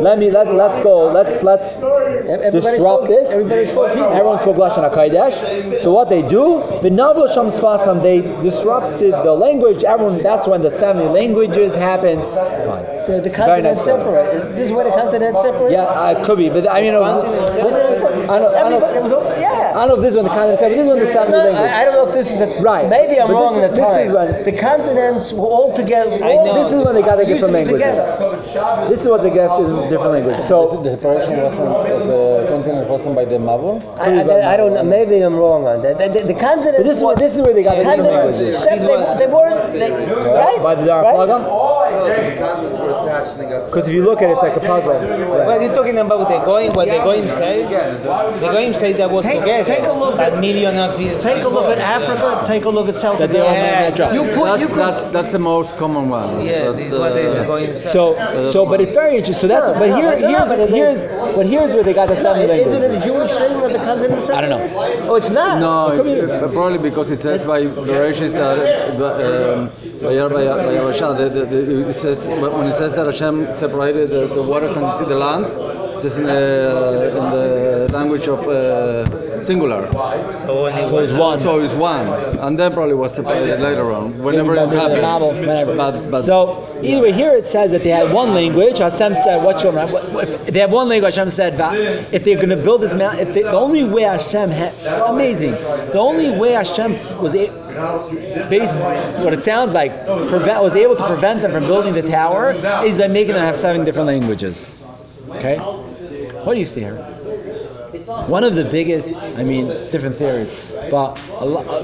Let 0.00 0.18
me 0.18 0.30
let 0.30 0.54
let's 0.54 0.78
go. 0.78 1.12
Let's 1.12 1.42
let's 1.42 1.76
Everybody 1.76 2.50
disrupt 2.52 2.80
spoke- 3.04 3.08
this. 3.08 3.30
everybody 3.30 3.66
spoke 3.66 3.90
Hebrew. 3.90 4.06
Everyone 4.08 4.38
spoke 4.38 4.56
Lashon 4.56 4.90
Hakodesh. 4.90 5.76
So 5.76 5.92
what 5.92 6.08
they 6.08 6.22
do, 6.26 6.60
v'navlo 6.80 7.28
sham 7.32 7.48
sfasam, 7.48 8.02
they 8.02 8.22
disrupted 8.40 9.12
the 9.12 9.34
language. 9.34 9.84
Everyone. 9.84 10.22
That's 10.22 10.48
when 10.48 10.62
the 10.62 10.70
seventy 10.70 11.06
languages 11.08 11.74
happened. 11.74 12.22
Fine. 12.24 12.99
The, 13.06 13.20
the 13.20 13.30
Very 13.30 13.34
continent 13.34 13.76
nice. 13.76 13.84
separate. 13.84 14.34
Is 14.34 14.42
this 14.56 14.70
where 14.70 14.84
the 14.84 14.90
continent 14.90 15.34
separate? 15.36 15.72
Yeah, 15.72 15.84
uh, 15.84 16.24
could 16.24 16.38
be, 16.38 16.48
but 16.50 16.68
I 16.68 16.80
mean, 16.82 16.94
uh, 16.94 17.00
Continent 17.00 17.98
separate. 17.98 18.28
I 18.30 18.38
don't, 18.38 18.54
I 18.54 18.60
don't, 18.68 18.82
Everybody, 18.82 18.98
it 18.98 19.02
was 19.02 19.12
all, 19.12 19.24
yeah. 19.40 19.72
I 19.74 19.86
don't 19.86 19.88
know 19.88 19.94
if 19.96 20.02
this 20.02 20.16
one 20.16 20.24
the 20.26 20.30
continent, 20.36 20.60
but 20.60 20.68
this 20.68 20.86
one 20.86 20.98
the 21.00 21.06
seventy 21.06 21.32
No, 21.32 21.38
language. 21.38 21.70
I, 21.70 21.80
I 21.80 21.84
don't 21.84 21.94
know 21.94 22.06
if 22.08 22.12
this 22.14 22.30
is 22.32 22.38
the 22.38 22.48
Right. 22.60 22.88
Maybe 22.88 23.18
I'm 23.20 23.28
But 23.28 23.34
wrong 23.34 23.54
this- 23.56 23.64
in 23.64 23.70
the 23.70 23.76
this 23.80 23.88
time. 23.88 24.06
is 24.06 24.12
when- 24.12 24.44
the 24.44 24.52
continents 24.52 25.32
were 25.32 25.48
all 25.48 25.72
together. 25.74 26.12
I 26.22 26.34
know. 26.34 26.54
This 26.62 26.72
is 26.72 26.84
when 26.84 26.94
they 26.94 27.02
got 27.02 27.16
to 27.16 27.24
used 27.24 27.40
different 27.40 27.66
to 27.66 27.72
languages. 27.72 28.12
together. 28.20 28.88
This 28.88 29.00
is 29.02 29.08
what 29.08 29.22
they 29.22 29.30
get 29.30 29.48
in 29.58 29.88
different 29.88 30.12
languages. 30.12 30.44
So 30.46 30.82
the 30.84 30.90
separation 30.92 31.40
wasn't 31.40 31.64
the 32.10 32.46
continent 32.52 32.88
wasn't 32.88 33.14
by 33.16 33.24
the 33.24 33.36
Mabul. 33.40 33.80
I, 33.98 34.20
I, 34.20 34.54
I 34.54 34.56
don't 34.56 34.74
know. 34.74 34.82
Maybe 34.84 35.20
I'm 35.22 35.36
wrong 35.36 35.66
on 35.66 35.80
that. 35.82 35.98
The, 35.98 36.08
the, 36.20 36.34
the 36.34 36.38
continents. 36.38 36.76
But 36.78 36.84
this 36.84 36.96
is 36.96 37.02
were- 37.02 37.16
what 37.16 37.18
this 37.18 37.32
is 37.34 37.40
where 37.40 37.54
they 37.54 37.62
got 37.62 37.76
the 37.78 37.84
different 37.84 38.02
languages. 38.12 38.64
They, 38.64 38.76
they 38.78 39.26
weren't. 39.32 39.72
They, 39.72 39.90
right? 39.90 40.58
By 40.62 40.74
the 40.74 40.84
Dar 40.84 41.02
right? 41.02 41.16
Because 43.66 43.88
if 43.88 43.94
you 43.94 44.02
look 44.04 44.22
at 44.22 44.30
it, 44.30 44.32
it's 44.34 44.42
like 44.42 44.56
a 44.56 44.60
puzzle. 44.60 44.94
What 44.94 45.08
Yeah. 45.08 45.56
are 45.56 45.62
you 45.62 45.68
talking 45.68 45.98
about 45.98 46.28
the 46.28 46.38
going? 46.44 46.72
What 46.72 46.88
the 46.88 46.98
going 46.98 47.28
said? 47.30 47.68
The 48.40 48.48
going 48.48 48.74
said 48.74 48.96
that 48.96 49.10
was 49.10 49.24
Take- 49.24 49.40
together. 49.40 49.64
take 49.74 49.84
a 49.86 49.92
look 49.92 50.16
That 50.16 50.32
at- 50.34 50.40
million 50.40 50.78
of 50.78 51.00
years. 51.00 51.22
Take 51.22 51.44
a 51.44 51.48
look 51.48 51.66
at 51.70 51.78
Africa. 51.78 52.44
Take 52.46 52.64
a 52.64 52.70
look 52.70 52.88
at 52.88 52.96
South 52.96 53.18
That 53.18 53.30
they 53.32 53.40
all 53.40 53.48
America. 53.48 53.80
manage 53.80 54.00
up. 54.00 54.12
You 54.14 54.22
put. 54.34 54.44
That's, 54.44 54.62
You 54.62 54.68
could. 54.68 54.78
that's 54.78 55.04
that's 55.06 55.30
the 55.32 55.38
most 55.38 55.76
common 55.76 56.08
one. 56.08 56.40
Yeah, 56.44 56.66
But, 56.66 56.76
this 56.76 56.92
uh, 56.92 57.44
going. 57.46 57.76
So, 57.76 58.02
so, 58.44 58.66
but 58.66 58.80
it's 58.80 58.94
very 58.94 59.16
interesting. 59.16 59.48
So 59.48 59.54
that's, 59.54 59.68
No, 59.68 59.74
but 59.74 59.88
no, 59.90 59.96
here, 59.96 60.10
but 60.20 60.30
here's, 60.30 60.50
but 60.50 60.70
here's, 60.70 61.00
but 61.36 61.46
here's 61.46 61.72
where 61.74 61.82
they 61.82 61.94
got 61.94 62.08
the 62.08 62.16
seven 62.16 62.42
Is 62.50 62.66
it 62.66 62.82
a. 62.84 63.00
Jewish 63.00 63.30
thing 63.32 63.60
that 63.60 63.72
the 63.72 63.78
continent? 63.78 64.30
I 64.30 64.40
don't 64.42 64.50
know. 64.50 64.62
Oh, 65.08 65.14
it's 65.14 65.30
not. 65.30 65.58
No, 65.60 65.96
Could 65.96 66.06
it- 66.06 66.30
uh, 66.30 66.48
probably 66.48 66.78
because 66.78 67.10
it 67.10 67.18
says 67.20 67.44
by 67.44 67.62
Bereshit 67.64 68.32
that 68.32 68.58
um, 68.58 69.70
Vayar 70.02 70.28
Vaya- 70.30 70.58
Vayavasha, 70.66 71.16
the- 71.16 71.28
the- 71.28 71.46
the- 71.46 71.89
it 71.90 71.94
says 71.94 72.18
when 72.28 72.66
it 72.66 72.72
says 72.72 72.92
that 72.94 73.06
Hashem 73.06 73.52
separated 73.52 74.10
the, 74.10 74.26
the 74.28 74.42
waters 74.42 74.76
and 74.76 74.86
you 74.86 74.94
see 74.94 75.04
the 75.04 75.16
land, 75.16 75.44
it 75.46 76.00
says 76.00 76.18
in 76.18 76.24
the, 76.24 77.08
in 77.18 77.24
the 77.36 77.88
language 77.92 78.26
of 78.28 78.40
uh, 78.48 79.42
singular. 79.42 79.90
So 80.44 80.62
when 80.64 80.74
it 80.78 80.88
So 80.88 80.98
it's 80.98 81.12
one. 81.12 81.38
So 81.38 81.60
it's 81.60 81.74
one, 81.74 82.06
and 82.46 82.58
then 82.58 82.72
probably 82.72 82.94
was 82.94 83.14
separated 83.14 83.60
later 83.60 83.90
on, 83.92 84.18
whenever 84.22 84.54
it 84.54 84.68
happened. 84.70 85.02
novel, 85.02 85.30
whenever. 85.32 85.76
But, 85.76 86.10
but 86.10 86.22
so 86.22 86.64
either 86.82 87.02
way, 87.02 87.12
here 87.12 87.34
it 87.36 87.46
says 87.46 87.70
that 87.72 87.82
they 87.82 87.90
had 87.90 88.12
one 88.12 88.34
language. 88.34 88.78
Hashem 88.78 89.14
said, 89.14 89.42
"What 89.44 89.60
shall 89.60 89.72
what, 89.72 90.10
what- 90.12 90.28
if 90.48 90.54
they 90.54 90.60
have 90.60 90.72
one 90.72 90.88
language?" 90.88 91.14
Hashem 91.16 91.30
said, 91.30 91.56
"Va- 91.56 91.74
"If 92.12 92.24
they're 92.24 92.36
going 92.36 92.50
to 92.50 92.56
build 92.56 92.80
this 92.82 92.94
mountain, 92.94 93.26
if 93.26 93.34
they, 93.34 93.42
the 93.42 93.52
only 93.66 93.84
way 93.84 94.02
Hashem 94.02 94.50
had, 94.50 94.72
amazing, 95.08 95.52
the 95.52 95.98
only 95.98 96.30
way 96.38 96.52
Hashem 96.52 96.92
was 97.22 97.34
a, 97.34 97.50
based 98.48 98.80
what 99.24 99.32
it 99.32 99.42
sounds 99.42 99.72
like 99.72 99.92
prevent 100.28 100.62
was 100.62 100.74
able 100.74 100.96
to 100.96 101.06
prevent 101.06 101.42
them 101.42 101.52
from 101.52 101.64
building 101.64 101.94
the 101.94 102.02
tower 102.02 102.52
is 102.84 102.98
by 102.98 103.08
making 103.08 103.34
them 103.34 103.44
have 103.44 103.56
seven 103.56 103.84
different 103.84 104.06
languages." 104.06 104.72
Okay, 105.30 105.58
what 105.58 106.54
do 106.54 106.58
you 106.58 106.66
see 106.66 106.80
here? 106.80 106.96
One 108.26 108.44
of 108.44 108.54
the 108.54 108.64
biggest, 108.64 109.14
I 109.14 109.44
mean, 109.44 109.66
different 109.90 110.16
theories, 110.16 110.52
but 110.90 111.20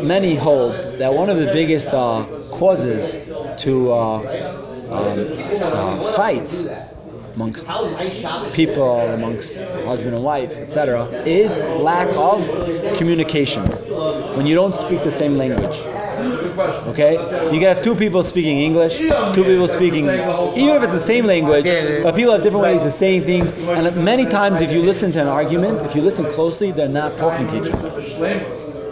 many 0.02 0.34
hold 0.34 0.72
that 0.98 1.12
one 1.12 1.30
of 1.30 1.38
the 1.38 1.46
biggest 1.46 1.88
uh, 1.88 2.24
causes 2.50 3.16
to 3.62 3.92
uh, 3.92 4.18
um, 4.90 5.62
uh, 5.62 6.12
fights 6.12 6.66
amongst 7.34 7.66
people, 8.54 9.00
amongst 9.10 9.56
husband 9.56 10.14
and 10.14 10.24
wife, 10.24 10.52
etc., 10.52 11.06
is 11.26 11.56
lack 11.80 12.08
of 12.16 12.46
communication. 12.96 13.64
When 14.36 14.46
you 14.46 14.54
don't 14.54 14.74
speak 14.74 15.02
the 15.02 15.10
same 15.10 15.36
language. 15.36 15.76
Okay? 16.88 17.14
You 17.52 17.58
can 17.58 17.68
have 17.74 17.82
two 17.82 17.94
people 17.94 18.22
speaking 18.22 18.58
English, 18.58 18.98
two 18.98 19.44
people 19.44 19.68
speaking, 19.68 20.04
even 20.04 20.76
if 20.76 20.82
it's 20.82 20.94
the 20.94 21.00
same 21.00 21.26
language, 21.26 21.64
but 22.02 22.14
people 22.14 22.32
have 22.32 22.42
different 22.42 22.64
ways 22.64 22.82
of 22.82 22.92
saying 22.92 23.24
things. 23.24 23.50
And 23.52 24.04
many 24.04 24.24
times, 24.26 24.60
if 24.60 24.70
you 24.72 24.82
listen 24.82 25.12
to 25.12 25.20
an 25.20 25.26
argument, 25.28 25.80
if 25.82 25.94
you 25.96 26.02
listen 26.02 26.26
closely, 26.26 26.70
they're 26.70 26.88
not 26.88 27.16
talking 27.16 27.46
to 27.48 27.56
each 27.62 27.70
other. 27.70 28.00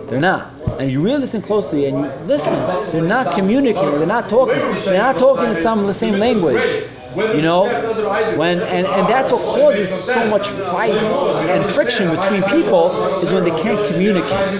They're 0.06 0.20
not. 0.20 0.50
And 0.78 0.90
you 0.90 1.00
really 1.02 1.18
listen 1.18 1.40
closely 1.40 1.86
and 1.86 1.98
you 1.98 2.10
listen, 2.26 2.54
they're 2.92 3.02
not 3.02 3.34
communicating, 3.34 3.98
they're 3.98 4.06
not 4.06 4.28
talking. 4.28 4.58
They're 4.84 4.98
not 4.98 5.18
talking 5.18 5.54
some 5.62 5.86
the 5.86 5.94
same 5.94 6.18
language. 6.18 6.88
You 7.16 7.42
know? 7.42 7.64
When 8.36 8.60
and, 8.60 8.86
and 8.86 9.08
that's 9.08 9.30
what 9.30 9.42
causes 9.42 9.88
so 9.88 10.26
much 10.28 10.48
fights 10.48 11.04
and 11.50 11.64
friction 11.72 12.10
between 12.10 12.42
people 12.44 12.90
is 13.22 13.32
when 13.32 13.44
they 13.44 13.62
can't 13.62 13.86
communicate. 13.86 14.54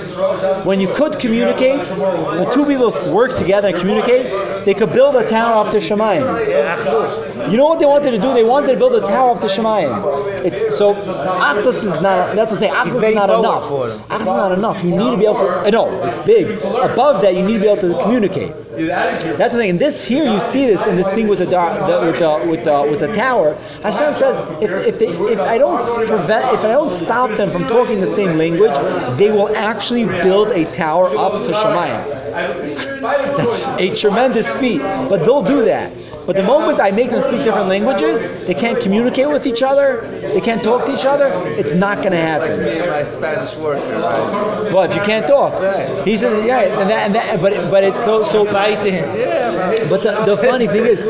When 0.64 0.80
you 0.80 0.88
could 0.94 1.18
communicate, 1.18 1.80
when 1.98 2.52
two 2.52 2.66
people 2.66 2.90
work 3.12 3.36
together 3.36 3.68
and 3.68 3.76
communicate, 3.78 4.64
they 4.64 4.74
could 4.74 4.92
build 4.92 5.16
a 5.16 5.28
tower 5.28 5.66
up 5.66 5.72
to 5.72 5.78
Shemayim. 5.78 7.50
You 7.50 7.56
know 7.56 7.66
what 7.66 7.78
they 7.78 7.86
wanted 7.86 8.12
to 8.12 8.18
do? 8.18 8.32
They 8.32 8.44
wanted 8.44 8.72
to 8.72 8.78
build 8.78 8.94
a 8.94 9.00
tower 9.00 9.32
up 9.32 9.40
to 9.40 9.46
Shemayim. 9.46 10.44
It's 10.44 10.76
so 10.76 10.94
Achdus 10.94 11.84
is 11.84 12.00
not. 12.00 12.34
That's 12.36 12.52
what 12.52 12.52
I'm 12.52 12.56
saying. 12.56 12.72
Achdus 12.72 13.08
is 13.08 13.14
not 13.14 13.30
enough. 13.30 13.68
powerful. 13.68 14.04
Achdus 14.08 14.20
is 14.20 14.26
not 14.26 14.52
enough. 14.52 14.84
You 14.84 14.90
need 14.90 15.10
to 15.10 15.16
be 15.16 15.24
able 15.24 15.40
to. 15.40 15.48
I 15.48 15.70
know 15.70 16.02
it's 16.04 16.18
big. 16.18 16.58
Above 16.62 17.22
that, 17.22 17.34
you 17.34 17.42
need 17.42 17.54
to 17.54 17.60
be 17.60 17.68
able 17.68 17.80
to 17.80 18.02
communicate. 18.02 18.52
That's 18.76 19.54
the 19.54 19.60
thing. 19.60 19.70
And 19.70 19.78
this 19.78 20.04
here, 20.04 20.24
you 20.24 20.38
see 20.40 20.66
this 20.66 20.84
in 20.86 20.96
this 20.96 21.10
thing 21.12 21.28
with 21.28 21.38
the, 21.38 21.46
dar- 21.46 21.86
the 21.86 22.06
with 22.06 22.18
the 22.18 22.43
with 22.46 22.64
the 22.64 22.86
with 22.90 23.00
the 23.00 23.12
tower. 23.14 23.54
Hashem 23.82 24.12
says, 24.12 24.62
if, 24.62 24.70
if 24.86 24.98
they 24.98 25.08
if 25.08 25.40
I 25.40 25.58
don't 25.58 25.82
prevent 26.06 26.44
if 26.54 26.60
I 26.60 26.68
don't 26.68 26.92
stop 26.92 27.30
them 27.36 27.50
from 27.50 27.66
talking 27.66 28.00
the 28.00 28.14
same 28.14 28.36
language, 28.36 28.72
they 29.18 29.30
will 29.32 29.54
actually 29.56 30.04
build 30.06 30.48
a 30.48 30.64
tower 30.74 31.08
up 31.16 31.32
to 31.46 31.52
Shemayim. 31.52 32.24
That's 33.36 33.68
a 33.68 33.94
tremendous 33.96 34.52
feat. 34.54 34.80
But 34.80 35.18
they'll 35.24 35.42
do 35.42 35.64
that. 35.64 35.92
But 36.26 36.36
the 36.36 36.42
moment 36.42 36.80
I 36.80 36.90
make 36.90 37.10
them 37.10 37.22
speak 37.22 37.44
different 37.44 37.68
languages, 37.68 38.46
they 38.46 38.54
can't 38.54 38.80
communicate 38.80 39.28
with 39.28 39.46
each 39.46 39.62
other. 39.62 40.08
They 40.20 40.40
can't 40.40 40.62
talk 40.62 40.86
to 40.86 40.94
each 40.94 41.04
other. 41.04 41.28
It's 41.58 41.72
not 41.72 41.98
going 41.98 42.12
to 42.12 42.18
happen. 42.18 42.60
My 42.88 43.04
Spanish 43.04 43.54
worker, 43.56 43.80
right? 43.80 44.72
Well, 44.72 44.82
if 44.82 44.94
you 44.94 45.02
can't 45.02 45.26
talk, 45.26 45.52
he 46.06 46.16
says, 46.16 46.44
yeah, 46.46 46.80
and 46.80 46.90
that, 46.90 47.06
and 47.06 47.14
that, 47.14 47.40
but 47.40 47.70
but 47.70 47.84
it's 47.84 48.02
so 48.04 48.22
so. 48.22 48.44
Fighting. 48.44 48.94
Yeah, 48.94 49.86
But 49.88 50.02
the, 50.02 50.24
the 50.26 50.36
funny 50.36 50.66
thing 50.68 50.84
is, 50.84 51.00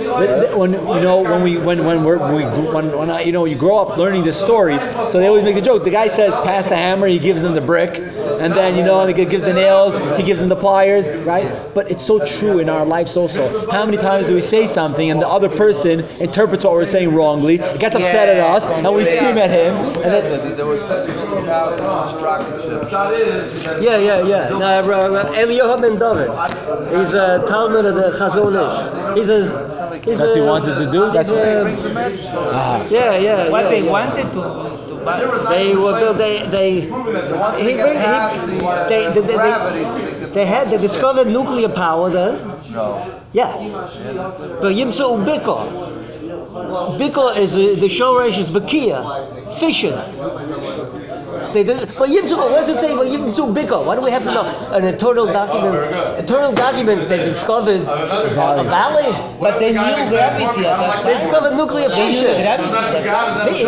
when 0.56 0.72
you 0.72 0.78
know 0.78 1.23
when 1.24 1.42
we 1.42 1.58
when 1.58 1.84
when 1.84 2.04
we're, 2.04 2.18
we 2.34 2.44
when 2.72 2.96
when 2.96 3.10
I, 3.10 3.22
you 3.22 3.32
know 3.32 3.44
you 3.44 3.56
grow 3.56 3.78
up 3.78 3.96
learning 3.96 4.24
this 4.24 4.40
story, 4.40 4.78
so 5.08 5.18
they 5.18 5.26
always 5.26 5.44
make 5.44 5.54
the 5.54 5.62
joke. 5.62 5.84
The 5.84 5.90
guy 5.90 6.08
says, 6.08 6.34
"Pass 6.36 6.68
the 6.68 6.76
hammer," 6.76 7.06
he 7.06 7.18
gives 7.18 7.42
them 7.42 7.54
the 7.54 7.60
brick, 7.60 7.98
and 7.98 8.52
then 8.52 8.76
you 8.76 8.84
know 8.84 9.06
he 9.06 9.12
gives 9.12 9.42
the 9.42 9.52
nails, 9.52 9.96
he 10.18 10.22
gives 10.22 10.40
them 10.40 10.48
the 10.48 10.56
pliers, 10.56 11.08
right? 11.26 11.46
But 11.74 11.90
it's 11.90 12.04
so 12.04 12.24
true 12.24 12.58
in 12.58 12.68
our 12.68 12.84
lives 12.84 13.16
also. 13.16 13.70
How 13.70 13.84
many 13.84 13.96
times 13.96 14.26
do 14.26 14.34
we 14.34 14.40
say 14.40 14.66
something 14.66 15.10
and 15.10 15.20
the 15.20 15.28
other 15.28 15.48
person 15.48 16.00
interprets 16.20 16.64
what 16.64 16.72
we're 16.74 16.84
saying 16.84 17.14
wrongly, 17.14 17.58
gets 17.58 17.96
upset 17.96 18.28
at 18.28 18.38
us, 18.38 18.62
and 18.64 18.94
we 18.94 19.04
scream 19.04 19.38
at 19.38 19.50
him, 19.50 19.74
and 19.76 20.12
then 20.12 20.56
There 20.56 20.66
was 20.66 20.80
50,000 20.82 22.22
rocket 22.22 22.60
ships. 22.62 22.92
Yeah, 23.82 23.98
yeah, 23.98 24.22
yeah. 24.22 24.50
Eliyahu 24.50 25.80
ben 25.80 25.98
David. 25.98 26.30
He's 26.98 27.14
a 27.14 27.44
Talmid 27.48 27.86
of 27.86 27.94
the 27.94 28.16
Chazon 28.18 28.54
Ish. 28.54 29.16
He's 29.16 29.28
a. 29.28 29.74
He's 30.04 30.18
that's 30.18 30.22
a, 30.22 30.26
what 30.26 30.36
he 30.36 30.40
wanted 30.42 30.84
to 30.84 30.90
do. 30.90 31.12
That's 31.14 31.28
he's 31.30 31.38
what. 31.38 31.48
a- 31.48 32.50
Ah. 32.52 32.86
yeah, 32.90 33.16
yeah. 33.16 33.48
What 33.48 33.64
yeah, 33.64 33.70
they 33.70 33.82
yeah. 33.84 33.90
wanted 33.90 34.26
to, 34.36 34.42
to 34.88 34.94
buy. 35.04 35.20
They 35.54 35.74
were 35.76 35.94
built. 35.98 36.18
They 36.18 36.46
they. 36.48 36.80
They 36.80 36.88
to 36.88 37.56
He, 37.58 37.64
he, 37.64 37.72
the, 37.74 38.66
uh, 38.66 38.88
they, 38.88 39.02
they, 39.14 39.20
they, 39.20 39.36
they 39.36 40.28
they 40.34 40.46
had 40.46 40.68
they 40.68 40.78
discovered 40.78 41.28
nuclear 41.28 41.68
power 41.68 42.10
then. 42.10 42.34
No. 42.72 42.86
Yeah. 43.32 43.52
But 44.60 44.74
Yimsu 44.74 45.24
Biko. 45.24 45.56
Biko 46.98 47.36
is 47.36 47.54
uh, 47.56 47.58
the 47.80 47.88
shoresh 47.88 48.38
is 48.38 48.50
Bakia, 48.50 49.58
fishing. 49.58 49.94
They, 51.55 51.62
they, 51.62 51.74
but 51.74 52.09
Yimsu, 52.11 52.36
what 52.36 52.66
does 52.66 52.68
it 52.68 52.80
say 52.80 52.92
about 52.92 53.07
Yimsu 53.07 53.55
Biko? 53.55 53.86
Why 53.86 53.94
do 53.94 54.02
we 54.02 54.11
have 54.11 54.24
to 54.24 54.32
know 54.34 54.42
an 54.72 54.84
eternal 54.84 55.26
document? 55.26 55.76
Eternal 56.18 56.52
document 56.52 57.09
they 57.09 57.18
discovered 57.18 57.82
a 57.82 58.64
valley. 58.64 59.12
But 59.40 59.61
they 59.61 59.70
knew 59.70 59.78
gravity 59.78 60.16
at 60.18 60.78
that 60.80 61.05
They 61.05 61.12
time. 61.12 61.22
discovered 61.22 61.55
nuclear 61.57 61.88
They 61.90 62.11
knew 62.11 62.26
the 62.26 62.34
fission. 62.34 62.42
gravity 62.42 62.74
at 62.74 62.92
that 62.92 63.07
time. 63.07 63.52
He, 63.52 63.59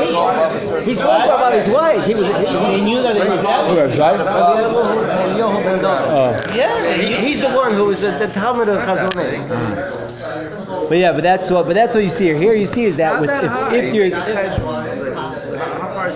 he, 0.82 0.90
he 0.90 0.94
spoke 0.94 1.24
about 1.30 1.54
his 1.54 1.68
wife. 1.68 2.04
He 2.06 2.14
was. 2.16 2.26
He, 2.26 2.74
he, 2.74 2.82
knew 2.82 3.00
that 3.02 3.16
it 3.16 3.28
was 3.28 3.40
gravity. 3.40 4.00
Eliyahu 4.26 5.62
ben 5.62 5.78
David. 5.78 5.86
Oh. 5.86 6.36
Yeah, 6.56 6.92
He- 6.96 7.14
He's 7.26 7.40
the 7.40 7.50
one 7.50 7.72
who 7.72 7.84
was 7.84 8.02
at 8.02 8.18
the 8.18 8.26
Talmid 8.38 8.68
of 8.68 8.82
Chazon 8.82 9.14
But 10.88 10.98
yeah, 10.98 11.12
but 11.12 11.22
that's 11.22 11.50
what. 11.52 11.66
But 11.66 11.74
that's 11.74 11.94
what 11.94 12.02
you 12.04 12.10
see 12.10 12.24
here. 12.24 12.36
Here 12.36 12.54
you 12.54 12.66
see 12.66 12.84
is 12.84 12.96
that 12.96 13.20
with 13.20 13.30
if, 13.30 13.72
if 13.72 13.92
there's 13.92 14.12
How 14.14 14.58
far 14.58 14.88
is 14.88 14.98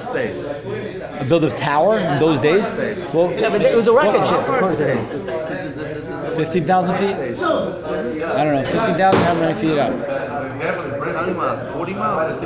space? 0.00 0.46
a 0.46 1.24
build 1.28 1.44
a 1.44 1.50
tower 1.50 1.98
in 1.98 2.18
those 2.18 2.40
days, 2.40 2.70
well, 3.14 3.30
Yeah, 3.32 3.50
but 3.50 3.62
it 3.62 3.74
was 3.76 3.86
a 3.88 3.92
rocket 3.92 4.20
How 4.20 4.26
ship. 4.36 4.46
far 4.46 4.62
is 4.64 4.70
according 4.72 4.78
to 4.78 4.94
him. 4.94 5.02
space? 5.02 6.36
fifteen 6.36 6.64
thousand 6.66 6.96
feet. 6.96 7.14
I 7.16 8.44
don't 8.44 8.54
know, 8.54 8.62
fifteen 8.64 8.96
thousand. 8.96 9.20
How 9.22 9.34
many 9.34 9.60
feet 9.60 9.78
up? 9.78 9.92
How 10.08 11.22
many 11.26 11.34
miles? 11.34 11.62
40 11.74 11.94
miles? 11.94 12.36